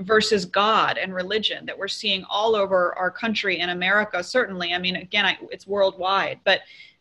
versus 0.00 0.44
God 0.44 0.98
and 0.98 1.14
religion 1.14 1.64
that 1.66 1.78
we're 1.78 1.88
seeing 1.88 2.24
all 2.28 2.54
over 2.56 2.94
our 2.98 3.10
country 3.10 3.60
in 3.60 3.70
America, 3.70 4.22
certainly, 4.22 4.74
I 4.74 4.78
mean, 4.78 4.96
again, 4.96 5.24
I, 5.24 5.38
it's 5.50 5.66
worldwide, 5.66 6.40
but 6.44 6.60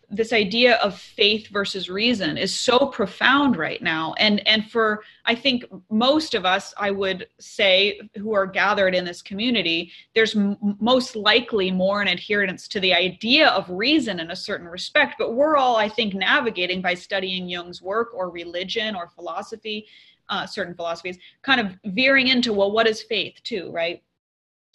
this 0.10 0.34
idea 0.34 0.76
of 0.78 0.98
faith 0.98 1.48
versus 1.50 1.90
reason 1.90 2.38
is 2.38 2.54
so 2.54 2.88
profound 2.88 3.58
right 3.58 3.82
now. 3.82 4.14
And 4.18 4.46
and 4.48 4.70
for 4.70 5.04
i 5.26 5.36
think 5.36 5.66
most 5.90 6.34
of 6.34 6.46
us 6.46 6.74
i 6.78 6.92
would 6.92 7.28
say 7.40 8.00
who 8.18 8.34
are 8.34 8.46
gathered 8.46 8.94
in 8.96 9.06
this 9.06 9.22
community 9.22 9.92
there's 10.14 10.36
m- 10.36 10.58
most 10.80 11.16
likely 11.16 11.72
more 11.72 12.02
an 12.02 12.08
adherence 12.08 12.68
to 12.70 12.80
the 12.80 12.94
idea 12.94 13.50
of 13.50 13.70
reason 13.70 14.20
in 14.20 14.32
a 14.32 14.36
certain 14.36 14.68
respect. 14.68 15.16
But 15.18 15.34
we're 15.34 15.58
all 15.58 15.76
i 15.78 15.90
think 15.90 16.14
navigating 16.14 16.82
by 16.82 16.94
studying 16.94 17.50
jung's 17.50 17.82
work 17.82 18.10
or 18.14 18.30
religion 18.30 18.96
or 18.96 19.10
philosophy 19.10 19.88
uh, 20.28 20.46
certain 20.46 20.74
philosophies 20.74 21.20
kind 21.44 21.62
of 21.62 21.78
veering 21.94 22.28
into 22.30 22.52
well 22.52 22.72
what 22.72 22.88
is 22.88 23.02
faith 23.04 23.36
too 23.44 23.72
right? 23.72 24.02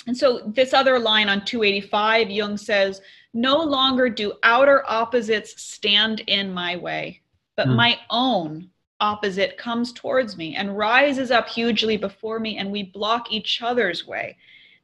And 0.07 0.17
so 0.17 0.41
this 0.47 0.73
other 0.73 0.99
line 0.99 1.29
on 1.29 1.45
285 1.45 2.31
jung 2.31 2.57
says 2.57 3.01
no 3.33 3.59
longer 3.63 4.09
do 4.09 4.33
outer 4.43 4.85
opposites 4.89 5.61
stand 5.63 6.21
in 6.21 6.53
my 6.53 6.77
way, 6.77 7.21
but 7.57 7.69
mm. 7.69 7.77
my 7.77 7.99
own 8.11 8.71
opposite 9.01 9.57
comes 9.57 9.93
towards 9.93 10.37
me 10.37 10.57
and 10.57 10.77
rises 10.77 11.31
up 11.31 11.49
hugely 11.49 11.97
before 11.97 12.39
me, 12.39 12.59
and 12.59 12.71
we 12.71 12.83
block 12.83 13.33
each 13.33 13.63
other's 13.63 14.07
way. 14.07 14.37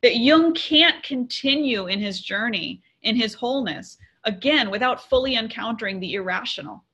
That 0.03 0.17
Jung 0.17 0.55
can't 0.55 1.03
continue 1.03 1.87
in 1.87 1.99
his 1.99 2.21
journey, 2.21 2.83
in 3.03 3.17
his 3.17 3.35
wholeness, 3.35 3.99
again, 4.25 4.71
without 4.71 5.09
fully 5.09 5.37
encountering 5.37 6.01
the 6.01 6.15
irrational. 6.15 6.85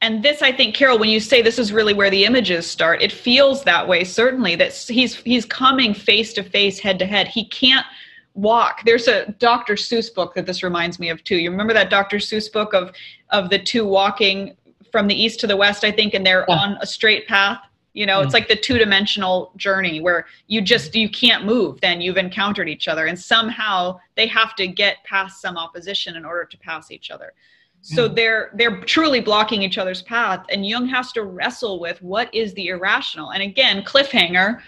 And 0.00 0.22
this, 0.22 0.42
I 0.42 0.50
think, 0.50 0.74
Carol, 0.74 0.98
when 0.98 1.10
you 1.10 1.20
say 1.20 1.42
this 1.42 1.60
is 1.60 1.72
really 1.72 1.94
where 1.94 2.10
the 2.10 2.24
images 2.24 2.68
start, 2.68 3.02
it 3.02 3.12
feels 3.12 3.62
that 3.64 3.86
way, 3.86 4.02
certainly, 4.02 4.56
that 4.56 4.74
he's 4.74 5.14
he's 5.14 5.44
coming 5.44 5.94
face 5.94 6.32
to 6.34 6.42
face, 6.42 6.80
head 6.80 6.98
to 6.98 7.06
head. 7.06 7.28
He 7.28 7.44
can't 7.48 7.86
walk. 8.34 8.82
There's 8.84 9.08
a 9.08 9.30
Dr. 9.38 9.74
Seuss 9.74 10.12
book 10.12 10.34
that 10.34 10.46
this 10.46 10.62
reminds 10.62 10.98
me 10.98 11.08
of 11.10 11.22
too. 11.24 11.36
You 11.36 11.50
remember 11.50 11.74
that 11.74 11.90
Dr. 11.90 12.18
Seuss 12.18 12.50
book 12.50 12.74
of 12.74 12.92
of 13.30 13.50
the 13.50 13.58
two 13.58 13.86
walking 13.86 14.56
from 14.90 15.06
the 15.06 15.14
east 15.14 15.40
to 15.40 15.46
the 15.46 15.56
west, 15.56 15.84
I 15.84 15.90
think, 15.90 16.14
and 16.14 16.24
they're 16.24 16.44
yeah. 16.48 16.54
on 16.54 16.78
a 16.80 16.86
straight 16.86 17.26
path. 17.26 17.58
You 17.94 18.06
know, 18.06 18.20
it's 18.20 18.30
mm. 18.30 18.34
like 18.34 18.48
the 18.48 18.56
two 18.56 18.78
dimensional 18.78 19.52
journey 19.56 20.00
where 20.00 20.26
you 20.46 20.62
just 20.62 20.94
you 20.94 21.10
can't 21.10 21.44
move. 21.44 21.80
Then 21.80 22.00
you've 22.00 22.16
encountered 22.16 22.68
each 22.68 22.88
other, 22.88 23.06
and 23.06 23.18
somehow 23.18 24.00
they 24.16 24.26
have 24.28 24.54
to 24.56 24.66
get 24.66 25.04
past 25.04 25.40
some 25.40 25.58
opposition 25.58 26.16
in 26.16 26.24
order 26.24 26.44
to 26.44 26.58
pass 26.58 26.90
each 26.90 27.10
other. 27.10 27.34
So 27.82 28.08
mm. 28.08 28.14
they're 28.14 28.50
they're 28.54 28.80
truly 28.80 29.20
blocking 29.20 29.62
each 29.62 29.76
other's 29.76 30.02
path, 30.02 30.46
and 30.50 30.66
Jung 30.66 30.86
has 30.88 31.12
to 31.12 31.24
wrestle 31.24 31.80
with 31.80 32.00
what 32.02 32.34
is 32.34 32.54
the 32.54 32.68
irrational. 32.68 33.32
And 33.32 33.42
again, 33.42 33.82
cliffhanger 33.82 34.60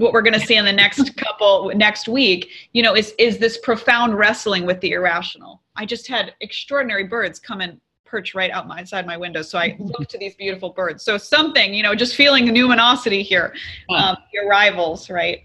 what 0.00 0.14
we're 0.14 0.22
going 0.22 0.38
to 0.38 0.46
see 0.46 0.56
in 0.56 0.64
the 0.64 0.72
next 0.72 1.14
couple 1.24 1.70
next 1.74 2.08
week 2.08 2.50
you 2.72 2.82
know 2.82 2.96
is 2.96 3.14
is 3.18 3.38
this 3.38 3.58
profound 3.58 4.16
wrestling 4.16 4.64
with 4.66 4.80
the 4.80 4.92
irrational. 4.92 5.62
I 5.76 5.86
just 5.86 6.06
had 6.08 6.34
extraordinary 6.40 7.04
birds 7.04 7.38
come 7.38 7.60
and 7.60 7.80
perch 8.04 8.34
right 8.34 8.50
out 8.50 8.66
my 8.66 8.82
side 8.82 9.06
my 9.06 9.16
window 9.16 9.40
so 9.40 9.56
i 9.56 9.76
look 9.78 10.08
to 10.08 10.18
these 10.18 10.34
beautiful 10.34 10.70
birds. 10.70 11.04
So 11.04 11.18
something 11.18 11.74
you 11.74 11.82
know 11.82 11.94
just 11.94 12.16
feeling 12.16 12.46
the 12.46 12.52
numinosity 12.52 13.22
here 13.22 13.54
um, 13.90 14.16
the 14.32 14.46
arrivals 14.46 15.10
right? 15.10 15.42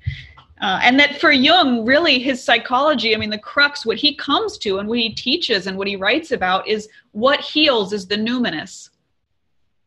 Uh, 0.61 0.79
and 0.81 0.97
that 0.97 1.19
for 1.19 1.33
jung 1.33 1.85
really 1.85 2.17
his 2.17 2.41
psychology 2.41 3.13
i 3.13 3.17
mean 3.17 3.29
the 3.29 3.37
crux 3.37 3.85
what 3.85 3.97
he 3.97 4.15
comes 4.15 4.57
to 4.57 4.79
and 4.79 4.87
what 4.87 4.97
he 4.97 5.09
teaches 5.13 5.67
and 5.67 5.77
what 5.77 5.85
he 5.85 5.97
writes 5.97 6.31
about 6.31 6.65
is 6.65 6.87
what 7.11 7.39
heals 7.39 7.93
is 7.93 8.07
the 8.07 8.15
numinous. 8.15 8.89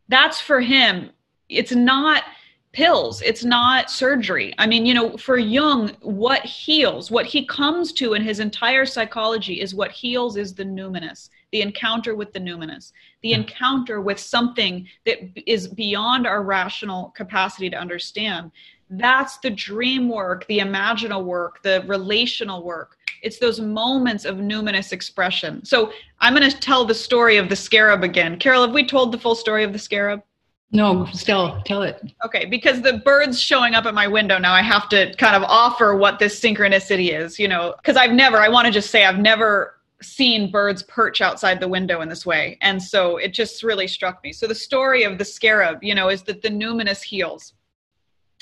That's 0.07 0.41
for 0.41 0.59
him. 0.59 1.11
It's 1.47 1.71
not 1.71 2.23
pills. 2.71 3.21
It's 3.23 3.43
not 3.43 3.89
surgery. 3.89 4.53
I 4.59 4.67
mean 4.67 4.85
you 4.85 4.93
know 4.93 5.17
for 5.17 5.37
jung 5.37 5.89
what 6.01 6.45
heals 6.45 7.09
what 7.09 7.25
he 7.25 7.45
comes 7.45 7.91
to 7.93 8.13
in 8.13 8.21
his 8.21 8.39
entire 8.39 8.85
psychology 8.85 9.59
is 9.59 9.73
what 9.73 9.91
heals 9.91 10.37
is 10.37 10.53
the 10.53 10.63
numinous 10.63 11.29
the 11.51 11.61
encounter 11.61 12.13
with 12.13 12.31
the 12.31 12.39
numinous 12.39 12.91
the 13.23 13.33
hmm. 13.33 13.41
encounter 13.41 14.01
with 14.01 14.19
something 14.19 14.87
that 15.05 15.17
is 15.49 15.67
beyond 15.67 16.27
our 16.27 16.43
rational 16.43 17.11
capacity 17.15 17.69
to 17.71 17.77
understand. 17.77 18.51
That's 18.91 19.37
the 19.39 19.49
dream 19.49 20.07
work 20.07 20.45
the 20.45 20.59
imaginal 20.59 21.23
work 21.23 21.63
the 21.63 21.83
relational 21.87 22.63
work. 22.63 22.97
It's 23.23 23.39
those 23.39 23.59
moments 23.59 24.25
of 24.25 24.37
numinous 24.37 24.93
expression. 24.93 25.65
So 25.65 25.91
i'm 26.19 26.35
going 26.35 26.47
to 26.47 26.59
tell 26.59 26.85
the 26.85 26.93
story 26.93 27.37
of 27.37 27.49
the 27.49 27.55
scarab 27.55 28.03
again. 28.03 28.37
Carol 28.37 28.61
have 28.61 28.75
we 28.75 28.85
told 28.85 29.11
the 29.11 29.17
full 29.17 29.35
story 29.35 29.63
of 29.63 29.73
the 29.73 29.79
scarab 29.79 30.21
no, 30.71 31.05
still 31.05 31.61
tell 31.65 31.81
it. 31.81 32.01
Okay, 32.23 32.45
because 32.45 32.81
the 32.81 32.99
birds 32.99 33.39
showing 33.39 33.73
up 33.73 33.85
at 33.85 33.93
my 33.93 34.07
window 34.07 34.37
now, 34.37 34.53
I 34.53 34.61
have 34.61 34.87
to 34.89 35.13
kind 35.15 35.35
of 35.35 35.43
offer 35.43 35.95
what 35.95 36.19
this 36.19 36.39
synchronicity 36.39 37.11
is, 37.11 37.39
you 37.39 37.47
know, 37.47 37.73
because 37.77 37.97
I've 37.97 38.11
never, 38.11 38.37
I 38.37 38.49
want 38.49 38.67
to 38.67 38.71
just 38.71 38.91
say, 38.91 39.03
I've 39.03 39.17
never 39.17 39.79
seen 40.01 40.51
birds 40.51 40.83
perch 40.83 41.21
outside 41.21 41.59
the 41.59 41.67
window 41.67 42.01
in 42.01 42.09
this 42.09 42.25
way. 42.25 42.57
And 42.61 42.81
so 42.81 43.17
it 43.17 43.33
just 43.33 43.63
really 43.63 43.87
struck 43.87 44.23
me. 44.23 44.31
So 44.31 44.47
the 44.47 44.55
story 44.55 45.03
of 45.03 45.17
the 45.17 45.25
scarab, 45.25 45.83
you 45.83 45.95
know, 45.95 46.09
is 46.09 46.21
that 46.23 46.41
the 46.41 46.49
numinous 46.49 47.01
heals, 47.01 47.53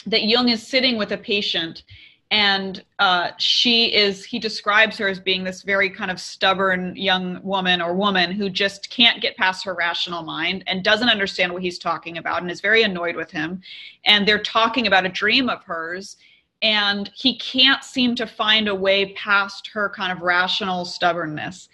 that 0.05 0.23
Jung 0.23 0.49
is 0.49 0.65
sitting 0.65 0.97
with 0.97 1.13
a 1.13 1.17
patient 1.17 1.83
and 2.29 2.83
uh, 2.99 3.31
she 3.37 3.93
is 3.93 4.25
he 4.25 4.37
describes 4.37 4.97
her 4.97 5.07
as 5.07 5.19
being 5.19 5.43
this 5.43 5.61
very 5.61 5.89
kind 5.89 6.11
of 6.11 6.19
stubborn 6.19 6.93
young 6.95 7.41
woman 7.41 7.81
or 7.81 7.93
woman 7.93 8.31
who 8.31 8.49
just 8.49 8.89
can't 8.89 9.21
get 9.21 9.37
past 9.37 9.63
her 9.63 9.73
rational 9.73 10.23
mind 10.23 10.63
and 10.67 10.83
doesn't 10.83 11.09
understand 11.09 11.53
what 11.53 11.61
he's 11.61 11.79
talking 11.79 12.17
about 12.17 12.41
and 12.41 12.51
is 12.51 12.59
very 12.59 12.83
annoyed 12.83 13.15
with 13.15 13.31
him. 13.31 13.61
And 14.03 14.27
they're 14.27 14.43
talking 14.43 14.87
about 14.87 15.05
a 15.05 15.09
dream 15.09 15.47
of 15.47 15.63
hers 15.63 16.17
and 16.61 17.09
he 17.15 17.37
can't 17.37 17.83
seem 17.83 18.15
to 18.15 18.27
find 18.27 18.67
a 18.67 18.75
way 18.75 19.13
past 19.13 19.67
her 19.67 19.89
kind 19.89 20.11
of 20.11 20.21
rational 20.21 20.83
stubbornness. 20.83 21.69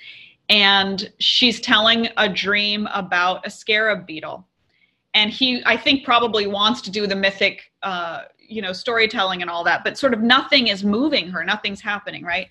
And 0.50 1.12
she's 1.20 1.62
telling 1.62 2.10
a 2.18 2.30
dream 2.30 2.88
about 2.94 3.48
a 3.48 3.50
scarab 3.50 4.06
beetle. 4.06 4.46
And 5.16 5.32
he 5.32 5.64
i 5.66 5.78
think 5.78 6.06
probably 6.06 6.46
wants 6.46 6.82
to 6.82 6.92
do 6.92 7.08
the 7.08 7.16
mythic 7.16 7.72
uh, 7.84 8.24
you 8.40 8.62
know 8.62 8.74
storytelling 8.74 9.42
and 9.42 9.50
all 9.50 9.64
that 9.64 9.84
but 9.84 9.98
sort 9.98 10.14
of 10.14 10.22
nothing 10.22 10.68
is 10.68 10.84
moving 10.84 11.30
her. 11.30 11.44
Nothing's 11.44 11.82
happening 11.82 12.24
right? 12.24 12.50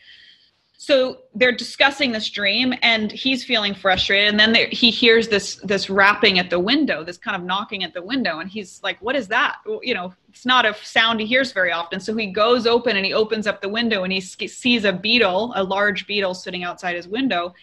So 0.76 1.18
they're 1.36 1.52
discussing 1.52 2.10
this 2.10 2.28
dream 2.28 2.74
and 2.82 3.12
he's 3.12 3.44
feeling 3.44 3.72
frustrated 3.72 4.30
and 4.30 4.40
then 4.40 4.54
he 4.72 4.90
hears 4.90 5.28
this 5.28 5.56
this 5.56 5.88
rapping 5.88 6.40
at 6.40 6.50
the 6.50 6.58
window 6.58 7.04
this 7.04 7.18
kind 7.18 7.36
of 7.36 7.44
knocking 7.44 7.84
at 7.84 7.94
the 7.94 8.02
window 8.02 8.40
and 8.40 8.50
he's 8.50 8.80
like 8.82 9.00
what 9.00 9.14
is 9.14 9.28
that? 9.28 9.58
You 9.82 9.94
know 9.94 10.12
it's 10.28 10.46
not 10.46 10.66
a 10.66 10.74
sound 10.82 11.20
he 11.20 11.26
hears 11.26 11.52
very 11.52 11.72
often. 11.72 12.00
So 12.00 12.16
he 12.16 12.26
goes 12.26 12.66
open 12.66 12.96
and 12.96 13.06
he 13.06 13.12
opens 13.12 13.46
up 13.46 13.60
the 13.60 13.68
window 13.68 14.04
and 14.04 14.12
he 14.12 14.20
sees 14.20 14.84
a 14.84 14.92
beetle 14.92 15.52
a 15.56 15.62
large 15.62 16.06
beetle 16.06 16.34
sitting 16.34 16.64
outside 16.64 16.96
his 16.96 17.06
window 17.06 17.54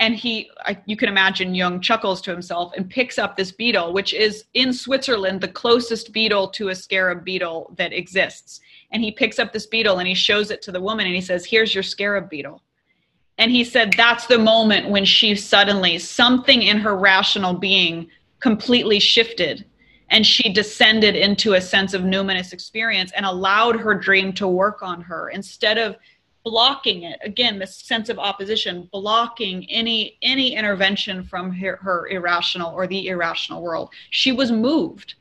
and 0.00 0.16
he 0.16 0.50
I, 0.64 0.80
you 0.86 0.96
can 0.96 1.08
imagine 1.08 1.54
Jung 1.54 1.80
chuckles 1.80 2.20
to 2.22 2.30
himself 2.30 2.72
and 2.76 2.88
picks 2.88 3.18
up 3.18 3.36
this 3.36 3.52
beetle 3.52 3.92
which 3.92 4.12
is 4.12 4.44
in 4.54 4.72
switzerland 4.72 5.40
the 5.40 5.48
closest 5.48 6.12
beetle 6.12 6.48
to 6.48 6.68
a 6.68 6.74
scarab 6.74 7.24
beetle 7.24 7.72
that 7.76 7.92
exists. 7.92 8.60
And 8.90 9.02
he 9.02 9.10
picks 9.10 9.38
up 9.38 9.52
this 9.52 9.66
beetle 9.66 9.98
and 9.98 10.08
he 10.08 10.14
shows 10.14 10.50
it 10.50 10.62
to 10.62 10.72
the 10.72 10.80
woman 10.80 11.06
and 11.06 11.14
he 11.14 11.20
says 11.20 11.44
here's 11.44 11.74
your 11.74 11.82
scarab 11.82 12.28
beetle. 12.28 12.62
And 13.38 13.50
he 13.50 13.64
said 13.64 13.94
that's 13.96 14.26
the 14.26 14.38
moment 14.38 14.90
when 14.90 15.04
she 15.04 15.34
suddenly 15.34 15.98
something 15.98 16.62
in 16.62 16.78
her 16.78 16.96
rational 16.96 17.54
being 17.54 18.08
completely 18.40 19.00
shifted 19.00 19.64
and 20.10 20.26
she 20.26 20.52
descended 20.52 21.16
into 21.16 21.54
a 21.54 21.60
sense 21.60 21.94
of 21.94 22.02
numinous 22.02 22.52
experience 22.52 23.10
and 23.16 23.26
allowed 23.26 23.76
her 23.76 23.94
dream 23.94 24.32
to 24.34 24.46
work 24.46 24.82
on 24.82 25.00
her 25.00 25.30
instead 25.30 25.78
of 25.78 25.96
blocking 26.44 27.02
it. 27.04 27.18
Again 27.24 27.58
this 27.58 27.76
sense 27.76 28.08
of 28.08 28.18
opposition 28.18 28.88
blocking 28.92 29.68
any 29.70 30.18
any 30.22 30.54
intervention 30.54 31.24
from 31.24 31.50
her, 31.52 31.76
her 31.76 32.06
irrational 32.08 32.72
or 32.74 32.86
the 32.86 33.08
irrational 33.08 33.62
world. 33.62 33.90
She 34.10 34.30
was 34.30 34.52
moved. 34.52 35.14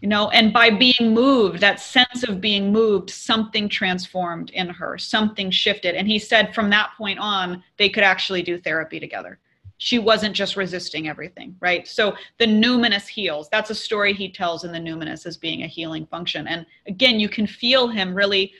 You 0.00 0.08
know 0.08 0.30
and 0.30 0.52
by 0.52 0.70
being 0.70 1.14
moved 1.14 1.60
that 1.60 1.80
sense 1.80 2.22
of 2.26 2.40
being 2.40 2.72
moved 2.72 3.10
something 3.10 3.68
transformed 3.68 4.50
in 4.50 4.68
her 4.68 4.98
something 4.98 5.50
shifted. 5.50 5.94
And 5.94 6.08
he 6.08 6.18
said 6.18 6.54
from 6.54 6.70
that 6.70 6.92
point 6.96 7.18
on 7.18 7.62
they 7.76 7.88
could 7.88 8.04
actually 8.04 8.42
do 8.42 8.58
therapy 8.58 8.98
together. 8.98 9.38
She 9.78 9.98
wasn't 9.98 10.34
just 10.34 10.56
resisting 10.56 11.08
everything 11.08 11.56
right? 11.60 11.86
So 11.86 12.14
the 12.38 12.46
numinous 12.46 13.06
heals 13.06 13.50
that's 13.50 13.70
a 13.70 13.74
story 13.74 14.14
he 14.14 14.30
tells 14.30 14.64
in 14.64 14.72
the 14.72 14.78
numinous 14.78 15.26
as 15.26 15.36
being 15.36 15.62
a 15.62 15.66
healing 15.66 16.06
function. 16.06 16.46
And 16.46 16.64
again 16.86 17.20
you 17.20 17.28
can 17.28 17.46
feel 17.46 17.88
him 17.88 18.14
really 18.14 18.52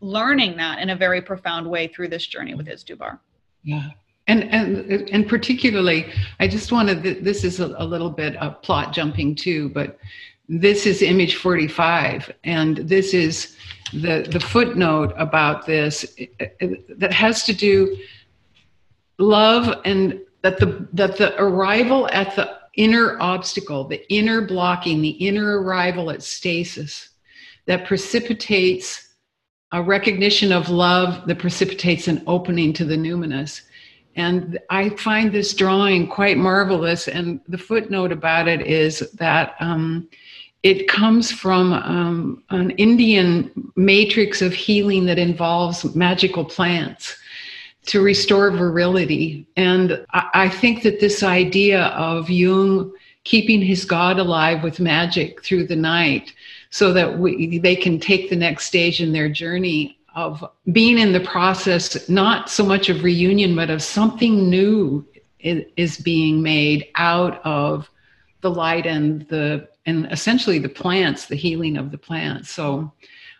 learning 0.00 0.56
that 0.56 0.78
in 0.78 0.90
a 0.90 0.96
very 0.96 1.20
profound 1.20 1.68
way 1.68 1.86
through 1.88 2.08
this 2.08 2.26
journey 2.26 2.54
with 2.54 2.66
Izdubar. 2.66 3.18
Yeah. 3.62 3.90
And, 4.26 4.44
and 4.44 5.10
and 5.10 5.28
particularly, 5.28 6.06
I 6.38 6.46
just 6.46 6.70
wanted 6.70 7.02
this 7.24 7.42
is 7.42 7.58
a, 7.58 7.74
a 7.78 7.84
little 7.84 8.10
bit 8.10 8.36
of 8.36 8.62
plot 8.62 8.92
jumping 8.92 9.34
too, 9.34 9.70
but 9.70 9.98
this 10.48 10.86
is 10.86 11.02
image 11.02 11.36
45, 11.36 12.32
and 12.44 12.76
this 12.76 13.12
is 13.12 13.56
the 13.92 14.28
the 14.30 14.38
footnote 14.38 15.12
about 15.16 15.66
this 15.66 16.14
eh, 16.18 16.26
eh, 16.60 16.74
that 16.90 17.12
has 17.12 17.42
to 17.44 17.52
do 17.52 17.96
love 19.18 19.80
and 19.84 20.20
that 20.42 20.58
the 20.58 20.86
that 20.92 21.16
the 21.16 21.34
arrival 21.42 22.08
at 22.12 22.36
the 22.36 22.58
inner 22.74 23.20
obstacle, 23.20 23.84
the 23.84 24.08
inner 24.12 24.40
blocking, 24.40 25.02
the 25.02 25.10
inner 25.10 25.60
arrival 25.60 26.10
at 26.10 26.22
stasis 26.22 27.10
that 27.66 27.84
precipitates 27.84 29.09
a 29.72 29.82
recognition 29.82 30.52
of 30.52 30.68
love 30.68 31.26
that 31.26 31.38
precipitates 31.38 32.08
an 32.08 32.22
opening 32.26 32.72
to 32.72 32.84
the 32.84 32.96
numinous. 32.96 33.62
And 34.16 34.58
I 34.70 34.90
find 34.90 35.32
this 35.32 35.54
drawing 35.54 36.08
quite 36.08 36.36
marvelous. 36.36 37.06
And 37.06 37.40
the 37.48 37.58
footnote 37.58 38.10
about 38.10 38.48
it 38.48 38.66
is 38.66 38.98
that 39.12 39.54
um, 39.60 40.08
it 40.62 40.88
comes 40.88 41.30
from 41.30 41.72
um, 41.72 42.42
an 42.50 42.70
Indian 42.72 43.50
matrix 43.76 44.42
of 44.42 44.52
healing 44.52 45.06
that 45.06 45.18
involves 45.18 45.94
magical 45.94 46.44
plants 46.44 47.16
to 47.86 48.02
restore 48.02 48.50
virility. 48.50 49.46
And 49.56 50.04
I, 50.12 50.28
I 50.34 50.48
think 50.48 50.82
that 50.82 51.00
this 51.00 51.22
idea 51.22 51.84
of 51.86 52.28
Jung 52.28 52.92
keeping 53.24 53.62
his 53.62 53.84
God 53.84 54.18
alive 54.18 54.62
with 54.62 54.80
magic 54.80 55.42
through 55.44 55.66
the 55.66 55.76
night 55.76 56.32
so 56.70 56.92
that 56.92 57.18
we, 57.18 57.58
they 57.58 57.76
can 57.76 57.98
take 57.98 58.30
the 58.30 58.36
next 58.36 58.66
stage 58.66 59.00
in 59.00 59.12
their 59.12 59.28
journey 59.28 59.98
of 60.14 60.44
being 60.72 60.98
in 60.98 61.12
the 61.12 61.20
process, 61.20 62.08
not 62.08 62.48
so 62.48 62.64
much 62.64 62.88
of 62.88 63.02
reunion, 63.04 63.54
but 63.54 63.70
of 63.70 63.82
something 63.82 64.48
new 64.48 65.06
is, 65.40 65.98
being 65.98 66.42
made 66.42 66.88
out 66.96 67.44
of 67.44 67.88
the 68.40 68.50
light 68.50 68.86
and 68.86 69.26
the 69.28 69.68
and 69.86 70.06
essentially 70.12 70.58
the 70.58 70.68
plants, 70.68 71.26
the 71.26 71.36
healing 71.36 71.76
of 71.76 71.90
the 71.90 71.98
plants. 71.98 72.50
So 72.50 72.92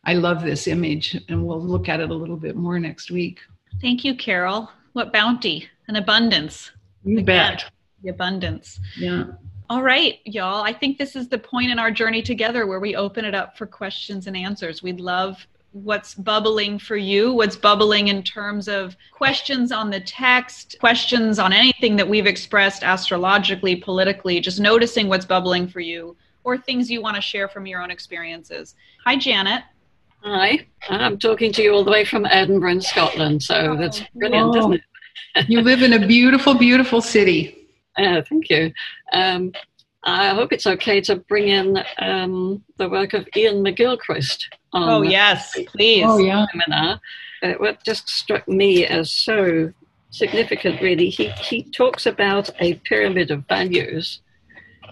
I 0.05 0.15
love 0.15 0.43
this 0.43 0.67
image, 0.67 1.21
and 1.29 1.47
we'll 1.47 1.61
look 1.61 1.89
at 1.89 2.01
it 2.01 2.11
a 2.11 2.15
little 2.15 2.37
bit 2.37 2.57
more 2.57 2.79
next 2.79 3.11
week. 3.11 3.41
Thank 3.81 4.05
you, 4.05 4.17
Carol. 4.17 4.71
What 4.95 5.13
bounty 5.13 5.69
and 5.87 5.97
abundance. 5.97 6.71
You 7.05 7.19
Again, 7.19 7.25
bet. 7.27 7.71
The 8.03 8.11
abundance. 8.11 8.81
Yeah. 8.97 9.25
All 9.71 9.85
right, 9.85 10.19
y'all. 10.25 10.65
I 10.65 10.73
think 10.73 10.99
this 10.99 11.15
is 11.15 11.29
the 11.29 11.39
point 11.39 11.71
in 11.71 11.79
our 11.79 11.93
journey 11.93 12.23
together 12.23 12.67
where 12.67 12.81
we 12.81 12.97
open 12.97 13.25
it 13.25 13.37
up 13.37 13.57
for 13.57 13.67
questions 13.67 14.27
and 14.27 14.37
answers. 14.37 14.83
We'd 14.83 14.99
love 14.99 15.47
what's 15.71 16.13
bubbling 16.13 16.77
for 16.77 16.97
you, 16.97 17.33
what's 17.33 17.55
bubbling 17.55 18.09
in 18.09 18.25
terms 18.25 18.67
of 18.67 18.97
questions 19.13 19.71
on 19.71 19.89
the 19.89 20.01
text, 20.01 20.75
questions 20.81 21.39
on 21.39 21.53
anything 21.53 21.95
that 21.95 22.09
we've 22.09 22.27
expressed 22.27 22.83
astrologically, 22.83 23.77
politically, 23.77 24.41
just 24.41 24.59
noticing 24.59 25.07
what's 25.07 25.25
bubbling 25.25 25.69
for 25.69 25.79
you, 25.79 26.17
or 26.43 26.59
things 26.59 26.91
you 26.91 27.01
want 27.01 27.15
to 27.15 27.23
share 27.23 27.47
from 27.47 27.65
your 27.65 27.81
own 27.81 27.93
experiences. 27.93 28.75
Hi, 29.07 29.15
Janet. 29.15 29.63
Hi, 30.25 30.67
I'm 30.89 31.17
talking 31.17 31.53
to 31.53 31.63
you 31.63 31.73
all 31.73 31.85
the 31.85 31.93
way 31.93 32.05
from 32.05 32.27
Edinburgh 32.27 32.73
in 32.73 32.81
Scotland, 32.81 33.41
so 33.41 33.55
oh, 33.55 33.77
that's 33.77 34.03
brilliant, 34.17 34.57
Oh. 34.57 34.59
isn't 34.59 34.73
it? 35.37 35.49
You 35.49 35.61
live 35.61 35.83
in 35.83 35.93
a 35.93 36.05
beautiful, 36.09 36.55
beautiful 36.55 37.01
city. 37.01 37.60
Uh, 37.97 38.23
thank 38.23 38.51
you. 38.51 38.73
Um, 39.13 39.53
I 40.05 40.31
hope 40.31 40.53
it's 40.53 40.67
okay 40.67 41.01
to 41.03 41.17
bring 41.17 41.49
in 41.49 41.83
um, 41.99 42.65
the 42.79 42.89
work 42.89 43.13
of 43.13 43.29
Ian 43.37 43.63
McGilchrist 43.63 44.45
on 44.73 44.89
Oh, 44.89 45.03
yes, 45.03 45.57
please. 45.67 46.05
Oh 46.07 46.19
yeah. 46.19 46.47
seminar. 46.53 47.01
Uh, 47.43 47.53
what 47.55 47.83
just 47.85 48.09
struck 48.09 48.47
me 48.49 48.87
as 48.87 49.13
so 49.13 49.73
significant, 50.11 50.81
really, 50.81 51.09
he, 51.11 51.29
he 51.31 51.63
talks 51.63 52.07
about 52.07 52.51
a 52.61 52.75
pyramid 52.75 53.31
of 53.31 53.47
values, 53.47 54.21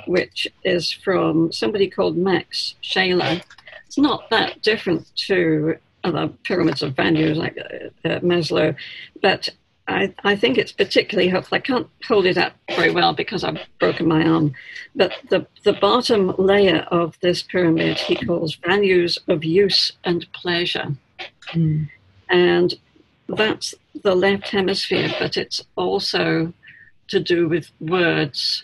which 0.07 0.47
is 0.65 0.91
from 0.91 1.53
somebody 1.53 1.89
called 1.89 2.17
Max 2.17 2.75
Scheler. 2.83 3.41
It's 3.87 3.99
not 3.99 4.29
that 4.31 4.63
different 4.63 5.11
to 5.27 5.77
other 6.05 6.29
pyramids 6.45 6.83
of 6.83 6.95
values 6.95 7.39
like 7.39 7.59
uh, 7.59 8.09
uh, 8.09 8.21
Maslow, 8.21 8.75
but 9.23 9.49
I, 9.89 10.14
I 10.22 10.36
think 10.36 10.59
it's 10.59 10.72
particularly 10.72 11.28
helpful. 11.28 11.57
I 11.57 11.61
can't 11.61 11.89
hold 12.07 12.26
it 12.26 12.36
up 12.36 12.53
very 12.76 12.91
well 12.91 13.14
because 13.14 13.43
I've 13.43 13.59
broken 13.80 14.07
my 14.07 14.22
arm, 14.22 14.53
but 14.95 15.12
the, 15.30 15.47
the 15.64 15.72
bottom 15.72 16.34
layer 16.39 16.86
of 16.91 17.16
this 17.20 17.43
pyramid 17.43 17.99
he 17.99 18.14
calls 18.14 18.55
values 18.57 19.18
of 19.28 19.45
use 19.45 19.93
and 20.05 20.30
pleasure 20.32 20.95
and 22.28 22.74
that's 23.28 23.74
the 24.03 24.14
left 24.14 24.49
hemisphere, 24.49 25.12
but 25.18 25.36
it's 25.36 25.62
also 25.76 26.53
to 27.09 27.20
do 27.20 27.49
with 27.49 27.70
words. 27.80 28.62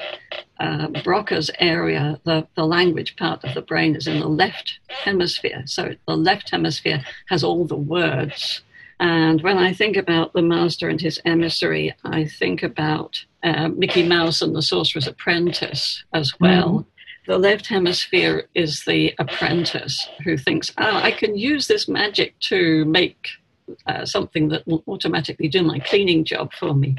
Uh, 0.60 0.88
Broca's 1.02 1.50
area, 1.58 2.20
the, 2.24 2.46
the 2.54 2.66
language 2.66 3.16
part 3.16 3.42
of 3.44 3.54
the 3.54 3.62
brain, 3.62 3.96
is 3.96 4.06
in 4.06 4.20
the 4.20 4.28
left 4.28 4.78
hemisphere. 4.88 5.62
So 5.66 5.94
the 6.06 6.16
left 6.16 6.50
hemisphere 6.50 7.04
has 7.28 7.42
all 7.42 7.64
the 7.64 7.76
words. 7.76 8.60
And 9.00 9.42
when 9.42 9.58
I 9.58 9.72
think 9.72 9.96
about 9.96 10.32
the 10.32 10.42
master 10.42 10.88
and 10.88 11.00
his 11.00 11.20
emissary, 11.24 11.94
I 12.04 12.26
think 12.26 12.62
about 12.62 13.24
uh, 13.42 13.68
Mickey 13.68 14.06
Mouse 14.06 14.40
and 14.40 14.54
the 14.54 14.62
Sorcerer's 14.62 15.06
Apprentice 15.06 16.04
as 16.12 16.32
well. 16.40 16.86
The 17.26 17.38
left 17.38 17.66
hemisphere 17.66 18.48
is 18.54 18.84
the 18.84 19.14
apprentice 19.18 20.08
who 20.24 20.36
thinks, 20.36 20.72
oh, 20.78 20.96
I 20.96 21.10
can 21.10 21.36
use 21.36 21.66
this 21.66 21.88
magic 21.88 22.38
to 22.40 22.84
make 22.84 23.28
uh, 23.86 24.04
something 24.04 24.48
that 24.48 24.66
will 24.66 24.84
automatically 24.86 25.48
do 25.48 25.62
my 25.62 25.78
cleaning 25.78 26.24
job 26.24 26.52
for 26.52 26.74
me. 26.74 26.96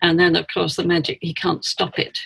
And 0.00 0.18
then, 0.18 0.34
of 0.34 0.46
course, 0.52 0.76
the 0.76 0.84
magic, 0.84 1.18
he 1.20 1.34
can't 1.34 1.64
stop 1.64 1.98
it. 1.98 2.18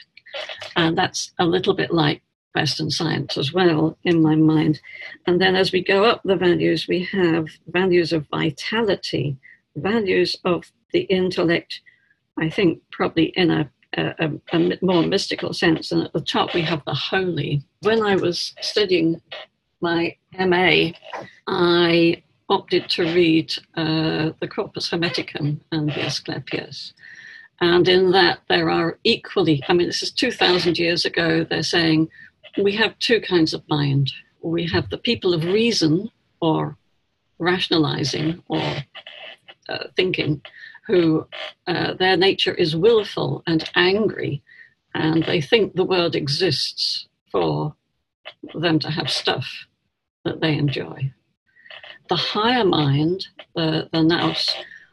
And 0.77 0.97
that's 0.97 1.33
a 1.41 1.45
little 1.45 1.75
bit 1.75 1.91
like 1.91 2.23
Western 2.55 2.91
science 2.91 3.37
as 3.37 3.53
well, 3.53 3.97
in 4.05 4.23
my 4.23 4.35
mind. 4.35 4.81
And 5.27 5.41
then 5.41 5.57
as 5.57 5.73
we 5.73 5.83
go 5.83 6.05
up 6.05 6.23
the 6.25 6.37
values, 6.37 6.87
we 6.89 7.05
have 7.13 7.47
values 7.69 8.13
of 8.13 8.27
vitality, 8.29 9.37
values 9.77 10.37
of 10.45 10.71
the 10.93 11.03
intellect, 11.03 11.81
I 12.39 12.51
think 12.51 12.83
probably 12.91 13.27
in 13.37 13.51
a, 13.51 13.71
a, 13.97 14.31
a 14.53 14.79
more 14.83 15.03
mystical 15.03 15.53
sense. 15.53 15.93
And 15.93 16.03
at 16.03 16.13
the 16.13 16.21
top, 16.21 16.55
we 16.55 16.63
have 16.63 16.85
the 16.85 16.95
holy. 16.95 17.63
When 17.83 18.03
I 18.03 18.17
was 18.17 18.55
studying 18.61 19.21
my 19.81 20.17
MA, 20.39 20.91
I 21.47 22.23
opted 22.49 22.91
to 22.91 23.05
read 23.05 23.53
uh, 23.77 24.33
the 24.41 24.49
Corpus 24.49 24.91
Hermeticum 24.91 25.61
and 25.71 25.89
the 25.89 26.05
Asclepius. 26.05 26.93
And 27.61 27.87
in 27.89 28.11
that, 28.13 28.41
there 28.49 28.71
are 28.71 28.99
equally, 29.05 29.63
I 29.69 29.75
mean, 29.75 29.87
this 29.87 30.03
is 30.03 30.11
2,000 30.11 30.79
years 30.79 31.05
ago, 31.05 31.45
they're 31.45 31.63
saying 31.63 32.09
we 32.59 32.73
have 32.77 32.99
two 32.99 33.21
kinds 33.21 33.55
of 33.55 33.69
mind. 33.69 34.13
We 34.43 34.67
have 34.69 34.91
the 34.91 34.99
people 34.99 35.35
of 35.35 35.45
reason 35.45 36.11
or 36.41 36.77
rationalizing 37.39 38.43
or 38.49 38.77
uh, 39.69 39.85
thinking, 39.97 40.43
who 40.87 41.27
uh, 41.67 41.95
their 41.95 42.17
nature 42.17 42.55
is 42.55 42.75
willful 42.75 43.43
and 43.47 43.71
angry, 43.77 44.43
and 44.95 45.25
they 45.25 45.41
think 45.41 45.75
the 45.75 45.85
world 45.85 46.17
exists 46.17 47.07
for 47.31 47.75
them 48.55 48.79
to 48.81 48.91
have 48.91 49.11
stuff 49.11 49.67
that 50.25 50.41
they 50.41 50.55
enjoy. 50.55 51.13
The 52.09 52.17
higher 52.17 52.65
mind, 52.65 53.29
the, 53.55 53.89
the 53.93 54.03
nous, 54.03 54.51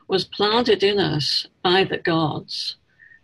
was 0.07 0.25
planted 0.25 0.83
in 0.83 0.99
us 0.99 1.47
by 1.63 1.83
the 1.83 1.97
gods 1.97 2.77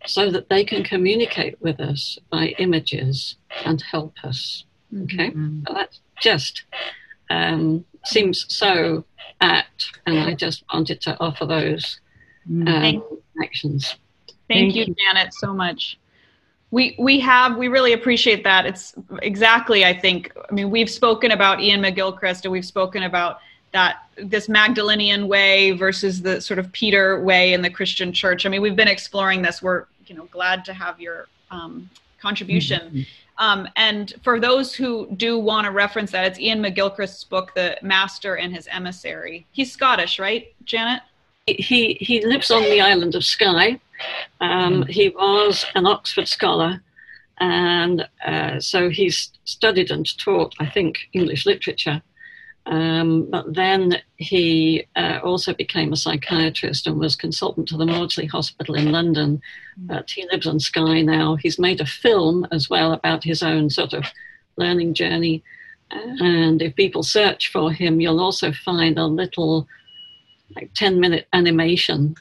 so 0.06 0.30
that 0.30 0.48
they 0.48 0.64
can 0.64 0.82
communicate 0.84 1.60
with 1.60 1.80
us 1.80 2.18
by 2.30 2.48
images 2.58 3.36
and 3.64 3.80
help 3.82 4.14
us. 4.24 4.64
Okay? 5.04 5.30
Mhm. 5.30 5.66
So 5.66 5.74
that 5.74 5.98
just 6.20 6.64
um, 7.30 7.84
seems 8.04 8.44
so 8.54 9.04
apt, 9.40 9.98
and 10.06 10.18
I 10.20 10.34
just 10.34 10.62
wanted 10.72 11.00
to 11.02 11.18
offer 11.20 11.46
those 11.46 12.00
Mm. 12.50 12.68
um, 12.68 12.82
Thank- 12.82 13.04
actions. 13.42 13.94
Thank, 14.26 14.36
Thank 14.48 14.74
you, 14.74 14.84
you. 14.84 14.94
Janet, 14.94 15.32
so 15.32 15.54
much. 15.54 15.98
We 16.70 16.94
we 16.98 17.18
have 17.20 17.56
we 17.56 17.68
really 17.68 17.94
appreciate 17.94 18.44
that. 18.44 18.66
It's 18.66 18.94
exactly 19.22 19.84
I 19.86 19.98
think. 19.98 20.30
I 20.50 20.52
mean, 20.52 20.70
we've 20.70 20.90
spoken 20.90 21.30
about 21.30 21.60
Ian 21.62 21.80
McGilchrist, 21.80 22.44
and 22.44 22.52
we've 22.52 22.64
spoken 22.66 23.04
about 23.04 23.38
that 23.72 24.02
this 24.16 24.48
Magdalenian 24.48 25.26
way 25.26 25.70
versus 25.72 26.20
the 26.20 26.40
sort 26.40 26.58
of 26.58 26.70
Peter 26.72 27.20
way 27.22 27.54
in 27.54 27.62
the 27.62 27.70
Christian 27.70 28.12
Church. 28.12 28.44
I 28.44 28.48
mean, 28.50 28.60
we've 28.60 28.76
been 28.76 28.88
exploring 28.88 29.40
this. 29.40 29.62
We're 29.62 29.86
you 30.08 30.16
know 30.16 30.28
glad 30.30 30.64
to 30.66 30.72
have 30.72 31.00
your 31.00 31.26
um, 31.50 31.88
contribution. 32.20 33.06
Um, 33.38 33.68
and 33.76 34.14
for 34.22 34.38
those 34.38 34.74
who 34.74 35.08
do 35.16 35.38
want 35.38 35.64
to 35.64 35.72
reference 35.72 36.12
that, 36.12 36.24
it's 36.24 36.38
Ian 36.38 36.62
McGilchrist's 36.62 37.24
book, 37.24 37.52
The 37.54 37.76
Master 37.82 38.36
and 38.36 38.54
His 38.54 38.68
Emissary. 38.70 39.46
He's 39.52 39.72
Scottish, 39.72 40.18
right, 40.18 40.54
Janet? 40.64 41.02
He 41.46 41.94
he 42.00 42.24
lives 42.24 42.50
on 42.50 42.62
the 42.62 42.80
island 42.80 43.14
of 43.14 43.24
Skye. 43.24 43.80
Um, 44.40 44.86
he 44.86 45.10
was 45.10 45.66
an 45.74 45.86
Oxford 45.86 46.28
scholar, 46.28 46.80
and 47.38 48.08
uh, 48.24 48.60
so 48.60 48.88
he's 48.88 49.30
studied 49.44 49.90
and 49.90 50.06
taught, 50.18 50.54
I 50.58 50.66
think, 50.66 51.08
English 51.12 51.44
literature. 51.44 52.00
Um, 52.66 53.28
but 53.30 53.54
then 53.54 53.96
he 54.16 54.86
uh, 54.96 55.20
also 55.22 55.52
became 55.52 55.92
a 55.92 55.96
psychiatrist 55.96 56.86
and 56.86 56.98
was 56.98 57.14
consultant 57.14 57.68
to 57.68 57.76
the 57.76 57.84
Maudsley 57.86 58.26
Hospital 58.26 58.74
in 58.74 58.90
London. 58.90 59.42
But 59.76 60.10
he 60.10 60.26
lives 60.30 60.46
on 60.46 60.60
Skye 60.60 61.02
now. 61.02 61.36
He's 61.36 61.58
made 61.58 61.80
a 61.80 61.86
film 61.86 62.46
as 62.50 62.70
well 62.70 62.92
about 62.92 63.22
his 63.24 63.42
own 63.42 63.68
sort 63.68 63.92
of 63.92 64.04
learning 64.56 64.94
journey. 64.94 65.42
And 65.90 66.62
if 66.62 66.74
people 66.74 67.02
search 67.02 67.52
for 67.52 67.70
him, 67.70 68.00
you'll 68.00 68.20
also 68.20 68.52
find 68.52 68.98
a 68.98 69.06
little 69.06 69.68
like 70.56 70.70
10 70.74 71.00
minute 71.00 71.26
animation 71.32 72.14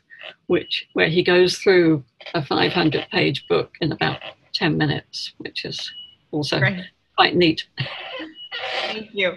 which 0.48 0.88
where 0.94 1.10
he 1.10 1.22
goes 1.22 1.58
through 1.58 2.04
a 2.34 2.44
500 2.44 3.08
page 3.12 3.46
book 3.48 3.74
in 3.82 3.92
about 3.92 4.20
10 4.54 4.78
minutes 4.78 5.34
which 5.40 5.66
is 5.66 5.92
also 6.32 6.60
Great. 6.60 6.86
quite 7.16 7.36
neat 7.36 7.66
Thank 8.88 9.10
you. 9.14 9.34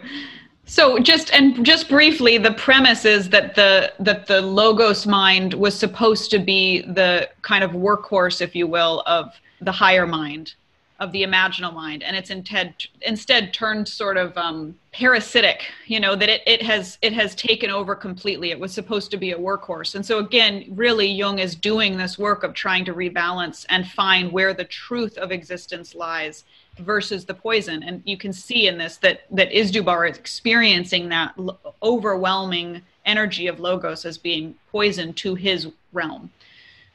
So 0.68 0.98
just 0.98 1.32
and 1.32 1.64
just 1.64 1.88
briefly, 1.88 2.38
the 2.38 2.52
premise 2.52 3.04
is 3.04 3.28
that 3.30 3.54
the 3.54 3.92
that 4.00 4.26
the 4.26 4.42
logos 4.42 5.06
mind 5.06 5.54
was 5.54 5.78
supposed 5.78 6.30
to 6.32 6.40
be 6.40 6.82
the 6.82 7.30
kind 7.42 7.62
of 7.62 7.70
workhorse, 7.70 8.40
if 8.40 8.56
you 8.56 8.66
will, 8.66 9.04
of 9.06 9.32
the 9.60 9.70
higher 9.70 10.08
mind, 10.08 10.54
of 10.98 11.12
the 11.12 11.22
imaginal 11.22 11.72
mind, 11.72 12.02
and 12.02 12.16
it's 12.16 12.30
instead 12.30 12.74
instead 13.02 13.54
turned 13.54 13.86
sort 13.86 14.16
of 14.16 14.36
um, 14.36 14.74
parasitic. 14.90 15.70
You 15.86 16.00
know 16.00 16.16
that 16.16 16.28
it, 16.28 16.42
it 16.48 16.62
has 16.62 16.98
it 17.00 17.12
has 17.12 17.36
taken 17.36 17.70
over 17.70 17.94
completely. 17.94 18.50
It 18.50 18.58
was 18.58 18.72
supposed 18.72 19.12
to 19.12 19.16
be 19.16 19.30
a 19.30 19.38
workhorse, 19.38 19.94
and 19.94 20.04
so 20.04 20.18
again, 20.18 20.64
really, 20.70 21.06
Jung 21.06 21.38
is 21.38 21.54
doing 21.54 21.96
this 21.96 22.18
work 22.18 22.42
of 22.42 22.54
trying 22.54 22.84
to 22.86 22.92
rebalance 22.92 23.66
and 23.68 23.86
find 23.86 24.32
where 24.32 24.52
the 24.52 24.64
truth 24.64 25.16
of 25.16 25.30
existence 25.30 25.94
lies 25.94 26.42
versus 26.78 27.24
the 27.24 27.34
poison. 27.34 27.82
And 27.82 28.02
you 28.04 28.16
can 28.16 28.32
see 28.32 28.66
in 28.66 28.78
this 28.78 28.96
that 28.98 29.22
that 29.30 29.50
Izdubar 29.50 30.10
is 30.10 30.18
experiencing 30.18 31.08
that 31.10 31.34
l- 31.38 31.58
overwhelming 31.82 32.82
energy 33.04 33.46
of 33.46 33.60
logos 33.60 34.04
as 34.04 34.18
being 34.18 34.54
poison 34.70 35.12
to 35.14 35.34
his 35.34 35.68
realm. 35.92 36.30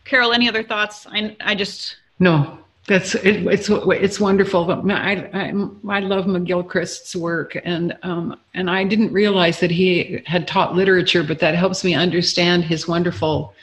Carol 0.04 0.34
any 0.34 0.50
other 0.50 0.64
thoughts? 0.64 1.08
I, 1.10 1.36
I 1.40 1.56
just 1.56 1.98
No, 2.20 2.60
That's 2.88 3.16
it, 3.16 3.46
it's 3.46 3.70
it's 3.70 4.20
wonderful. 4.20 4.70
I, 4.92 5.30
I, 5.34 5.54
I 5.88 6.00
love 6.00 6.26
McGilchrist's 6.26 7.16
work, 7.16 7.56
and 7.64 7.96
um, 8.02 8.40
and 8.56 8.70
I 8.70 8.84
didn't 8.84 9.14
realize 9.14 9.60
that 9.60 9.70
he 9.72 10.22
had 10.26 10.48
taught 10.48 10.76
literature, 10.76 11.24
but 11.24 11.40
that 11.40 11.54
helps 11.54 11.84
me 11.84 11.94
understand 11.94 12.64
his 12.64 12.88
wonderful 12.88 13.54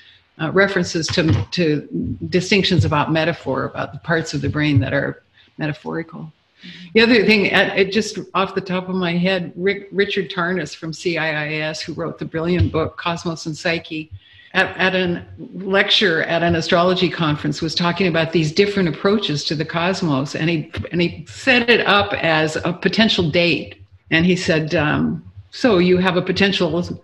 uh, 0.40 0.52
references 0.52 1.08
to 1.08 1.44
to 1.50 1.88
distinctions 2.28 2.84
about 2.84 3.12
metaphor, 3.12 3.64
about 3.64 3.92
the 3.92 3.98
parts 3.98 4.34
of 4.34 4.40
the 4.40 4.48
brain 4.48 4.78
that 4.80 4.94
are 4.94 5.22
metaphorical. 5.58 6.32
The 6.94 7.02
other 7.02 7.24
thing, 7.24 7.46
it 7.46 7.92
just 7.92 8.18
off 8.34 8.54
the 8.54 8.60
top 8.60 8.88
of 8.88 8.96
my 8.96 9.16
head, 9.16 9.52
Rick, 9.54 9.88
Richard 9.92 10.28
Tarnas 10.28 10.74
from 10.74 10.90
CIIS, 10.92 11.80
who 11.80 11.92
wrote 11.92 12.18
the 12.18 12.24
brilliant 12.24 12.72
book 12.72 12.96
Cosmos 12.96 13.46
and 13.46 13.56
Psyche, 13.56 14.10
at, 14.54 14.76
at 14.76 14.94
a 14.94 15.24
lecture 15.54 16.22
at 16.24 16.42
an 16.42 16.56
astrology 16.56 17.08
conference 17.08 17.60
was 17.60 17.74
talking 17.74 18.06
about 18.06 18.32
these 18.32 18.52
different 18.52 18.88
approaches 18.88 19.44
to 19.44 19.54
the 19.54 19.64
cosmos 19.64 20.34
and 20.34 20.48
he 20.48 20.72
and 20.90 21.02
he 21.02 21.26
set 21.28 21.68
it 21.68 21.86
up 21.86 22.12
as 22.14 22.56
a 22.56 22.72
potential 22.72 23.30
date 23.30 23.82
and 24.10 24.24
he 24.24 24.34
said 24.34 24.74
um, 24.74 25.22
so 25.50 25.78
you 25.78 25.98
have 25.98 26.16
a 26.16 26.22
potential 26.22 27.02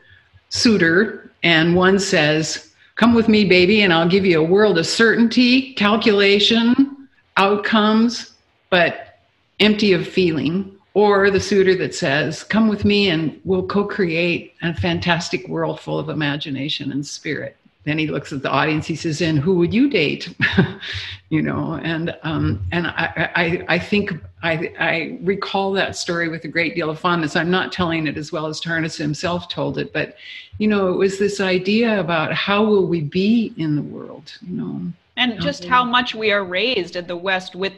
suitor 0.49 1.31
and 1.43 1.77
one 1.77 1.99
says 1.99 2.73
come 2.95 3.15
with 3.15 3.29
me 3.29 3.45
baby 3.45 3.83
and 3.83 3.93
i'll 3.93 4.09
give 4.09 4.25
you 4.25 4.41
a 4.41 4.45
world 4.45 4.79
of 4.79 4.87
certainty 4.87 5.75
calculation 5.75 7.09
outcomes 7.37 8.34
but 8.75 9.21
empty 9.61 9.93
of 9.93 10.05
feeling 10.05 10.77
or 10.95 11.31
the 11.31 11.39
suitor 11.39 11.77
that 11.77 11.95
says, 11.95 12.43
Come 12.43 12.67
with 12.67 12.85
me 12.85 13.09
and 13.09 13.41
we'll 13.45 13.69
co 13.69 13.85
create 13.85 14.55
a 14.63 14.75
fantastic 14.75 15.47
world 15.47 15.79
full 15.79 15.97
of 15.97 16.09
imagination 16.09 16.91
and 16.91 17.07
spirit. 17.07 17.57
Then 17.85 17.99
he 17.99 18.09
looks 18.09 18.33
at 18.33 18.43
the 18.43 18.51
audience, 18.51 18.85
he 18.85 18.97
says, 18.97 19.21
And 19.21 19.39
who 19.39 19.55
would 19.59 19.73
you 19.73 19.89
date? 19.89 20.35
you 21.31 21.41
know, 21.41 21.79
and 21.85 22.17
um, 22.25 22.67
and 22.73 22.89
I, 22.89 23.31
I, 23.37 23.65
I 23.69 23.79
think 23.79 24.13
I, 24.43 24.73
I 24.81 25.19
recall 25.23 25.71
that 25.75 25.95
story 25.95 26.29
with 26.29 26.43
a 26.43 26.49
great 26.49 26.75
deal 26.75 26.91
of 26.91 26.99
fondness. 26.99 27.37
I'm 27.37 27.53
not 27.53 27.71
telling 27.71 28.09
it 28.09 28.17
as 28.17 28.33
well 28.33 28.47
as 28.47 28.61
Tarnas 28.61 28.97
himself 28.97 29.49
told 29.49 29.79
it, 29.79 29.93
but 29.93 30.17
you 30.59 30.67
know, 30.67 30.89
it 30.89 30.97
was 30.97 31.21
this 31.21 31.39
idea 31.41 32.01
about 32.01 32.33
how 32.33 32.65
will 32.65 32.89
we 32.89 33.03
be 33.03 33.55
in 33.57 33.77
the 33.77 33.83
world, 33.83 34.37
you 34.45 34.57
know. 34.57 34.81
And 35.17 35.41
just 35.41 35.65
how 35.65 35.85
much 35.85 36.17
we 36.17 36.33
are 36.33 36.43
raised 36.43 36.97
in 36.97 37.07
the 37.07 37.17
West 37.17 37.55
with 37.55 37.75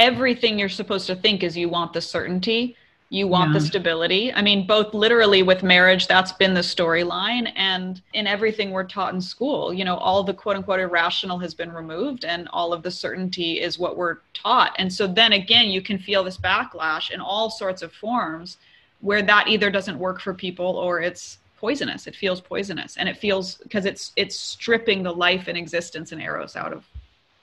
everything 0.00 0.58
you're 0.58 0.68
supposed 0.68 1.06
to 1.06 1.14
think 1.14 1.44
is 1.44 1.56
you 1.56 1.68
want 1.68 1.92
the 1.92 2.00
certainty 2.00 2.76
you 3.12 3.26
want 3.26 3.50
yeah. 3.50 3.58
the 3.58 3.66
stability. 3.66 4.32
I 4.32 4.40
mean 4.40 4.66
both 4.66 4.94
literally 4.94 5.42
with 5.42 5.64
marriage 5.64 6.06
that's 6.06 6.32
been 6.32 6.54
the 6.54 6.60
storyline 6.60 7.52
and 7.56 8.00
in 8.14 8.26
everything 8.28 8.70
we're 8.70 8.84
taught 8.84 9.12
in 9.12 9.20
school 9.20 9.74
you 9.74 9.84
know 9.84 9.96
all 9.96 10.22
the 10.22 10.32
quote 10.32 10.56
unquote 10.56 10.80
irrational 10.80 11.38
has 11.38 11.52
been 11.52 11.72
removed 11.72 12.24
and 12.24 12.48
all 12.52 12.72
of 12.72 12.82
the 12.82 12.90
certainty 12.90 13.60
is 13.60 13.78
what 13.78 13.96
we're 13.96 14.18
taught. 14.32 14.74
And 14.78 14.90
so 14.92 15.06
then 15.06 15.32
again 15.32 15.68
you 15.68 15.82
can 15.82 15.98
feel 15.98 16.24
this 16.24 16.38
backlash 16.38 17.10
in 17.10 17.20
all 17.20 17.50
sorts 17.50 17.82
of 17.82 17.92
forms 17.92 18.58
where 19.00 19.22
that 19.22 19.48
either 19.48 19.70
doesn't 19.70 19.98
work 19.98 20.20
for 20.20 20.32
people 20.32 20.76
or 20.76 21.00
it's 21.00 21.38
poisonous. 21.58 22.06
It 22.06 22.14
feels 22.14 22.40
poisonous 22.40 22.96
and 22.96 23.08
it 23.08 23.16
feels 23.16 23.56
because 23.56 23.86
it's 23.86 24.12
it's 24.16 24.36
stripping 24.36 25.02
the 25.02 25.12
life 25.12 25.48
and 25.48 25.58
existence 25.58 26.12
and 26.12 26.22
eros 26.22 26.54
out 26.56 26.72
of 26.72 26.86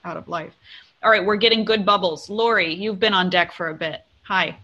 out 0.04 0.16
of 0.16 0.28
life 0.28 0.54
all 1.02 1.10
right, 1.10 1.24
we're 1.24 1.36
getting 1.36 1.64
good 1.64 1.86
bubbles. 1.86 2.28
Lori, 2.28 2.74
you've 2.74 2.98
been 2.98 3.14
on 3.14 3.30
deck 3.30 3.52
for 3.52 3.68
a 3.68 3.74
bit. 3.74 4.04
Hi. 4.24 4.56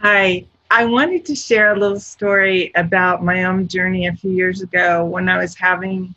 Hi. 0.00 0.44
I 0.70 0.84
wanted 0.84 1.24
to 1.26 1.34
share 1.34 1.72
a 1.72 1.78
little 1.78 1.98
story 1.98 2.70
about 2.74 3.24
my 3.24 3.44
own 3.44 3.68
journey 3.68 4.06
a 4.06 4.12
few 4.12 4.32
years 4.32 4.60
ago 4.60 5.04
when 5.06 5.28
I 5.28 5.38
was 5.38 5.54
having 5.54 6.14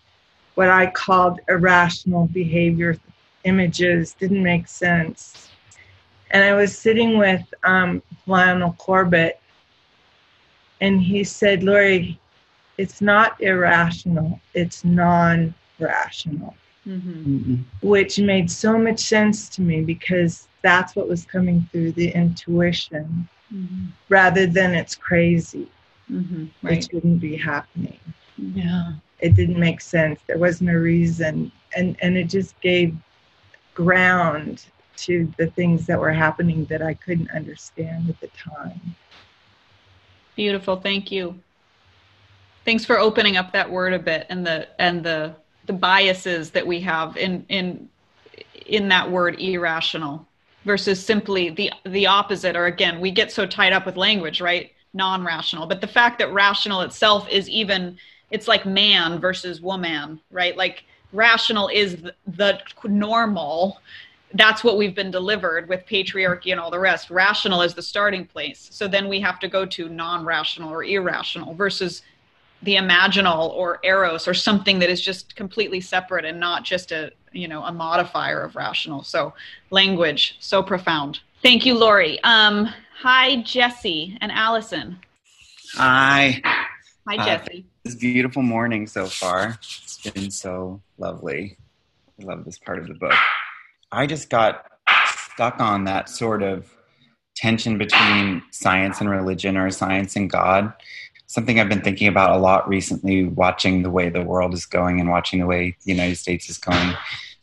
what 0.55 0.69
I 0.69 0.87
called 0.87 1.39
irrational 1.47 2.27
behavior 2.27 2.97
images, 3.45 4.13
didn't 4.19 4.43
make 4.43 4.67
sense. 4.67 5.49
And 6.31 6.43
I 6.43 6.53
was 6.53 6.77
sitting 6.77 7.17
with 7.17 7.41
um, 7.63 8.03
Lionel 8.27 8.75
Corbett, 8.77 9.39
and 10.81 11.01
he 11.01 11.23
said, 11.23 11.63
Lori, 11.63 12.19
it's 12.77 12.99
not 12.99 13.39
irrational, 13.41 14.39
it's 14.53 14.83
non 14.83 15.53
rational 15.79 16.55
mm-hmm. 16.87 17.55
which 17.81 18.19
made 18.19 18.49
so 18.49 18.77
much 18.77 18.99
sense 18.99 19.49
to 19.49 19.61
me 19.61 19.81
because 19.81 20.47
that's 20.61 20.95
what 20.95 21.07
was 21.07 21.25
coming 21.25 21.67
through 21.71 21.91
the 21.93 22.09
intuition 22.09 23.27
mm-hmm. 23.53 23.85
rather 24.09 24.47
than 24.47 24.73
it's 24.73 24.95
crazy. 24.95 25.69
Mm-hmm. 26.09 26.45
Right. 26.61 26.77
It 26.77 26.89
shouldn't 26.91 27.21
be 27.21 27.37
happening. 27.37 27.99
Yeah. 28.37 28.93
It 29.19 29.35
didn't 29.35 29.59
make 29.59 29.81
sense. 29.81 30.19
There 30.27 30.37
wasn't 30.37 30.71
a 30.71 30.79
reason. 30.79 31.51
And, 31.75 31.95
and 32.01 32.17
it 32.17 32.25
just 32.25 32.59
gave 32.61 32.95
ground 33.73 34.65
to 34.97 35.31
the 35.37 35.47
things 35.47 35.85
that 35.87 35.99
were 35.99 36.11
happening 36.11 36.65
that 36.65 36.81
I 36.81 36.93
couldn't 36.95 37.31
understand 37.31 38.09
at 38.09 38.19
the 38.19 38.27
time. 38.27 38.95
Beautiful. 40.35 40.75
Thank 40.77 41.11
you. 41.11 41.39
Thanks 42.65 42.85
for 42.85 42.99
opening 42.99 43.37
up 43.37 43.51
that 43.53 43.71
word 43.71 43.93
a 43.93 43.99
bit 43.99 44.27
and 44.29 44.45
the 44.45 44.67
and 44.79 45.03
the 45.03 45.35
the 45.65 45.73
biases 45.73 46.51
that 46.51 46.65
we 46.65 46.79
have 46.81 47.17
in 47.17 47.45
in 47.49 47.89
in 48.65 48.87
that 48.89 49.09
word 49.09 49.39
irrational 49.39 50.27
versus 50.65 51.03
simply 51.03 51.49
the 51.49 51.71
the 51.85 52.07
opposite 52.07 52.55
or 52.55 52.65
again 52.65 52.99
we 52.99 53.11
get 53.11 53.31
so 53.31 53.45
tied 53.45 53.73
up 53.73 53.85
with 53.85 53.97
language 53.97 54.41
right? 54.41 54.71
Non-rational. 54.93 55.67
But 55.67 55.81
the 55.81 55.87
fact 55.87 56.19
that 56.19 56.33
rational 56.33 56.81
itself 56.81 57.27
is 57.29 57.49
even 57.49 57.97
it's 58.29 58.47
like 58.47 58.65
man 58.65 59.19
versus 59.19 59.61
woman 59.61 60.19
right? 60.31 60.55
Like 60.57 60.85
rational 61.13 61.69
is 61.69 61.97
the, 61.97 62.15
the 62.27 62.59
normal. 62.85 63.81
That's 64.33 64.63
what 64.63 64.77
we've 64.77 64.95
been 64.95 65.11
delivered 65.11 65.67
with 65.67 65.85
patriarchy 65.85 66.51
and 66.51 66.59
all 66.59 66.71
the 66.71 66.79
rest. 66.79 67.09
Rational 67.09 67.61
is 67.61 67.73
the 67.73 67.81
starting 67.81 68.25
place. 68.25 68.69
So 68.71 68.87
then 68.87 69.09
we 69.09 69.19
have 69.19 69.39
to 69.39 69.49
go 69.49 69.65
to 69.65 69.89
non-rational 69.89 70.69
or 70.69 70.85
irrational 70.85 71.53
versus 71.53 72.01
the 72.63 72.75
imaginal 72.75 73.49
or 73.51 73.79
eros 73.83 74.27
or 74.27 74.33
something 74.33 74.79
that 74.79 74.89
is 74.89 75.01
just 75.01 75.35
completely 75.35 75.81
separate 75.81 76.25
and 76.25 76.39
not 76.39 76.63
just 76.63 76.91
a 76.91 77.11
you 77.31 77.47
know 77.47 77.63
a 77.63 77.71
modifier 77.71 78.41
of 78.41 78.55
rational. 78.55 79.03
So 79.03 79.33
language 79.69 80.37
so 80.39 80.61
profound. 80.61 81.19
Thank 81.41 81.65
you 81.65 81.77
lori. 81.77 82.21
Um, 82.23 82.69
hi 82.99 83.41
jesse 83.41 84.17
and 84.21 84.31
allison. 84.31 84.99
Hi. 85.75 86.41
Hi 87.07 87.17
uh, 87.17 87.25
jesse. 87.25 87.65
this 87.83 87.95
beautiful 87.95 88.43
morning 88.43 88.85
so 88.85 89.05
far. 89.05 89.57
It's 89.59 89.97
been 90.09 90.29
so 90.29 90.81
lovely. 90.97 91.57
I 92.21 92.25
love 92.25 92.45
this 92.45 92.59
part 92.59 92.79
of 92.79 92.87
the 92.87 92.93
book. 92.93 93.15
I 93.91 94.05
just 94.05 94.29
got 94.29 94.65
stuck 95.07 95.59
on 95.59 95.85
that 95.85 96.09
sort 96.09 96.43
of 96.43 96.71
tension 97.35 97.77
between 97.77 98.43
science 98.51 99.01
and 99.01 99.09
religion 99.09 99.57
or 99.57 99.71
science 99.71 100.15
and 100.15 100.29
god 100.29 100.73
something 101.31 101.61
I've 101.61 101.69
been 101.69 101.81
thinking 101.81 102.09
about 102.09 102.31
a 102.31 102.37
lot 102.37 102.67
recently, 102.67 103.23
watching 103.23 103.83
the 103.83 103.89
way 103.89 104.09
the 104.09 104.21
world 104.21 104.53
is 104.53 104.65
going 104.65 104.99
and 104.99 105.09
watching 105.09 105.39
the 105.39 105.45
way 105.45 105.77
the 105.85 105.91
United 105.91 106.17
States 106.17 106.49
is 106.49 106.57
going, 106.57 106.93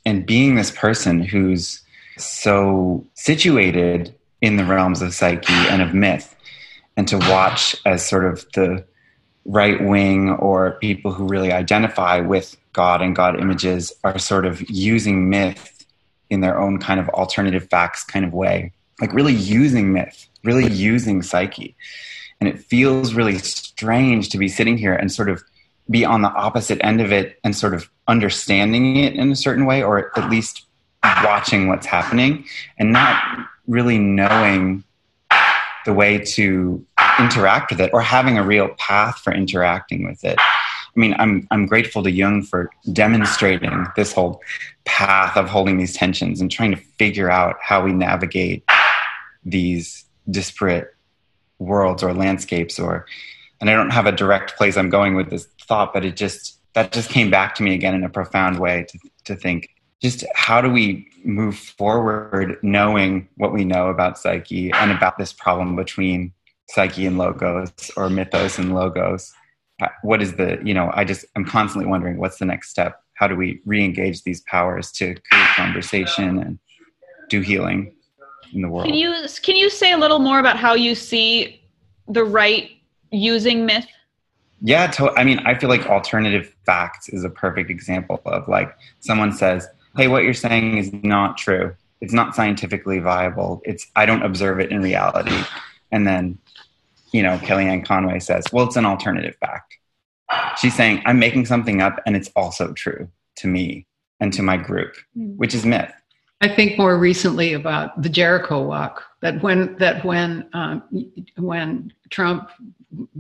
and 0.05 0.27
being 0.27 0.57
this 0.57 0.71
person 0.71 1.23
who's 1.23 1.81
so 2.19 3.07
situated 3.15 4.15
in 4.43 4.57
the 4.57 4.65
realms 4.67 5.01
of 5.01 5.15
psyche 5.15 5.53
and 5.71 5.81
of 5.81 5.95
myth, 5.95 6.37
and 6.99 7.09
to 7.09 7.17
watch 7.17 7.75
as 7.87 8.07
sort 8.07 8.27
of 8.27 8.45
the 8.53 8.85
right 9.47 9.83
wing 9.83 10.33
or 10.33 10.73
people 10.81 11.11
who 11.11 11.27
really 11.27 11.51
identify 11.51 12.21
with 12.21 12.59
God 12.75 13.01
and 13.01 13.17
God 13.17 13.41
images 13.41 13.91
are 14.05 14.19
sort 14.19 14.45
of 14.45 14.69
using 14.69 15.31
myth 15.31 15.87
in 16.29 16.43
their 16.43 16.61
own 16.61 16.79
kind 16.79 17.01
of 17.01 17.09
alternative 17.09 17.67
facts 17.71 18.05
kind 18.05 18.27
of 18.27 18.35
way, 18.35 18.71
like 19.01 19.15
really 19.15 19.33
using 19.33 19.95
myth, 19.95 20.29
really 20.45 20.71
using 20.71 21.23
psyche. 21.23 21.75
And 22.41 22.49
it 22.49 22.59
feels 22.59 23.15
really 23.15 23.39
strange 23.39 24.29
to 24.31 24.39
be 24.39 24.49
sitting 24.49 24.79
here 24.79 24.95
and 24.95 25.11
sort 25.11 25.29
of 25.29 25.43
be 25.91 26.05
on 26.05 26.23
the 26.23 26.29
opposite 26.29 26.79
end 26.85 27.01
of 27.01 27.13
it 27.13 27.39
and 27.43 27.57
sort 27.57 27.75
of 27.75 27.91
understanding 28.07 28.97
it 28.97 29.15
in 29.15 29.31
a 29.31 29.37
certain 29.37 29.67
way, 29.67 29.83
or 29.83 30.17
at 30.19 30.31
least 30.31 30.67
watching 31.25 31.69
what's 31.69 31.87
happening 31.87 32.45
and 32.79 32.93
not 32.93 33.23
really 33.67 33.99
knowing 33.99 34.85
the 35.85 35.93
way 35.93 36.19
to 36.19 36.85
interact 37.19 37.71
with 37.71 37.81
it 37.81 37.91
or 37.93 38.01
having 38.01 38.39
a 38.39 38.43
real 38.43 38.69
path 38.79 39.19
for 39.19 39.33
interacting 39.33 40.05
with 40.05 40.25
it. 40.25 40.39
I 40.39 41.01
mean, 41.01 41.15
I'm 41.19 41.47
I'm 41.51 41.67
grateful 41.67 42.03
to 42.03 42.11
Jung 42.11 42.43
for 42.43 42.71
demonstrating 42.93 43.87
this 43.97 44.13
whole 44.13 44.43
path 44.85 45.37
of 45.37 45.49
holding 45.49 45.79
these 45.79 45.95
tensions 45.95 46.41
and 46.41 46.51
trying 46.51 46.73
to 46.73 46.77
figure 46.77 47.31
out 47.31 47.57
how 47.63 47.85
we 47.85 47.93
navigate 47.93 48.65
these 49.45 50.05
disparate 50.31 50.95
worlds 51.59 52.03
or 52.03 52.13
landscapes 52.13 52.79
or 52.79 53.07
and 53.61 53.69
I 53.69 53.75
don't 53.75 53.91
have 53.91 54.07
a 54.07 54.13
direct 54.13 54.57
place 54.57 54.77
I'm 54.77 54.91
going 54.91 55.15
with 55.15 55.31
this 55.31 55.49
thought, 55.67 55.93
but 55.93 56.05
it 56.05 56.17
just 56.17 56.61
that 56.75 56.93
just 56.93 57.11
came 57.11 57.31
back 57.31 57.55
to 57.57 57.63
me 57.63 57.75
again 57.75 57.95
in 57.95 58.05
a 58.05 58.09
profound 58.09 58.61
way 58.61 58.87
to 58.89 58.99
to 59.25 59.37
think 59.37 59.69
just 60.01 60.25
how 60.35 60.61
do 60.61 60.71
we 60.71 61.09
move 61.25 61.59
forward 61.59 62.57
knowing 62.63 63.29
what 63.37 63.53
we 63.53 63.65
know 63.65 63.89
about 63.89 64.17
psyche 64.17 64.71
and 64.73 64.93
about 64.93 65.19
this 65.19 65.33
problem 65.33 65.75
between 65.75 66.33
psyche 66.69 67.05
and 67.05 67.19
logos 67.19 67.73
or 67.97 68.09
mythos 68.09 68.59
and 68.59 68.75
logos? 68.75 69.33
What 70.03 70.23
is 70.23 70.35
the 70.35 70.61
you 70.65 70.75
know 70.75 70.91
i 70.95 71.05
just 71.05 71.25
i'm 71.37 71.45
constantly 71.45 71.89
wondering 71.89 72.19
what's 72.19 72.39
the 72.39 72.45
next 72.45 72.71
step? 72.71 73.03
How 73.15 73.27
do 73.27 73.35
we 73.35 73.61
re-engage 73.65 74.23
these 74.23 74.43
powers 74.43 74.93
to 74.93 75.15
create 75.15 75.49
conversation 75.57 76.39
and 76.39 76.59
do 77.29 77.41
healing 77.41 77.93
in 78.53 78.63
the 78.63 78.69
world. 78.69 78.87
Can 78.87 78.95
you 78.95 79.15
can 79.43 79.57
you 79.57 79.71
say 79.71 79.93
a 79.93 79.99
little 79.99 80.19
more 80.19 80.39
about 80.39 80.57
how 80.57 80.75
you 80.75 80.95
see 80.95 81.61
the 82.09 82.25
right 82.25 82.71
using 83.11 83.67
myth? 83.67 83.87
Yeah, 84.61 84.89
to, 84.89 85.13
I 85.13 85.23
mean, 85.25 85.39
I 85.41 85.57
feel 85.57 85.69
like 85.69 85.87
alternative 85.87 86.55
facts 86.67 87.09
is 87.09 87.25
a 87.25 87.31
perfect 87.31 87.71
example 87.71 88.21
of 88.25 88.49
like 88.49 88.77
someone 89.01 89.33
says, 89.33 89.69
"Hey, 89.97 90.09
what 90.09 90.25
you're 90.25 90.35
saying 90.35 90.79
is 90.79 90.93
not 90.93 91.39
true. 91.39 91.75
It's 92.01 92.13
not 92.13 92.35
scientifically 92.35 92.99
viable. 92.99 93.63
It's 93.65 93.87
I 93.95 94.07
don't 94.07 94.23
observe 94.23 94.61
it 94.61 94.71
in 94.71 94.83
reality." 94.83 95.45
And 95.93 96.07
then, 96.07 96.39
you 97.13 97.23
know, 97.23 97.39
Kellyanne 97.39 97.85
Conway 97.85 98.19
says, 98.19 98.45
"Well, 98.53 98.67
it's 98.67 98.77
an 98.77 98.85
alternative 98.85 99.37
fact." 99.37 99.79
She's 100.59 100.75
saying, 100.75 101.03
"I'm 101.07 101.19
making 101.19 101.47
something 101.47 101.81
up, 101.81 102.01
and 102.05 102.17
it's 102.17 102.31
also 102.35 102.73
true 102.73 103.09
to 103.37 103.47
me 103.47 103.87
and 104.21 104.33
to 104.33 104.43
my 104.43 104.57
group," 104.57 104.97
hmm. 105.15 105.37
which 105.37 105.55
is 105.55 105.65
myth. 105.65 105.93
I 106.41 106.49
think 106.49 106.79
more 106.79 106.99
recently 106.99 107.55
about 107.55 108.01
the 108.01 108.09
Jericho 108.09 108.63
Walk. 108.63 109.03
That 109.21 109.43
when 109.43 109.77
that 109.79 110.05
when 110.05 110.49
um, 110.53 110.83
when 111.37 111.93
Trump 112.11 112.51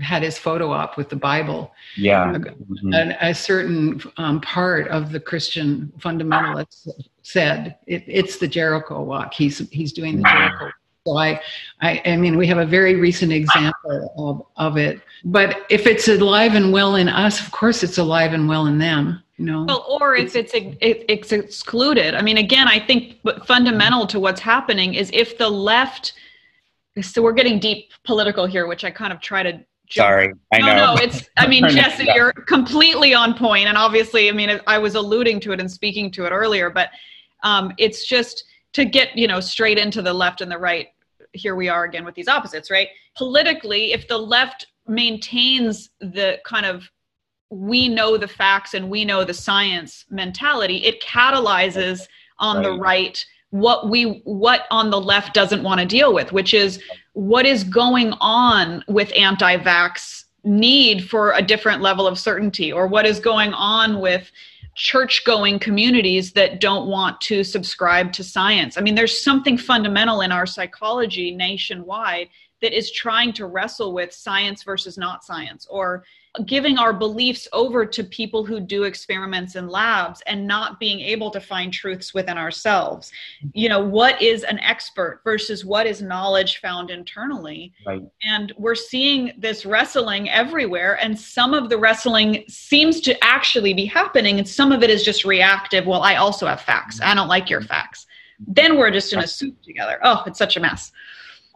had 0.00 0.22
his 0.22 0.38
photo 0.38 0.70
op 0.70 0.96
with 0.96 1.08
the 1.08 1.16
Bible, 1.16 1.72
Yeah. 1.96 2.32
Mm-hmm. 2.32 2.92
an, 2.92 3.16
a 3.20 3.34
certain 3.34 4.00
um, 4.16 4.40
part 4.40 4.88
of 4.88 5.12
the 5.12 5.20
Christian 5.20 5.92
fundamentalists 5.98 6.88
said 7.22 7.76
it, 7.86 8.04
it's 8.06 8.38
the 8.38 8.48
Jericho 8.48 9.02
Walk. 9.02 9.34
He's 9.34 9.58
he's 9.70 9.92
doing 9.92 10.18
the 10.18 10.22
Jericho. 10.22 10.64
Walk. 10.66 10.74
So 11.06 11.16
I, 11.16 11.40
I, 11.80 12.02
I 12.04 12.16
mean, 12.16 12.36
we 12.36 12.46
have 12.48 12.58
a 12.58 12.66
very 12.66 12.96
recent 12.96 13.32
example 13.32 14.12
of, 14.18 14.42
of 14.56 14.76
it. 14.76 15.00
But 15.24 15.64
if 15.70 15.86
it's 15.86 16.06
alive 16.06 16.54
and 16.54 16.70
well 16.70 16.96
in 16.96 17.08
us, 17.08 17.40
of 17.40 17.50
course, 17.50 17.82
it's 17.82 17.96
alive 17.96 18.34
and 18.34 18.46
well 18.46 18.66
in 18.66 18.78
them. 18.78 19.22
You 19.38 19.44
know. 19.44 19.64
Well, 19.64 19.86
or 19.88 20.16
if 20.16 20.34
it's 20.34 20.52
it, 20.52 20.76
it's 20.80 21.30
excluded. 21.30 22.14
I 22.14 22.22
mean, 22.22 22.38
again, 22.38 22.66
I 22.66 22.80
think 22.80 23.20
but 23.22 23.46
fundamental 23.46 24.06
to 24.08 24.18
what's 24.18 24.40
happening 24.40 24.94
is 24.94 25.10
if 25.14 25.38
the 25.38 25.48
left. 25.48 26.14
So 27.00 27.22
we're 27.22 27.32
getting 27.32 27.60
deep 27.60 27.92
political 28.02 28.44
here, 28.44 28.66
which 28.66 28.84
I 28.84 28.90
kind 28.90 29.12
of 29.12 29.20
try 29.20 29.44
to. 29.44 29.64
Sorry, 29.90 30.34
I 30.52 30.58
no, 30.58 30.66
know. 30.66 30.94
no, 30.94 31.00
it's. 31.00 31.30
I 31.36 31.46
mean, 31.46 31.68
Jesse, 31.68 32.08
you're 32.12 32.32
completely 32.32 33.14
on 33.14 33.34
point, 33.34 33.68
and 33.68 33.78
obviously, 33.78 34.28
I 34.28 34.32
mean, 34.32 34.60
I 34.66 34.76
was 34.78 34.96
alluding 34.96 35.38
to 35.40 35.52
it 35.52 35.60
and 35.60 35.70
speaking 35.70 36.10
to 36.12 36.26
it 36.26 36.30
earlier, 36.30 36.68
but 36.68 36.90
um, 37.44 37.72
it's 37.78 38.04
just 38.04 38.44
to 38.72 38.84
get 38.84 39.16
you 39.16 39.28
know 39.28 39.38
straight 39.38 39.78
into 39.78 40.02
the 40.02 40.12
left 40.12 40.40
and 40.40 40.50
the 40.50 40.58
right. 40.58 40.88
Here 41.32 41.54
we 41.54 41.68
are 41.68 41.84
again 41.84 42.04
with 42.04 42.16
these 42.16 42.26
opposites, 42.26 42.72
right? 42.72 42.88
Politically, 43.16 43.92
if 43.92 44.08
the 44.08 44.18
left 44.18 44.66
maintains 44.88 45.90
the 46.00 46.40
kind 46.44 46.66
of 46.66 46.90
we 47.50 47.88
know 47.88 48.16
the 48.16 48.28
facts 48.28 48.74
and 48.74 48.90
we 48.90 49.04
know 49.04 49.24
the 49.24 49.34
science 49.34 50.04
mentality, 50.10 50.84
it 50.84 51.00
catalyzes 51.02 52.06
on 52.38 52.62
the 52.62 52.70
Right. 52.70 52.80
right 52.80 53.26
what 53.50 53.88
we 53.88 54.20
what 54.24 54.66
on 54.70 54.90
the 54.90 55.00
left 55.00 55.32
doesn't 55.32 55.62
want 55.62 55.80
to 55.80 55.86
deal 55.86 56.12
with, 56.12 56.32
which 56.32 56.52
is 56.52 56.80
what 57.14 57.46
is 57.46 57.64
going 57.64 58.12
on 58.20 58.84
with 58.88 59.10
anti-vax 59.16 60.24
need 60.44 61.08
for 61.08 61.32
a 61.32 61.42
different 61.42 61.82
level 61.82 62.06
of 62.06 62.18
certainty 62.18 62.72
or 62.72 62.86
what 62.86 63.06
is 63.06 63.18
going 63.18 63.52
on 63.54 64.00
with 64.00 64.30
church 64.74 65.24
going 65.24 65.58
communities 65.58 66.32
that 66.32 66.60
don't 66.60 66.88
want 66.88 67.20
to 67.20 67.42
subscribe 67.42 68.12
to 68.12 68.22
science. 68.22 68.78
I 68.78 68.80
mean, 68.80 68.94
there's 68.94 69.24
something 69.24 69.58
fundamental 69.58 70.20
in 70.20 70.30
our 70.30 70.46
psychology 70.46 71.34
nationwide 71.34 72.28
that 72.62 72.76
is 72.76 72.92
trying 72.92 73.32
to 73.32 73.46
wrestle 73.46 73.92
with 73.92 74.12
science 74.12 74.62
versus 74.62 74.96
not 74.96 75.24
science 75.24 75.66
or 75.68 76.04
giving 76.46 76.78
our 76.78 76.92
beliefs 76.92 77.48
over 77.52 77.84
to 77.84 78.04
people 78.04 78.44
who 78.44 78.60
do 78.60 78.84
experiments 78.84 79.56
in 79.56 79.68
labs 79.68 80.20
and 80.26 80.46
not 80.46 80.78
being 80.78 81.00
able 81.00 81.30
to 81.30 81.40
find 81.40 81.72
truths 81.72 82.14
within 82.14 82.38
ourselves. 82.38 83.12
You 83.52 83.68
know, 83.68 83.80
what 83.80 84.20
is 84.22 84.44
an 84.44 84.58
expert 84.60 85.20
versus 85.24 85.64
what 85.64 85.86
is 85.86 86.02
knowledge 86.02 86.58
found 86.58 86.90
internally? 86.90 87.72
Right. 87.86 88.02
And 88.22 88.52
we're 88.58 88.74
seeing 88.74 89.32
this 89.38 89.66
wrestling 89.66 90.28
everywhere, 90.30 90.98
and 91.00 91.18
some 91.18 91.54
of 91.54 91.68
the 91.68 91.78
wrestling 91.78 92.44
seems 92.48 93.00
to 93.02 93.24
actually 93.24 93.74
be 93.74 93.84
happening, 93.84 94.38
and 94.38 94.48
some 94.48 94.72
of 94.72 94.82
it 94.82 94.90
is 94.90 95.04
just 95.04 95.24
reactive. 95.24 95.86
Well, 95.86 96.02
I 96.02 96.16
also 96.16 96.46
have 96.46 96.60
facts. 96.60 97.00
I 97.00 97.14
don't 97.14 97.28
like 97.28 97.50
your 97.50 97.62
facts. 97.62 98.06
Then 98.46 98.78
we're 98.78 98.90
just 98.90 99.12
in 99.12 99.18
a 99.18 99.26
soup 99.26 99.60
together. 99.62 99.98
Oh, 100.02 100.22
it's 100.26 100.38
such 100.38 100.56
a 100.56 100.60
mess. 100.60 100.92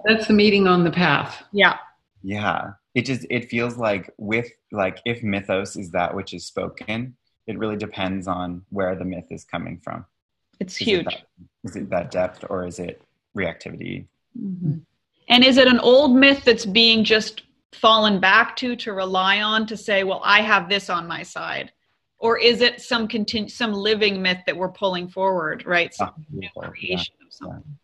That's 0.05 0.27
the 0.27 0.33
meeting 0.33 0.67
on 0.67 0.83
the 0.83 0.91
path. 0.91 1.45
Yeah. 1.53 1.77
Yeah. 2.23 2.73
It 2.95 3.07
just 3.07 3.27
it 3.31 3.49
feels 3.49 3.77
like 3.77 4.11
with 4.19 4.49
like 4.71 5.01
if 5.05 5.23
mythos 5.23 5.77
is 5.77 5.91
that 5.93 6.15
which 6.15 6.35
is 6.35 6.45
spoken, 6.47 7.17
it 7.47 7.59
really 7.59 7.77
depends 7.77 8.29
on 8.29 8.65
where 8.71 8.95
the 8.95 9.05
myth 9.05 9.27
is 9.31 9.45
coming 9.45 9.81
from. 9.83 10.05
It's 10.61 10.75
Is 10.77 10.81
it 10.83 10.85
huge. 10.85 11.05
that- 11.07 11.23
Is 11.65 11.77
it 11.77 11.91
that 11.91 12.11
depth 12.11 12.45
or 12.51 12.67
is 12.67 12.79
it 12.79 13.01
reactivity? 13.37 14.07
Mm-hmm. 14.41 14.79
And 15.29 15.45
is 15.45 15.57
it 15.57 15.69
an 15.69 15.79
old 15.81 16.15
myth 16.15 16.43
that's 16.45 16.67
being 16.67 17.03
just 17.05 17.43
fallen 17.73 18.21
back 18.21 18.55
to 18.57 18.77
to 18.77 18.93
rely 18.93 19.41
on 19.41 19.67
to 19.67 19.77
say, 19.77 20.05
well, 20.05 20.21
I 20.25 20.43
have 20.43 20.69
this 20.69 20.91
on 20.91 21.07
my 21.09 21.23
side? 21.23 21.73
Or 22.19 22.39
is 22.39 22.61
it 22.61 22.81
some 22.81 23.09
continu- 23.09 23.51
some 23.51 23.73
living 23.73 24.21
myth 24.23 24.39
that 24.47 24.57
we're 24.57 24.69
pulling 24.71 25.09
forward, 25.09 25.65
right? 25.67 25.93
Some 25.95 26.13
new 26.31 26.41
beautiful. 26.41 26.63
Yeah. 26.65 26.69
creation 26.69 27.15
of 27.27 27.33
something. 27.33 27.79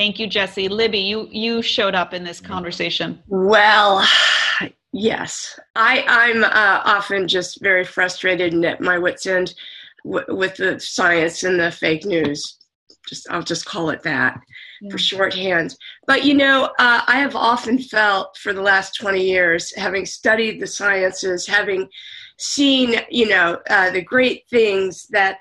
Thank 0.00 0.18
you, 0.18 0.26
Jesse. 0.28 0.66
Libby, 0.66 1.00
you 1.00 1.28
you 1.30 1.60
showed 1.60 1.94
up 1.94 2.14
in 2.14 2.24
this 2.24 2.40
conversation. 2.40 3.22
Well, 3.26 4.08
yes. 4.94 5.60
I, 5.76 6.02
I'm 6.08 6.42
uh, 6.42 6.80
often 6.96 7.28
just 7.28 7.60
very 7.60 7.84
frustrated 7.84 8.54
and 8.54 8.64
at 8.64 8.80
my 8.80 8.96
wits' 8.96 9.26
end 9.26 9.52
w- 10.02 10.24
with 10.34 10.56
the 10.56 10.80
science 10.80 11.42
and 11.42 11.60
the 11.60 11.70
fake 11.70 12.06
news. 12.06 12.60
Just 13.10 13.30
I'll 13.30 13.42
just 13.42 13.66
call 13.66 13.90
it 13.90 14.02
that 14.04 14.40
Yeah. 14.80 14.90
for 14.90 14.96
shorthand. 14.96 15.76
But 16.06 16.24
you 16.24 16.32
know, 16.32 16.70
uh, 16.78 17.02
I 17.06 17.18
have 17.18 17.36
often 17.36 17.78
felt 17.78 18.38
for 18.38 18.54
the 18.54 18.62
last 18.62 18.94
20 18.98 19.22
years, 19.22 19.70
having 19.76 20.06
studied 20.06 20.62
the 20.62 20.66
sciences, 20.66 21.46
having 21.46 21.86
seen, 22.38 23.02
you 23.10 23.28
know, 23.28 23.58
uh, 23.68 23.90
the 23.90 24.00
great 24.00 24.44
things 24.48 25.08
that 25.10 25.40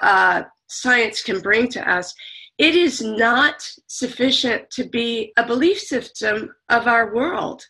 uh, 0.00 0.44
science 0.68 1.22
can 1.22 1.40
bring 1.40 1.68
to 1.68 1.90
us, 1.90 2.14
it 2.60 2.76
is 2.76 3.00
not 3.00 3.66
sufficient 3.86 4.70
to 4.70 4.84
be 4.84 5.32
a 5.38 5.46
belief 5.46 5.80
system 5.80 6.54
of 6.68 6.86
our 6.86 7.14
world. 7.14 7.64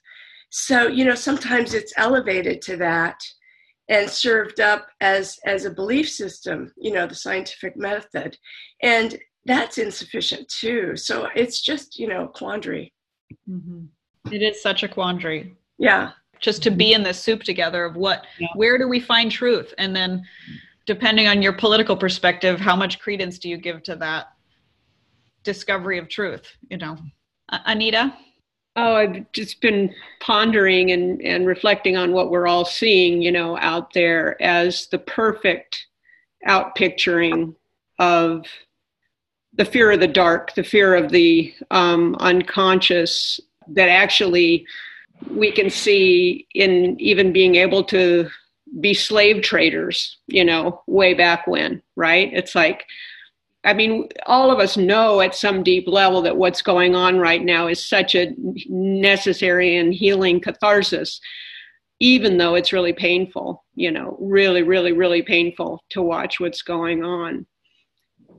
So, 0.50 0.88
you 0.88 1.04
know, 1.04 1.14
sometimes 1.14 1.74
it's 1.74 1.92
elevated 1.96 2.60
to 2.62 2.76
that 2.78 3.16
and 3.88 4.10
served 4.10 4.58
up 4.58 4.88
as 5.00 5.38
as 5.46 5.64
a 5.64 5.70
belief 5.70 6.10
system, 6.10 6.72
you 6.76 6.92
know, 6.92 7.06
the 7.06 7.14
scientific 7.14 7.76
method. 7.76 8.36
And 8.82 9.16
that's 9.46 9.78
insufficient 9.78 10.48
too. 10.48 10.96
So 10.96 11.28
it's 11.36 11.60
just, 11.62 11.96
you 11.96 12.08
know, 12.08 12.24
a 12.24 12.28
quandary. 12.28 12.92
Mm-hmm. 13.48 14.32
It 14.32 14.42
is 14.42 14.60
such 14.60 14.82
a 14.82 14.88
quandary. 14.88 15.54
Yeah. 15.78 16.10
Just 16.40 16.64
to 16.64 16.70
be 16.70 16.94
in 16.94 17.04
this 17.04 17.20
soup 17.20 17.44
together 17.44 17.84
of 17.84 17.94
what, 17.94 18.26
Yeah. 18.40 18.48
where 18.56 18.76
do 18.76 18.88
we 18.88 18.98
find 18.98 19.30
truth? 19.30 19.72
And 19.78 19.94
then, 19.94 20.24
depending 20.84 21.28
on 21.28 21.42
your 21.42 21.52
political 21.52 21.96
perspective, 21.96 22.58
how 22.58 22.74
much 22.74 22.98
credence 22.98 23.38
do 23.38 23.48
you 23.48 23.56
give 23.56 23.84
to 23.84 23.94
that 23.96 24.30
discovery 25.42 25.98
of 25.98 26.08
truth? 26.08 26.56
You 26.68 26.78
know, 26.78 26.98
Anita? 27.48 28.14
Oh, 28.76 28.94
I've 28.94 29.30
just 29.32 29.60
been 29.60 29.92
pondering 30.20 30.92
and, 30.92 31.20
and 31.22 31.46
reflecting 31.46 31.96
on 31.96 32.12
what 32.12 32.30
we're 32.30 32.46
all 32.46 32.64
seeing, 32.64 33.20
you 33.20 33.32
know, 33.32 33.56
out 33.58 33.92
there 33.92 34.40
as 34.40 34.86
the 34.86 34.98
perfect 34.98 35.86
outpicturing 36.46 37.54
of 37.98 38.46
the 39.54 39.64
fear 39.64 39.90
of 39.90 40.00
the 40.00 40.08
dark, 40.08 40.54
the 40.54 40.62
fear 40.62 40.94
of 40.94 41.10
the 41.10 41.52
um, 41.70 42.14
unconscious 42.20 43.40
that 43.68 43.88
actually 43.88 44.64
we 45.30 45.50
can 45.50 45.68
see 45.68 46.46
in 46.54 46.98
even 47.00 47.32
being 47.32 47.56
able 47.56 47.84
to 47.84 48.28
be 48.78 48.94
slave 48.94 49.42
traders, 49.42 50.18
you 50.28 50.44
know, 50.44 50.82
way 50.86 51.12
back 51.12 51.46
when, 51.46 51.82
right? 51.96 52.30
It's 52.32 52.54
like, 52.54 52.86
I 53.64 53.74
mean, 53.74 54.08
all 54.26 54.50
of 54.50 54.58
us 54.58 54.76
know 54.76 55.20
at 55.20 55.34
some 55.34 55.62
deep 55.62 55.86
level 55.86 56.22
that 56.22 56.36
what's 56.36 56.62
going 56.62 56.94
on 56.94 57.18
right 57.18 57.44
now 57.44 57.66
is 57.66 57.84
such 57.84 58.14
a 58.14 58.34
necessary 58.68 59.76
and 59.76 59.92
healing 59.92 60.40
catharsis, 60.40 61.20
even 61.98 62.38
though 62.38 62.54
it's 62.54 62.72
really 62.72 62.94
painful, 62.94 63.62
you 63.74 63.90
know, 63.90 64.16
really, 64.18 64.62
really, 64.62 64.92
really 64.92 65.20
painful 65.20 65.84
to 65.90 66.00
watch 66.00 66.40
what's 66.40 66.62
going 66.62 67.04
on. 67.04 67.46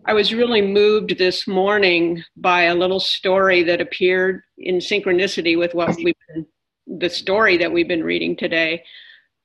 I 0.05 0.13
was 0.13 0.34
really 0.34 0.63
moved 0.63 1.19
this 1.19 1.47
morning 1.47 2.24
by 2.36 2.63
a 2.63 2.76
little 2.76 2.99
story 2.99 3.61
that 3.63 3.80
appeared 3.80 4.41
in 4.57 4.78
synchronicity 4.78 5.55
with 5.55 5.76
what 5.76 5.95
we've 5.97 6.15
been, 6.34 6.47
the 6.88 7.09
story 7.09 7.57
that 7.57 7.72
we've 7.72 7.88
been 7.88 8.03
reading 8.03 8.36
today 8.36 8.84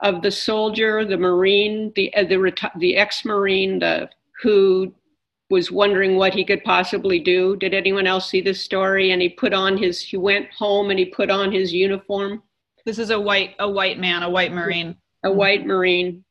of 0.00 0.22
the 0.22 0.30
soldier, 0.30 1.04
the 1.04 1.18
Marine, 1.18 1.92
the, 1.94 2.14
uh, 2.14 2.24
the, 2.24 2.70
the 2.78 2.96
ex 2.96 3.26
Marine, 3.26 3.78
the, 3.78 4.08
who 4.42 4.94
was 5.50 5.70
wondering 5.70 6.16
what 6.16 6.34
he 6.34 6.44
could 6.44 6.64
possibly 6.64 7.18
do. 7.20 7.56
Did 7.56 7.72
anyone 7.74 8.06
else 8.06 8.28
see 8.28 8.40
this 8.40 8.62
story? 8.64 9.12
And 9.12 9.22
he 9.22 9.28
put 9.28 9.52
on 9.54 9.76
his, 9.76 10.00
he 10.02 10.16
went 10.16 10.50
home 10.52 10.90
and 10.90 10.98
he 10.98 11.06
put 11.06 11.30
on 11.30 11.52
his 11.52 11.72
uniform, 11.72 12.42
This 12.84 12.98
is 12.98 13.10
a 13.10 13.20
white 13.20 13.54
a 13.58 13.68
white 13.70 13.98
man, 13.98 14.22
a 14.22 14.30
white 14.30 14.52
marine. 14.52 14.96
a 15.24 15.30
white 15.32 15.64
Marine. 15.66 16.24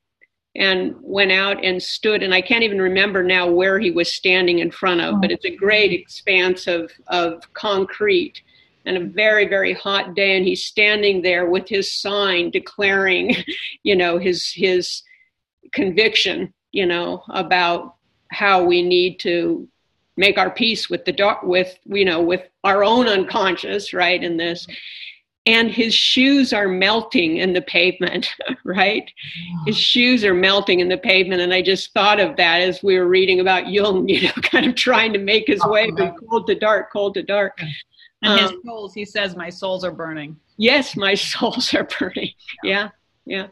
and 0.56 0.96
went 1.02 1.32
out 1.32 1.64
and 1.66 1.82
stood 1.84 2.24
and 2.24 2.34
i 2.34 2.42
can't 2.42 2.64
even 2.64 2.82
remember 2.82 3.22
now 3.24 3.46
where 3.50 3.78
he 3.80 3.92
was 3.92 4.12
standing 4.14 4.60
in 4.60 4.72
front 4.72 5.02
of 5.02 5.20
but 5.20 5.32
it's 5.32 5.44
a 5.46 5.56
great 5.56 5.92
expanse 5.92 6.66
of, 6.68 6.90
of 7.08 7.44
concrete 7.54 8.42
and 8.86 8.96
a 8.96 9.06
very 9.06 9.48
very 9.50 9.74
hot 9.74 10.16
day 10.16 10.38
and 10.38 10.46
he's 10.46 10.64
standing 10.64 11.22
there 11.22 11.50
with 11.50 11.68
his 11.68 11.92
sign 11.92 12.50
declaring 12.52 13.36
you 13.84 13.96
know 13.96 14.18
his 14.18 14.50
his 14.54 15.04
conviction 15.74 16.54
you 16.72 16.86
know 16.86 17.22
about 17.30 17.95
how 18.36 18.64
we 18.64 18.82
need 18.82 19.20
to 19.22 19.68
make 20.18 20.38
our 20.38 20.50
peace 20.50 20.90
with 20.90 21.04
the 21.06 21.12
dark 21.12 21.44
with 21.44 21.78
you 21.86 22.06
know 22.06 22.22
with 22.22 22.44
our 22.64 22.84
own 22.84 23.08
unconscious 23.08 23.94
right 23.94 24.24
in 24.24 24.38
this. 24.38 24.68
And 25.48 25.70
his 25.70 25.94
shoes 25.94 26.54
are 26.54 26.68
melting 26.68 27.38
in 27.38 27.54
the 27.54 27.62
pavement 27.62 28.28
right? 28.66 29.08
His 29.68 29.78
shoes 29.78 30.24
are 30.26 30.34
melting 30.34 30.80
in 30.80 30.90
the 30.90 30.98
pavement. 30.98 31.42
And 31.42 31.54
i 31.54 31.62
just 31.62 31.94
thought 31.94 32.20
of 32.20 32.36
that 32.38 32.62
as 32.62 32.82
we 32.82 32.98
were 32.98 33.08
reading 33.08 33.40
about 33.40 33.68
jung 33.70 34.08
you 34.14 34.22
know 34.24 34.32
kind 34.54 34.66
of 34.66 34.76
trying 34.76 35.14
to 35.14 35.20
make 35.20 35.46
his 35.48 35.64
way 35.66 35.90
from 35.96 36.16
cold 36.30 36.48
to 36.48 36.56
dark 36.56 36.92
cold 36.92 37.14
to 37.16 37.24
dark. 37.24 37.60
And 38.24 38.40
his 38.42 38.52
Um, 38.52 38.62
souls, 38.66 38.94
he 38.96 39.06
says, 39.06 39.36
my 39.36 39.50
souls 39.52 39.84
are 39.84 39.92
burning. 40.04 40.32
yes 40.58 40.96
my 40.96 41.14
souls 41.16 41.74
are 41.74 41.88
burning. 42.00 42.32
Yeah. 42.64 42.90
Yeah. 43.26 43.48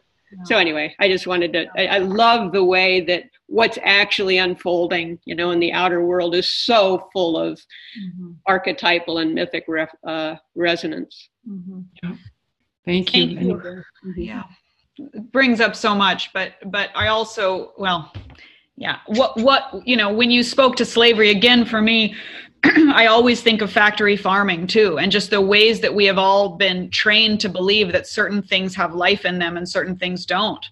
So 0.48 0.56
anyway 0.56 0.86
i 0.98 1.06
just 1.14 1.26
wanted 1.28 1.52
to 1.52 1.60
I, 1.80 1.84
I 1.96 1.98
love 1.98 2.50
the 2.52 2.64
way 2.64 2.90
that 3.10 3.22
what's 3.46 3.78
actually 3.84 4.38
unfolding 4.38 5.18
you 5.24 5.34
know 5.34 5.50
in 5.50 5.60
the 5.60 5.72
outer 5.72 6.04
world 6.04 6.34
is 6.34 6.50
so 6.64 7.08
full 7.12 7.36
of 7.36 7.60
archetypal 8.46 9.18
and 9.18 9.34
mythic 9.34 9.64
ref, 9.68 9.90
uh, 10.06 10.34
resonance 10.54 11.28
Thank 12.84 13.14
you. 13.14 13.36
Thank 13.36 13.40
you. 13.40 13.82
Yeah. 14.16 14.44
It 14.98 15.32
brings 15.32 15.60
up 15.60 15.74
so 15.74 15.94
much, 15.94 16.32
but 16.32 16.52
but 16.66 16.90
I 16.94 17.08
also 17.08 17.72
well, 17.78 18.12
yeah. 18.76 18.98
What 19.06 19.36
what 19.40 19.86
you 19.86 19.96
know, 19.96 20.12
when 20.12 20.30
you 20.30 20.42
spoke 20.42 20.76
to 20.76 20.84
slavery 20.84 21.30
again 21.30 21.64
for 21.64 21.82
me, 21.82 22.14
I 22.64 23.06
always 23.06 23.40
think 23.40 23.60
of 23.60 23.72
factory 23.72 24.16
farming 24.16 24.68
too, 24.68 24.98
and 24.98 25.10
just 25.10 25.30
the 25.30 25.40
ways 25.40 25.80
that 25.80 25.94
we 25.94 26.04
have 26.04 26.18
all 26.18 26.56
been 26.56 26.90
trained 26.90 27.40
to 27.40 27.48
believe 27.48 27.92
that 27.92 28.06
certain 28.06 28.42
things 28.42 28.74
have 28.76 28.94
life 28.94 29.24
in 29.24 29.38
them 29.38 29.56
and 29.56 29.68
certain 29.68 29.96
things 29.96 30.26
don't. 30.26 30.64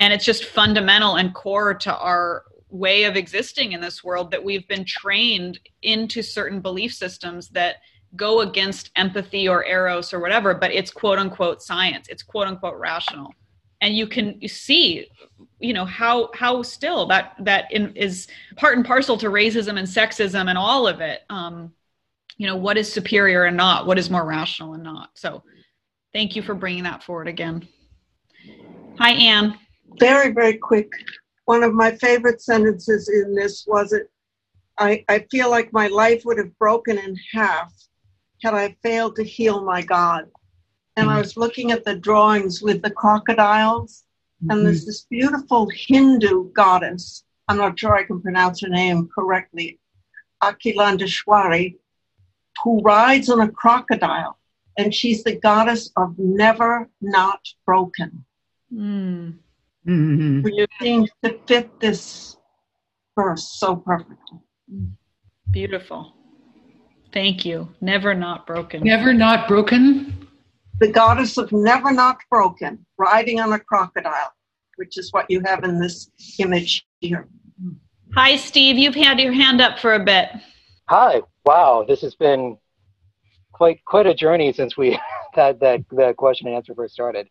And 0.00 0.12
it's 0.12 0.24
just 0.24 0.46
fundamental 0.46 1.16
and 1.16 1.34
core 1.34 1.74
to 1.74 1.96
our 1.96 2.44
way 2.68 3.04
of 3.04 3.16
existing 3.16 3.72
in 3.72 3.80
this 3.80 4.02
world 4.02 4.30
that 4.32 4.42
we've 4.42 4.66
been 4.66 4.84
trained 4.84 5.60
into 5.82 6.22
certain 6.22 6.60
belief 6.60 6.92
systems 6.92 7.48
that 7.50 7.76
go 8.16 8.40
against 8.40 8.90
empathy 8.96 9.48
or 9.48 9.64
eros 9.64 10.12
or 10.12 10.20
whatever, 10.20 10.54
but 10.54 10.72
it's 10.72 10.90
quote 10.90 11.18
unquote 11.18 11.62
science. 11.62 12.08
It's 12.08 12.22
quote 12.22 12.46
unquote 12.46 12.78
rational. 12.78 13.32
And 13.80 13.96
you 13.96 14.06
can 14.06 14.46
see, 14.48 15.08
you 15.60 15.72
know, 15.72 15.84
how 15.84 16.30
how 16.34 16.62
still 16.62 17.06
that 17.06 17.34
that 17.40 17.70
in, 17.70 17.94
is 17.94 18.28
part 18.56 18.76
and 18.76 18.86
parcel 18.86 19.16
to 19.18 19.26
racism 19.26 19.78
and 19.78 19.86
sexism 19.86 20.48
and 20.48 20.58
all 20.58 20.86
of 20.86 21.00
it. 21.00 21.20
Um, 21.28 21.72
you 22.36 22.46
know, 22.46 22.56
what 22.56 22.76
is 22.76 22.92
superior 22.92 23.44
and 23.44 23.56
not, 23.56 23.86
what 23.86 23.98
is 23.98 24.10
more 24.10 24.26
rational 24.26 24.74
and 24.74 24.82
not. 24.82 25.10
So, 25.14 25.44
thank 26.12 26.34
you 26.34 26.42
for 26.42 26.54
bringing 26.54 26.84
that 26.84 27.04
forward 27.04 27.28
again. 27.28 27.68
Hi, 28.98 29.10
Anne. 29.12 29.58
Very, 29.98 30.32
very 30.32 30.56
quick. 30.56 30.90
One 31.44 31.62
of 31.62 31.74
my 31.74 31.92
favorite 31.92 32.40
sentences 32.40 33.08
in 33.08 33.34
this 33.34 33.64
was 33.66 33.92
it 33.92 34.10
I, 34.78 35.04
I 35.08 35.20
feel 35.30 35.50
like 35.50 35.72
my 35.72 35.86
life 35.86 36.24
would 36.24 36.38
have 36.38 36.58
broken 36.58 36.98
in 36.98 37.16
half 37.32 37.72
had 38.42 38.54
I 38.54 38.76
failed 38.82 39.16
to 39.16 39.22
heal 39.22 39.64
my 39.64 39.82
God. 39.82 40.28
And 40.96 41.08
I 41.10 41.18
was 41.18 41.36
looking 41.36 41.70
at 41.70 41.84
the 41.84 41.96
drawings 41.96 42.62
with 42.62 42.82
the 42.82 42.90
crocodiles, 42.90 44.04
and 44.48 44.64
there's 44.64 44.84
this 44.84 45.06
beautiful 45.10 45.68
Hindu 45.72 46.52
goddess. 46.52 47.24
I'm 47.48 47.56
not 47.56 47.78
sure 47.78 47.96
I 47.96 48.04
can 48.04 48.20
pronounce 48.20 48.60
her 48.60 48.68
name 48.68 49.08
correctly, 49.12 49.80
Akilandeshwari, 50.42 51.76
who 52.62 52.80
rides 52.80 53.28
on 53.28 53.40
a 53.40 53.50
crocodile, 53.50 54.38
and 54.76 54.94
she's 54.94 55.24
the 55.24 55.36
goddess 55.36 55.90
of 55.96 56.18
never 56.18 56.88
not 57.00 57.40
broken 57.64 58.24
Mm. 58.72 59.38
Mhm. 59.86 60.42
which 60.42 60.70
seems 60.80 61.10
to 61.22 61.38
fit 61.46 61.78
this 61.80 62.36
verse 63.16 63.58
so 63.58 63.76
perfectly. 63.76 64.38
Beautiful. 65.50 66.14
Thank 67.12 67.44
you. 67.44 67.68
Never 67.80 68.14
not 68.14 68.46
broken. 68.46 68.82
Never 68.82 69.12
not 69.12 69.46
broken. 69.46 70.28
The 70.80 70.88
goddess 70.88 71.38
of 71.38 71.52
never 71.52 71.92
not 71.92 72.18
broken, 72.28 72.84
riding 72.98 73.38
on 73.40 73.52
a 73.52 73.60
crocodile, 73.60 74.32
which 74.76 74.98
is 74.98 75.12
what 75.12 75.26
you 75.30 75.40
have 75.44 75.62
in 75.62 75.78
this 75.78 76.10
image 76.38 76.84
here. 77.00 77.28
Hi, 78.14 78.36
Steve. 78.36 78.76
You've 78.76 78.94
had 78.94 79.20
your 79.20 79.32
hand 79.32 79.60
up 79.60 79.78
for 79.78 79.94
a 79.94 80.04
bit. 80.04 80.30
Hi. 80.88 81.22
Wow, 81.44 81.84
this 81.86 82.00
has 82.00 82.14
been 82.14 82.58
quite 83.52 83.84
quite 83.84 84.06
a 84.06 84.14
journey 84.14 84.52
since 84.52 84.76
we 84.76 84.98
had 85.34 85.60
that 85.60 85.84
that 85.92 86.16
question 86.16 86.48
and 86.48 86.56
answer 86.56 86.74
first 86.74 86.94
started. 86.94 87.28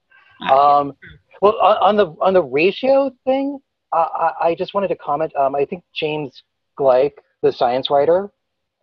Um, 0.49 0.93
well, 1.41 1.57
on, 1.59 1.97
the 1.97 2.07
on 2.21 2.33
the 2.33 2.43
ratio 2.43 3.11
thing, 3.25 3.59
uh, 3.91 4.07
I, 4.13 4.47
I 4.47 4.55
just 4.55 4.73
wanted 4.73 4.89
to 4.89 4.95
comment. 4.95 5.35
Um, 5.35 5.55
I 5.55 5.65
think 5.65 5.83
James 5.93 6.43
Gleick, 6.79 7.11
the 7.41 7.51
science 7.51 7.89
writer, 7.89 8.31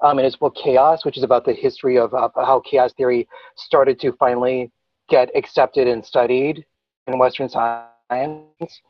um, 0.02 0.18
in 0.18 0.24
his 0.24 0.36
book 0.36 0.56
Chaos, 0.62 1.04
which 1.04 1.16
is 1.16 1.22
about 1.22 1.44
the 1.44 1.52
history 1.52 1.98
of 1.98 2.12
uh, 2.14 2.28
how 2.36 2.60
chaos 2.60 2.92
theory 2.94 3.28
started 3.56 4.00
to 4.00 4.12
finally 4.12 4.70
get 5.08 5.30
accepted 5.36 5.88
and 5.88 6.04
studied 6.04 6.64
in 7.06 7.18
Western 7.18 7.48
science. 7.48 8.80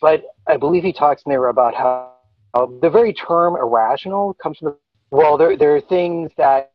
But 0.00 0.22
I 0.46 0.56
believe 0.56 0.84
he 0.84 0.92
talks 0.92 1.22
in 1.26 1.30
there 1.30 1.48
about 1.48 1.74
how, 1.74 2.12
how 2.54 2.78
the 2.80 2.90
very 2.90 3.12
term 3.12 3.56
irrational 3.56 4.34
comes 4.34 4.58
from 4.58 4.72
the 4.72 4.76
well, 5.10 5.38
there 5.38 5.56
there 5.56 5.74
are 5.74 5.80
things 5.80 6.30
that 6.36 6.70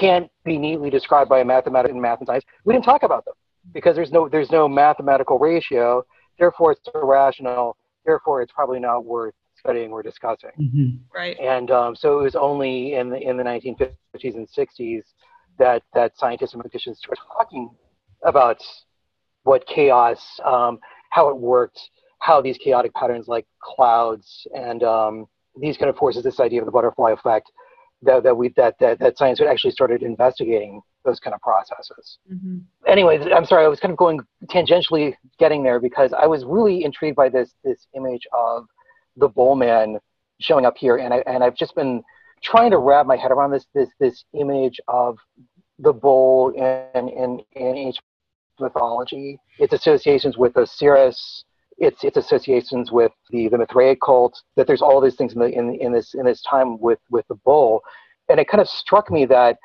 can't 0.00 0.28
be 0.44 0.58
neatly 0.58 0.90
described 0.90 1.30
by 1.30 1.40
a 1.40 1.44
mathematical 1.44 1.96
in 1.96 2.02
math 2.02 2.18
and 2.18 2.26
science. 2.26 2.44
We 2.64 2.74
didn't 2.74 2.84
talk 2.84 3.04
about 3.04 3.24
them 3.24 3.34
because 3.72 3.96
there's 3.96 4.12
no 4.12 4.28
there's 4.28 4.50
no 4.50 4.68
mathematical 4.68 5.38
ratio. 5.38 6.04
Therefore, 6.38 6.72
it's 6.72 6.88
irrational. 6.94 7.76
Therefore, 8.04 8.42
it's 8.42 8.52
probably 8.52 8.80
not 8.80 9.04
worth 9.04 9.34
studying 9.58 9.92
or 9.92 10.02
discussing. 10.02 10.50
Right. 11.14 11.38
And 11.38 11.70
um, 11.70 11.94
so 11.94 12.18
it 12.18 12.22
was 12.22 12.36
only 12.36 12.94
in 12.94 13.10
the 13.10 13.18
in 13.18 13.36
the 13.36 13.42
1950s 13.42 14.34
and 14.34 14.48
60s 14.48 15.02
that 15.58 15.82
that 15.94 16.18
scientists 16.18 16.54
and 16.54 16.58
mathematicians 16.60 16.98
started 16.98 17.20
talking 17.36 17.70
about 18.24 18.62
what 19.44 19.66
chaos, 19.66 20.40
um, 20.44 20.78
how 21.10 21.28
it 21.28 21.36
worked, 21.36 21.80
how 22.20 22.40
these 22.40 22.58
chaotic 22.58 22.92
patterns 22.94 23.28
like 23.28 23.46
clouds 23.62 24.46
and 24.54 24.82
um, 24.82 25.26
these 25.60 25.76
kind 25.76 25.88
of 25.90 25.96
forces, 25.96 26.22
this 26.22 26.40
idea 26.40 26.60
of 26.60 26.66
the 26.66 26.72
butterfly 26.72 27.12
effect, 27.12 27.50
that, 28.02 28.22
that 28.22 28.36
we 28.36 28.52
that, 28.56 28.76
that 28.80 28.98
that 28.98 29.18
science 29.18 29.38
had 29.38 29.48
actually 29.48 29.70
started 29.70 30.02
investigating 30.02 30.80
those 31.04 31.20
kind 31.20 31.34
of 31.34 31.40
processes. 31.40 32.18
Mm-hmm. 32.32 32.58
Anyways, 32.86 33.26
I'm 33.34 33.44
sorry, 33.44 33.64
I 33.64 33.68
was 33.68 33.80
kind 33.80 33.92
of 33.92 33.98
going 33.98 34.20
tangentially 34.46 35.14
getting 35.38 35.62
there 35.62 35.80
because 35.80 36.12
I 36.12 36.26
was 36.26 36.44
really 36.44 36.84
intrigued 36.84 37.16
by 37.16 37.28
this 37.28 37.54
this 37.64 37.86
image 37.94 38.26
of 38.32 38.66
the 39.16 39.28
bull 39.28 39.56
man 39.56 39.98
showing 40.40 40.66
up 40.66 40.76
here, 40.76 40.96
and 40.96 41.14
I 41.14 41.18
and 41.26 41.42
I've 41.44 41.56
just 41.56 41.74
been 41.74 42.02
trying 42.42 42.70
to 42.70 42.78
wrap 42.78 43.06
my 43.06 43.16
head 43.16 43.30
around 43.30 43.50
this 43.52 43.66
this 43.74 43.88
this 43.98 44.24
image 44.32 44.80
of 44.88 45.18
the 45.78 45.92
bull 45.92 46.50
in 46.50 47.08
in 47.08 47.40
in 47.52 47.76
ancient 47.76 48.04
mythology, 48.58 49.38
its 49.58 49.72
associations 49.72 50.36
with 50.36 50.56
Osiris, 50.56 51.44
its 51.78 52.04
its 52.04 52.16
associations 52.16 52.92
with 52.92 53.12
the 53.30 53.48
the 53.48 53.58
Mithraic 53.58 54.00
cult. 54.00 54.40
That 54.56 54.66
there's 54.66 54.82
all 54.82 55.00
these 55.00 55.16
things 55.16 55.32
in 55.32 55.40
the 55.40 55.48
in 55.48 55.74
in 55.76 55.92
this 55.92 56.14
in 56.14 56.24
this 56.24 56.42
time 56.42 56.78
with 56.78 57.00
with 57.10 57.26
the 57.28 57.36
bull, 57.36 57.80
and 58.28 58.38
it 58.38 58.48
kind 58.48 58.60
of 58.60 58.68
struck 58.68 59.10
me 59.10 59.24
that 59.26 59.56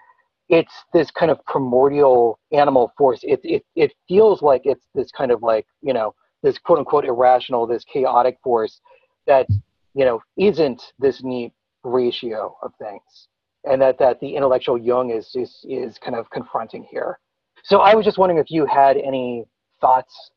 it's 0.49 0.73
this 0.93 1.11
kind 1.11 1.31
of 1.31 1.43
primordial 1.45 2.39
animal 2.51 2.91
force. 2.97 3.19
It 3.23 3.39
it 3.43 3.65
it 3.75 3.93
feels 4.07 4.41
like 4.41 4.61
it's 4.65 4.87
this 4.93 5.11
kind 5.11 5.31
of 5.31 5.41
like 5.41 5.65
you 5.81 5.93
know 5.93 6.13
this 6.43 6.57
quote 6.57 6.79
unquote 6.79 7.05
irrational, 7.05 7.65
this 7.65 7.83
chaotic 7.85 8.37
force 8.43 8.79
that 9.27 9.47
you 9.93 10.05
know 10.05 10.21
isn't 10.37 10.81
this 10.99 11.23
neat 11.23 11.51
ratio 11.83 12.55
of 12.61 12.71
things, 12.79 13.27
and 13.63 13.81
that 13.81 13.97
that 13.99 14.19
the 14.19 14.35
intellectual 14.35 14.77
Jung 14.77 15.09
is 15.11 15.31
is 15.35 15.65
is 15.67 15.97
kind 15.97 16.15
of 16.15 16.29
confronting 16.29 16.87
here. 16.89 17.19
So 17.63 17.79
I 17.79 17.95
was 17.95 18.05
just 18.05 18.19
wondering 18.19 18.39
if 18.39 18.51
you 18.51 18.65
had 18.67 18.97
any 18.97 19.45
thoughts, 19.81 20.31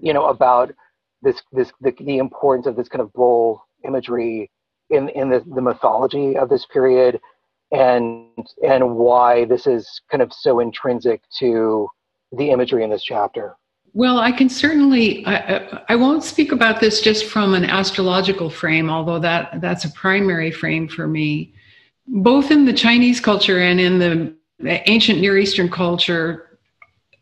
you 0.00 0.12
know, 0.12 0.26
about 0.26 0.74
this 1.22 1.40
this 1.52 1.72
the, 1.80 1.94
the 2.00 2.18
importance 2.18 2.66
of 2.66 2.74
this 2.74 2.88
kind 2.88 3.02
of 3.02 3.12
bull 3.12 3.64
imagery 3.84 4.50
in 4.90 5.08
in 5.10 5.30
the, 5.30 5.44
the 5.54 5.62
mythology 5.62 6.36
of 6.36 6.48
this 6.48 6.66
period 6.66 7.20
and 7.74 8.46
and 8.66 8.96
why 8.96 9.44
this 9.44 9.66
is 9.66 10.00
kind 10.10 10.22
of 10.22 10.32
so 10.32 10.60
intrinsic 10.60 11.22
to 11.38 11.88
the 12.32 12.50
imagery 12.50 12.84
in 12.84 12.90
this 12.90 13.02
chapter. 13.02 13.56
Well, 13.92 14.18
I 14.18 14.32
can 14.32 14.48
certainly. 14.48 15.24
I, 15.26 15.84
I, 15.88 15.96
won't 15.96 16.24
speak 16.24 16.50
about 16.50 16.80
this 16.80 17.00
just 17.00 17.26
from 17.26 17.54
an 17.54 17.64
astrological 17.64 18.50
frame, 18.50 18.90
although 18.90 19.20
that 19.20 19.60
that's 19.60 19.84
a 19.84 19.90
primary 19.90 20.50
frame 20.50 20.88
for 20.88 21.06
me. 21.06 21.54
Both 22.06 22.50
in 22.50 22.64
the 22.64 22.72
Chinese 22.72 23.20
culture 23.20 23.60
and 23.60 23.80
in 23.80 23.98
the 23.98 24.90
ancient 24.90 25.20
Near 25.20 25.38
Eastern 25.38 25.68
culture, 25.68 26.58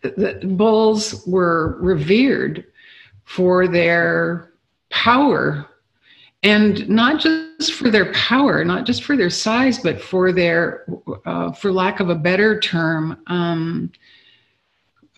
the 0.02 0.40
bulls 0.42 1.26
were 1.26 1.78
revered 1.80 2.64
for 3.24 3.68
their 3.68 4.52
power 4.90 5.66
and 6.42 6.88
not 6.88 7.20
just 7.20 7.51
for 7.70 7.90
their 7.90 8.12
power, 8.12 8.64
not 8.64 8.86
just 8.86 9.04
for 9.04 9.16
their 9.16 9.30
size, 9.30 9.78
but 9.78 10.00
for 10.00 10.32
their, 10.32 10.84
uh, 11.26 11.52
for 11.52 11.72
lack 11.72 12.00
of 12.00 12.08
a 12.08 12.14
better 12.14 12.58
term, 12.58 13.20
um, 13.26 13.92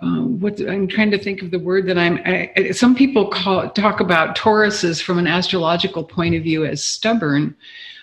uh, 0.01 0.23
what 0.23 0.61
I'm 0.61 0.89
trying 0.89 1.11
to 1.13 1.19
think 1.19 1.41
of 1.41 1.51
the 1.51 1.59
word 1.59 1.87
that 1.87 1.97
I'm. 1.97 2.19
I, 2.25 2.73
some 2.73 2.95
people 2.95 3.29
call 3.29 3.71
talk 3.71 4.01
about 4.01 4.37
Tauruses 4.37 5.01
from 5.01 5.19
an 5.19 5.27
astrological 5.27 6.05
point 6.05 6.35
of 6.35 6.43
view 6.43 6.65
as 6.65 6.83
stubborn, 6.83 7.57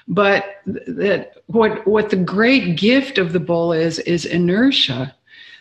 but 0.07 0.61
that 0.65 1.33
what 1.47 1.85
what 1.85 2.09
the 2.09 2.15
great 2.15 2.77
gift 2.77 3.17
of 3.17 3.33
the 3.33 3.39
bull 3.39 3.73
is 3.73 3.99
is 3.99 4.25
inertia. 4.25 5.15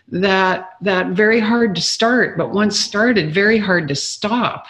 That 0.09 0.70
that 0.81 1.09
very 1.09 1.40
hard 1.40 1.74
to 1.74 1.82
start, 1.82 2.39
but 2.39 2.52
once 2.52 2.78
started, 2.78 3.35
very 3.35 3.59
hard 3.59 3.89
to 3.89 3.94
stop. 3.94 4.66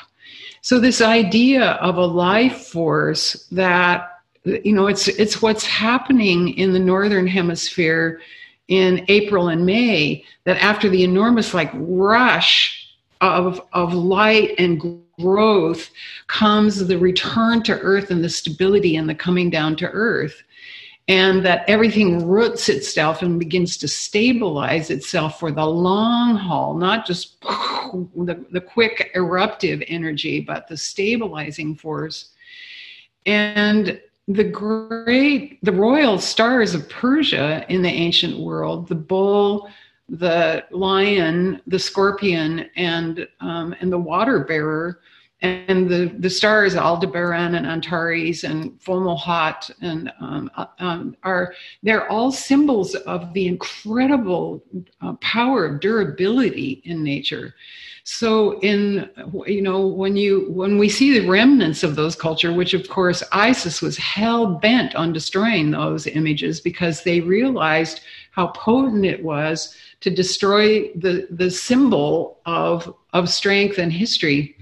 So 0.62 0.78
this 0.78 1.01
idea 1.01 1.73
of 1.73 1.97
a 1.97 2.05
life 2.05 2.66
force 2.66 3.47
that 3.53 4.09
you 4.45 4.73
know 4.73 4.87
it's 4.87 5.09
it's 5.09 5.43
what's 5.43 5.65
happening 5.65 6.51
in 6.57 6.73
the 6.73 6.78
northern 6.78 7.27
hemisphere 7.27 8.20
in 8.69 9.05
April 9.09 9.49
and 9.49 9.66
May 9.66 10.24
that 10.45 10.62
after 10.62 10.89
the 10.89 11.05
enormous 11.05 11.55
like 11.55 11.70
rush 11.74 12.95
of 13.20 13.61
of 13.73 13.95
light 13.95 14.55
and 14.59 15.03
growth 15.19 15.91
comes 16.27 16.87
the 16.87 16.99
return 16.99 17.62
to 17.65 17.78
earth 17.81 18.11
and 18.11 18.24
the 18.24 18.31
stability 18.31 18.97
and 18.97 19.09
the 19.09 19.15
coming 19.15 19.51
down 19.51 19.77
to 19.77 19.89
earth 19.91 20.43
and 21.11 21.45
that 21.45 21.65
everything 21.69 22.24
roots 22.24 22.69
itself 22.69 23.20
and 23.20 23.41
begins 23.41 23.77
to 23.77 23.89
stabilize 23.89 24.91
itself 24.91 25.41
for 25.41 25.51
the 25.51 25.66
long 25.66 26.37
haul 26.37 26.73
not 26.73 27.05
just 27.05 27.41
the, 27.43 28.47
the 28.53 28.61
quick 28.61 29.11
eruptive 29.16 29.82
energy 29.89 30.41
but 30.41 30.69
the 30.69 30.77
stabilizing 30.77 31.74
force. 31.74 32.31
And 33.27 34.01
the 34.28 34.45
great 34.45 35.59
the 35.65 35.73
royal 35.73 36.20
stars 36.20 36.74
of 36.74 36.89
persia 36.89 37.66
in 37.69 37.82
the 37.82 37.89
ancient 37.89 38.39
world 38.39 38.87
the 38.87 38.95
bull 38.95 39.69
the 40.09 40.65
lion 40.70 41.61
the 41.66 41.78
scorpion 41.78 42.70
and 42.77 43.27
um, 43.41 43.74
and 43.81 43.91
the 43.93 43.99
water 43.99 44.45
bearer 44.45 45.01
and 45.42 45.88
the 45.88 46.14
the 46.18 46.28
stars 46.28 46.76
aldebaran 46.76 47.54
and 47.54 47.66
antares 47.66 48.44
and 48.44 48.78
fomalhaut 48.80 49.70
and 49.80 50.12
um, 50.20 50.50
uh, 50.56 50.66
um, 50.78 51.16
are 51.22 51.54
they're 51.82 52.10
all 52.10 52.30
symbols 52.30 52.94
of 52.94 53.32
the 53.32 53.46
incredible 53.46 54.62
uh, 55.00 55.14
power 55.14 55.64
of 55.64 55.80
durability 55.80 56.82
in 56.84 57.02
nature. 57.02 57.54
So 58.04 58.58
in 58.60 59.08
you 59.46 59.62
know 59.62 59.86
when 59.86 60.16
you 60.16 60.50
when 60.50 60.76
we 60.76 60.88
see 60.88 61.18
the 61.18 61.28
remnants 61.28 61.82
of 61.82 61.96
those 61.96 62.16
culture 62.16 62.52
which 62.52 62.74
of 62.74 62.88
course 62.88 63.22
isis 63.32 63.80
was 63.80 63.96
hell 63.96 64.46
bent 64.46 64.94
on 64.94 65.12
destroying 65.12 65.70
those 65.70 66.06
images 66.06 66.60
because 66.60 67.02
they 67.02 67.20
realized 67.20 68.00
how 68.32 68.48
potent 68.48 69.04
it 69.04 69.22
was 69.22 69.74
to 70.00 70.10
destroy 70.10 70.88
the 70.94 71.28
the 71.30 71.50
symbol 71.50 72.40
of 72.46 72.94
of 73.12 73.28
strength 73.28 73.78
and 73.78 73.92
history 73.92 74.56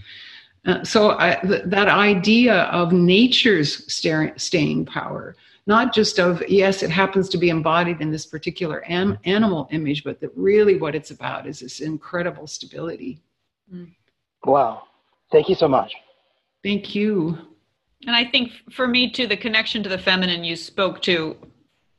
uh, 0.69 0.85
so 0.85 1.19
I, 1.19 1.36
th- 1.36 1.62
that 1.66 1.89
idea 1.89 2.62
of 2.65 2.93
nature's 2.93 3.93
staying 3.93 4.86
power 4.86 5.36
not 5.66 5.93
just 5.93 6.19
of 6.19 6.43
yes 6.49 6.82
it 6.82 6.90
happens 6.90 7.28
to 7.31 7.39
be 7.39 7.49
embodied 7.49 8.01
in 8.01 8.11
this 8.11 8.27
particular 8.27 8.85
am- 8.89 9.19
animal 9.24 9.69
image 9.73 10.05
but 10.05 10.20
that 10.20 10.31
really 10.36 10.77
what 10.77 10.95
it's 10.95 11.11
about 11.11 11.47
is 11.47 11.61
this 11.61 11.81
incredible 11.81 12.47
stability 12.47 13.20
Mm. 13.73 13.93
Wow. 14.45 14.85
Thank 15.31 15.49
you 15.49 15.55
so 15.55 15.69
much. 15.69 15.95
Thank 16.62 16.95
you. 16.95 17.39
And 18.07 18.15
I 18.15 18.24
think 18.24 18.53
for 18.70 18.86
me 18.86 19.11
too, 19.11 19.27
the 19.27 19.36
connection 19.36 19.82
to 19.82 19.89
the 19.89 19.99
feminine 19.99 20.45
you 20.45 20.57
spoke 20.57 21.03
to 21.03 21.36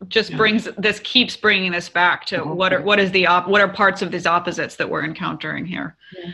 just 0.07 0.31
yeah. 0.31 0.37
brings 0.37 0.67
this 0.77 0.99
keeps 1.01 1.35
bringing 1.35 1.71
this 1.71 1.89
back 1.89 2.25
to 2.25 2.37
mm-hmm. 2.37 2.55
what 2.55 2.73
are 2.73 2.81
what 2.81 2.99
is 2.99 3.11
the 3.11 3.27
op, 3.27 3.47
what 3.47 3.61
are 3.61 3.67
parts 3.67 4.01
of 4.01 4.11
these 4.11 4.25
opposites 4.25 4.77
that 4.77 4.89
we're 4.89 5.03
encountering 5.03 5.65
here. 5.65 5.97
Yeah. 6.17 6.31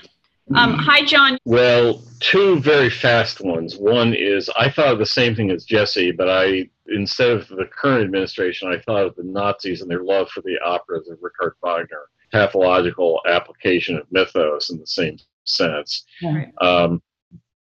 Um, 0.54 0.76
hi, 0.76 1.04
John. 1.04 1.40
Well, 1.46 2.04
two 2.20 2.60
very 2.60 2.90
fast 2.90 3.42
ones. 3.42 3.78
One 3.78 4.14
is 4.14 4.50
I 4.56 4.70
thought 4.70 4.94
of 4.94 5.00
the 5.00 5.06
same 5.06 5.36
thing 5.36 5.50
as 5.50 5.66
Jesse, 5.66 6.12
but 6.12 6.30
I 6.30 6.70
instead 6.88 7.32
of 7.32 7.48
the 7.48 7.66
current 7.66 8.04
administration, 8.04 8.68
I 8.68 8.80
thought 8.80 9.06
of 9.06 9.16
the 9.16 9.24
Nazis 9.24 9.82
and 9.82 9.90
their 9.90 10.04
love 10.04 10.30
for 10.30 10.42
the 10.42 10.60
operas 10.64 11.10
of 11.10 11.18
Richard 11.22 11.56
Wagner 11.64 12.10
pathological 12.32 13.22
application 13.28 13.96
of 13.98 14.06
mythos 14.12 14.70
in 14.70 14.80
the 14.80 14.88
same 14.88 15.18
sense. 15.46 16.06
Right. 16.22 16.52
Um, 16.62 17.02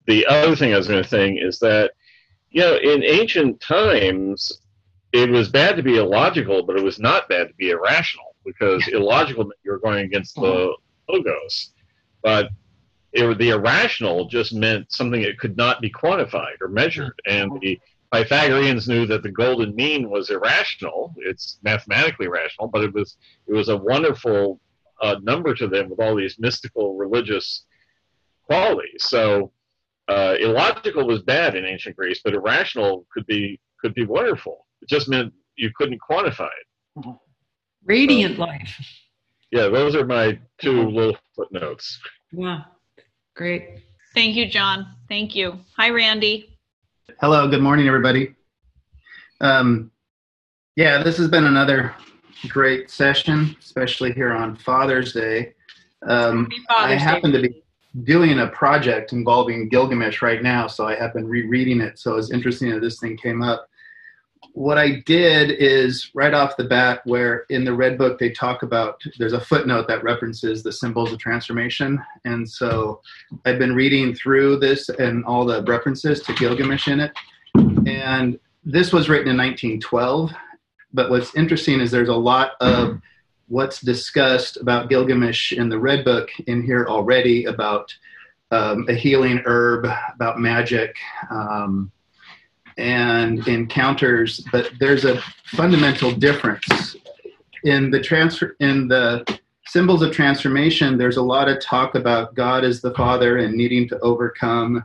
the 0.06 0.26
other 0.26 0.54
thing 0.56 0.74
I 0.74 0.76
was 0.76 0.88
going 0.88 1.02
to 1.02 1.08
think 1.08 1.38
is 1.40 1.58
that, 1.60 1.92
you 2.50 2.60
know, 2.60 2.76
in 2.76 3.02
ancient 3.02 3.60
times, 3.60 4.60
it 5.12 5.30
was 5.30 5.48
bad 5.48 5.76
to 5.76 5.82
be 5.82 5.96
illogical, 5.96 6.64
but 6.64 6.76
it 6.76 6.84
was 6.84 6.98
not 6.98 7.28
bad 7.28 7.48
to 7.48 7.54
be 7.54 7.70
irrational 7.70 8.36
because 8.44 8.86
illogical 8.88 9.44
meant 9.44 9.58
you 9.64 9.72
were 9.72 9.78
going 9.78 10.04
against 10.04 10.34
the 10.34 10.74
logos. 11.08 11.72
But 12.22 12.50
it, 13.18 13.38
the 13.38 13.50
irrational 13.50 14.26
just 14.26 14.54
meant 14.54 14.92
something 14.92 15.22
that 15.22 15.38
could 15.38 15.56
not 15.56 15.80
be 15.80 15.90
quantified 15.90 16.60
or 16.60 16.68
measured. 16.68 17.20
And 17.26 17.50
the 17.60 17.78
Pythagoreans 18.12 18.88
knew 18.88 19.06
that 19.06 19.22
the 19.22 19.30
golden 19.30 19.74
mean 19.74 20.08
was 20.08 20.30
irrational. 20.30 21.14
It's 21.18 21.58
mathematically 21.62 22.28
rational, 22.28 22.68
but 22.68 22.82
it 22.82 22.94
was 22.94 23.16
it 23.46 23.52
was 23.52 23.68
a 23.68 23.76
wonderful 23.76 24.60
uh, 25.02 25.16
number 25.22 25.54
to 25.54 25.68
them 25.68 25.90
with 25.90 26.00
all 26.00 26.16
these 26.16 26.38
mystical 26.38 26.96
religious 26.96 27.64
qualities. 28.44 29.04
So 29.04 29.52
uh, 30.08 30.36
illogical 30.40 31.06
was 31.06 31.22
bad 31.22 31.54
in 31.54 31.64
ancient 31.64 31.96
Greece, 31.96 32.20
but 32.24 32.34
irrational 32.34 33.06
could 33.12 33.26
be 33.26 33.60
could 33.80 33.94
be 33.94 34.06
wonderful. 34.06 34.66
It 34.80 34.88
just 34.88 35.08
meant 35.08 35.32
you 35.56 35.70
couldn't 35.76 36.00
quantify 36.00 36.48
it. 36.48 37.14
Radiant 37.84 38.36
so, 38.36 38.42
life. 38.42 38.80
Yeah, 39.50 39.68
those 39.68 39.94
are 39.94 40.04
my 40.04 40.38
2 40.60 40.90
little 40.90 41.16
footnotes. 41.34 41.98
Wow, 42.32 42.66
great. 43.38 43.84
Thank 44.14 44.34
you, 44.34 44.48
John. 44.50 44.84
Thank 45.08 45.36
you. 45.36 45.60
Hi, 45.76 45.90
Randy. 45.90 46.58
Hello, 47.20 47.46
good 47.46 47.62
morning, 47.62 47.86
everybody. 47.86 48.34
Um, 49.40 49.92
yeah, 50.74 51.04
this 51.04 51.16
has 51.18 51.28
been 51.28 51.44
another 51.44 51.94
great 52.48 52.90
session, 52.90 53.56
especially 53.60 54.12
here 54.12 54.32
on 54.32 54.56
Father's 54.56 55.12
Day. 55.12 55.54
Um, 56.02 56.48
Father's 56.68 56.90
I 56.90 56.94
happen 56.96 57.30
Day. 57.30 57.42
to 57.42 57.48
be 57.48 57.62
doing 58.02 58.40
a 58.40 58.48
project 58.48 59.12
involving 59.12 59.68
Gilgamesh 59.68 60.20
right 60.20 60.42
now, 60.42 60.66
so 60.66 60.88
I 60.88 60.96
have 60.96 61.14
been 61.14 61.28
rereading 61.28 61.80
it. 61.80 62.00
So 62.00 62.16
it's 62.16 62.32
interesting 62.32 62.70
that 62.70 62.80
this 62.80 62.98
thing 62.98 63.16
came 63.16 63.40
up. 63.40 63.68
What 64.52 64.78
I 64.78 65.02
did 65.06 65.50
is 65.50 66.10
right 66.14 66.34
off 66.34 66.56
the 66.56 66.64
bat, 66.64 67.00
where 67.04 67.44
in 67.48 67.64
the 67.64 67.74
Red 67.74 67.96
Book 67.96 68.18
they 68.18 68.30
talk 68.30 68.62
about, 68.62 69.00
there's 69.18 69.32
a 69.32 69.40
footnote 69.40 69.86
that 69.88 70.02
references 70.02 70.62
the 70.62 70.72
symbols 70.72 71.12
of 71.12 71.18
transformation. 71.18 72.02
And 72.24 72.48
so 72.48 73.00
I've 73.44 73.58
been 73.58 73.74
reading 73.74 74.14
through 74.14 74.58
this 74.58 74.88
and 74.88 75.24
all 75.24 75.44
the 75.44 75.62
references 75.62 76.22
to 76.22 76.34
Gilgamesh 76.34 76.88
in 76.88 77.00
it. 77.00 77.12
And 77.86 78.38
this 78.64 78.92
was 78.92 79.08
written 79.08 79.28
in 79.28 79.36
1912. 79.36 80.32
But 80.92 81.10
what's 81.10 81.34
interesting 81.34 81.80
is 81.80 81.90
there's 81.90 82.08
a 82.08 82.14
lot 82.14 82.52
of 82.60 83.00
what's 83.48 83.80
discussed 83.80 84.56
about 84.58 84.88
Gilgamesh 84.88 85.52
in 85.52 85.68
the 85.68 85.78
Red 85.78 86.04
Book 86.04 86.30
in 86.46 86.62
here 86.62 86.86
already 86.88 87.44
about 87.44 87.94
um, 88.50 88.86
a 88.88 88.94
healing 88.94 89.42
herb, 89.44 89.86
about 90.14 90.38
magic. 90.40 90.96
Um, 91.30 91.92
and 92.78 93.46
encounters, 93.48 94.40
but 94.52 94.70
there's 94.78 95.04
a 95.04 95.20
fundamental 95.44 96.12
difference 96.12 96.96
in 97.64 97.90
the 97.90 98.00
transfer 98.00 98.56
in 98.60 98.88
the 98.88 99.38
symbols 99.66 100.00
of 100.00 100.12
transformation. 100.12 100.96
There's 100.96 101.16
a 101.16 101.22
lot 101.22 101.48
of 101.48 101.60
talk 101.60 101.94
about 101.96 102.34
God 102.34 102.64
as 102.64 102.80
the 102.80 102.94
Father 102.94 103.38
and 103.38 103.54
needing 103.54 103.88
to 103.88 103.98
overcome. 103.98 104.84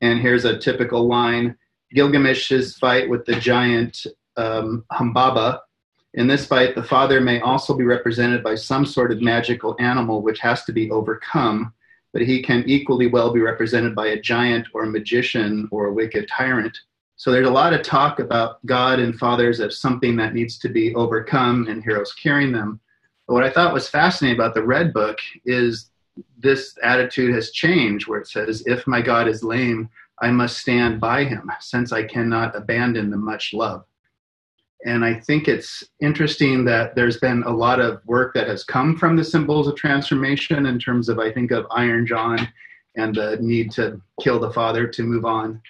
And 0.00 0.20
here's 0.20 0.44
a 0.44 0.58
typical 0.58 1.06
line: 1.06 1.56
Gilgamesh's 1.94 2.76
fight 2.78 3.08
with 3.08 3.24
the 3.26 3.36
giant 3.36 4.06
um, 4.36 4.84
Humbaba. 4.92 5.60
In 6.14 6.26
this 6.26 6.46
fight, 6.46 6.74
the 6.74 6.82
father 6.82 7.20
may 7.20 7.40
also 7.40 7.76
be 7.76 7.84
represented 7.84 8.42
by 8.42 8.54
some 8.54 8.86
sort 8.86 9.12
of 9.12 9.20
magical 9.20 9.76
animal 9.78 10.22
which 10.22 10.40
has 10.40 10.64
to 10.64 10.72
be 10.72 10.90
overcome, 10.90 11.74
but 12.14 12.22
he 12.22 12.42
can 12.42 12.64
equally 12.66 13.06
well 13.06 13.30
be 13.34 13.40
represented 13.40 13.94
by 13.94 14.08
a 14.08 14.20
giant 14.20 14.66
or 14.72 14.84
a 14.84 14.90
magician 14.90 15.68
or 15.70 15.86
a 15.86 15.92
wicked 15.92 16.26
tyrant. 16.28 16.78
So 17.16 17.32
there's 17.32 17.48
a 17.48 17.52
lot 17.52 17.72
of 17.72 17.82
talk 17.82 18.20
about 18.20 18.64
God 18.66 18.98
and 18.98 19.18
fathers 19.18 19.60
as 19.60 19.78
something 19.80 20.16
that 20.16 20.34
needs 20.34 20.58
to 20.58 20.68
be 20.68 20.94
overcome 20.94 21.66
and 21.68 21.82
heroes 21.82 22.12
carrying 22.12 22.52
them. 22.52 22.78
But 23.26 23.34
what 23.34 23.44
I 23.44 23.50
thought 23.50 23.72
was 23.72 23.88
fascinating 23.88 24.38
about 24.38 24.54
the 24.54 24.62
Red 24.62 24.92
Book 24.92 25.18
is 25.44 25.90
this 26.38 26.76
attitude 26.82 27.34
has 27.34 27.50
changed 27.50 28.06
where 28.06 28.20
it 28.20 28.28
says, 28.28 28.62
If 28.66 28.86
my 28.86 29.00
God 29.00 29.28
is 29.28 29.42
lame, 29.42 29.88
I 30.20 30.30
must 30.30 30.58
stand 30.58 31.00
by 31.00 31.24
him, 31.24 31.50
since 31.60 31.92
I 31.92 32.04
cannot 32.04 32.56
abandon 32.56 33.10
the 33.10 33.16
much 33.16 33.52
love. 33.52 33.84
And 34.84 35.04
I 35.04 35.14
think 35.14 35.48
it's 35.48 35.84
interesting 36.00 36.64
that 36.66 36.94
there's 36.94 37.18
been 37.18 37.42
a 37.44 37.50
lot 37.50 37.80
of 37.80 38.00
work 38.06 38.34
that 38.34 38.46
has 38.46 38.62
come 38.62 38.96
from 38.96 39.16
the 39.16 39.24
symbols 39.24 39.68
of 39.68 39.76
transformation 39.76 40.66
in 40.66 40.78
terms 40.78 41.08
of, 41.08 41.18
I 41.18 41.32
think, 41.32 41.50
of 41.50 41.66
Iron 41.70 42.06
John 42.06 42.46
and 42.96 43.14
the 43.14 43.38
need 43.40 43.70
to 43.72 44.00
kill 44.20 44.38
the 44.38 44.52
father 44.52 44.86
to 44.86 45.02
move 45.02 45.24
on. 45.24 45.60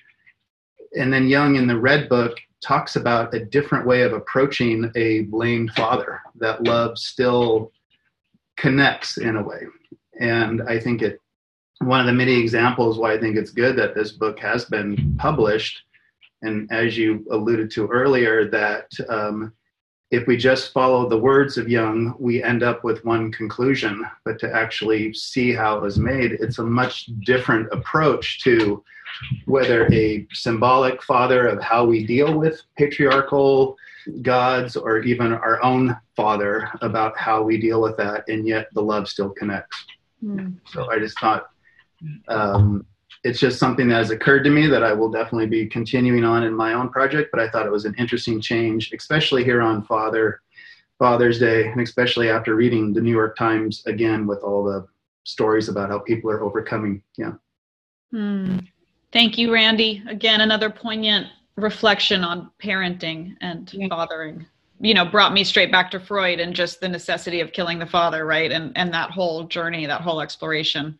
And 0.96 1.12
then 1.12 1.28
Jung 1.28 1.56
in 1.56 1.66
the 1.66 1.78
Red 1.78 2.08
Book 2.08 2.38
talks 2.62 2.96
about 2.96 3.34
a 3.34 3.44
different 3.44 3.86
way 3.86 4.02
of 4.02 4.12
approaching 4.12 4.90
a 4.96 5.22
blamed 5.22 5.72
father, 5.72 6.20
that 6.36 6.64
love 6.64 6.98
still 6.98 7.72
connects 8.56 9.18
in 9.18 9.36
a 9.36 9.42
way. 9.42 9.60
And 10.18 10.62
I 10.62 10.80
think 10.80 11.02
it, 11.02 11.20
one 11.78 12.00
of 12.00 12.06
the 12.06 12.12
many 12.12 12.40
examples 12.40 12.98
why 12.98 13.12
I 13.12 13.20
think 13.20 13.36
it's 13.36 13.50
good 13.50 13.76
that 13.76 13.94
this 13.94 14.12
book 14.12 14.38
has 14.40 14.64
been 14.64 15.16
published. 15.18 15.82
And 16.42 16.70
as 16.72 16.96
you 16.96 17.26
alluded 17.30 17.70
to 17.72 17.86
earlier, 17.88 18.48
that 18.50 18.90
um, 19.08 19.52
if 20.10 20.26
we 20.26 20.36
just 20.36 20.72
follow 20.72 21.08
the 21.08 21.18
words 21.18 21.58
of 21.58 21.68
Jung, 21.68 22.14
we 22.18 22.42
end 22.42 22.62
up 22.62 22.84
with 22.84 23.04
one 23.04 23.32
conclusion. 23.32 24.04
But 24.24 24.38
to 24.40 24.54
actually 24.54 25.12
see 25.14 25.52
how 25.52 25.76
it 25.76 25.82
was 25.82 25.98
made, 25.98 26.32
it's 26.32 26.58
a 26.58 26.64
much 26.64 27.06
different 27.24 27.72
approach 27.72 28.40
to 28.44 28.84
whether 29.46 29.92
a 29.92 30.26
symbolic 30.32 31.02
father 31.02 31.46
of 31.46 31.62
how 31.62 31.84
we 31.84 32.06
deal 32.06 32.38
with 32.38 32.62
patriarchal 32.76 33.76
gods 34.22 34.76
or 34.76 35.00
even 35.00 35.32
our 35.32 35.62
own 35.64 35.96
father 36.14 36.70
about 36.82 37.18
how 37.18 37.42
we 37.42 37.58
deal 37.58 37.80
with 37.80 37.96
that, 37.96 38.24
and 38.28 38.46
yet 38.46 38.68
the 38.74 38.82
love 38.82 39.08
still 39.08 39.30
connects. 39.30 39.84
Mm. 40.22 40.56
So 40.66 40.90
I 40.90 40.98
just 40.98 41.18
thought 41.18 41.50
um, 42.28 42.86
it's 43.26 43.40
just 43.40 43.58
something 43.58 43.88
that 43.88 43.96
has 43.96 44.10
occurred 44.10 44.44
to 44.44 44.50
me 44.50 44.68
that 44.68 44.84
I 44.84 44.92
will 44.92 45.10
definitely 45.10 45.48
be 45.48 45.66
continuing 45.66 46.24
on 46.24 46.44
in 46.44 46.54
my 46.54 46.74
own 46.74 46.90
project. 46.90 47.30
But 47.32 47.40
I 47.40 47.48
thought 47.50 47.66
it 47.66 47.72
was 47.72 47.84
an 47.84 47.94
interesting 47.98 48.40
change, 48.40 48.92
especially 48.92 49.42
here 49.42 49.60
on 49.60 49.82
Father 49.82 50.42
Father's 50.98 51.38
Day, 51.40 51.66
and 51.66 51.80
especially 51.80 52.30
after 52.30 52.54
reading 52.54 52.94
the 52.94 53.00
New 53.00 53.10
York 53.10 53.36
Times 53.36 53.84
again 53.86 54.26
with 54.26 54.38
all 54.38 54.64
the 54.64 54.86
stories 55.24 55.68
about 55.68 55.90
how 55.90 55.98
people 55.98 56.30
are 56.30 56.42
overcoming. 56.42 57.02
Yeah. 57.18 57.32
Hmm. 58.12 58.58
Thank 59.12 59.36
you, 59.36 59.52
Randy. 59.52 60.02
Again, 60.08 60.40
another 60.40 60.70
poignant 60.70 61.26
reflection 61.56 62.22
on 62.22 62.50
parenting 62.62 63.34
and 63.40 63.72
yeah. 63.74 63.88
fathering. 63.88 64.46
You 64.78 64.94
know, 64.94 65.04
brought 65.04 65.32
me 65.32 65.42
straight 65.42 65.72
back 65.72 65.90
to 65.90 66.00
Freud 66.00 66.38
and 66.38 66.54
just 66.54 66.80
the 66.80 66.88
necessity 66.88 67.40
of 67.40 67.52
killing 67.52 67.78
the 67.78 67.86
father, 67.86 68.24
right? 68.24 68.52
And 68.52 68.72
and 68.76 68.94
that 68.94 69.10
whole 69.10 69.44
journey, 69.44 69.84
that 69.86 70.02
whole 70.02 70.20
exploration. 70.20 70.96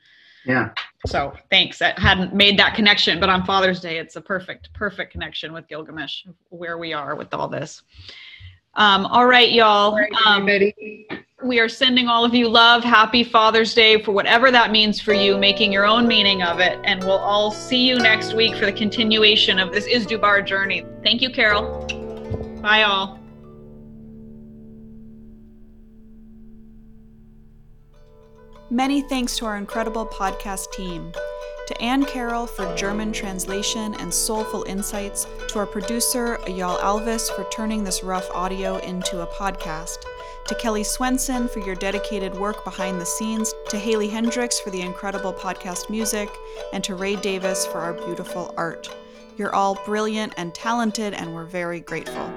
Yeah. 0.46 0.70
So 1.06 1.32
thanks. 1.50 1.82
I 1.82 1.94
hadn't 1.96 2.34
made 2.34 2.58
that 2.58 2.74
connection, 2.74 3.20
but 3.20 3.28
on 3.28 3.44
Father's 3.44 3.80
Day, 3.80 3.98
it's 3.98 4.16
a 4.16 4.20
perfect, 4.20 4.72
perfect 4.72 5.12
connection 5.12 5.52
with 5.52 5.68
Gilgamesh, 5.68 6.24
where 6.48 6.78
we 6.78 6.92
are 6.92 7.14
with 7.14 7.32
all 7.34 7.48
this. 7.48 7.82
Um, 8.74 9.06
all 9.06 9.26
right, 9.26 9.52
y'all. 9.52 9.92
All 9.92 9.98
right, 9.98 10.12
um, 10.26 10.48
we 11.42 11.60
are 11.60 11.68
sending 11.68 12.08
all 12.08 12.24
of 12.24 12.34
you 12.34 12.48
love. 12.48 12.84
Happy 12.84 13.24
Father's 13.24 13.74
Day 13.74 14.02
for 14.02 14.12
whatever 14.12 14.50
that 14.50 14.70
means 14.70 15.00
for 15.00 15.12
you, 15.12 15.36
making 15.36 15.72
your 15.72 15.86
own 15.86 16.06
meaning 16.06 16.42
of 16.42 16.60
it. 16.60 16.78
And 16.84 17.02
we'll 17.02 17.18
all 17.18 17.50
see 17.50 17.86
you 17.86 17.98
next 17.98 18.34
week 18.34 18.54
for 18.54 18.66
the 18.66 18.72
continuation 18.72 19.58
of 19.58 19.72
this 19.72 19.86
Izdubar 19.86 20.46
journey. 20.46 20.84
Thank 21.02 21.22
you, 21.22 21.30
Carol. 21.30 21.86
Bye, 22.62 22.82
all. 22.82 23.15
Many 28.70 29.00
thanks 29.00 29.36
to 29.38 29.46
our 29.46 29.56
incredible 29.56 30.04
podcast 30.04 30.72
team. 30.72 31.12
To 31.68 31.80
Anne 31.80 32.04
Carroll 32.04 32.48
for 32.48 32.74
German 32.74 33.12
translation 33.12 33.94
and 34.00 34.12
soulful 34.12 34.64
insights, 34.64 35.28
to 35.48 35.60
our 35.60 35.66
producer, 35.66 36.38
Ayal 36.48 36.76
Alvis, 36.80 37.30
for 37.30 37.44
turning 37.50 37.84
this 37.84 38.02
rough 38.02 38.28
audio 38.32 38.78
into 38.78 39.22
a 39.22 39.26
podcast, 39.28 39.98
to 40.48 40.54
Kelly 40.56 40.82
Swenson 40.82 41.46
for 41.46 41.60
your 41.60 41.76
dedicated 41.76 42.34
work 42.34 42.64
behind 42.64 43.00
the 43.00 43.06
scenes, 43.06 43.54
to 43.68 43.78
Haley 43.78 44.08
Hendricks 44.08 44.58
for 44.58 44.70
the 44.70 44.82
incredible 44.82 45.32
podcast 45.32 45.88
music, 45.88 46.28
and 46.72 46.82
to 46.82 46.96
Ray 46.96 47.14
Davis 47.14 47.64
for 47.66 47.78
our 47.78 47.92
beautiful 47.92 48.52
art. 48.56 48.92
You're 49.36 49.54
all 49.54 49.76
brilliant 49.84 50.34
and 50.36 50.52
talented, 50.52 51.14
and 51.14 51.32
we're 51.32 51.44
very 51.44 51.78
grateful. 51.78 52.32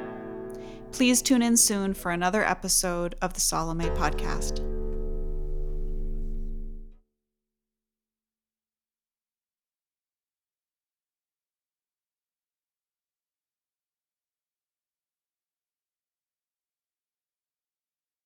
Please 0.91 1.23
tune 1.23 1.41
in 1.41 1.57
soon 1.57 1.95
for 1.95 2.11
another 2.11 2.43
episode 2.43 3.15
of 3.19 3.33
the 3.33 3.39
Salome 3.39 3.85
Podcast. 3.85 4.78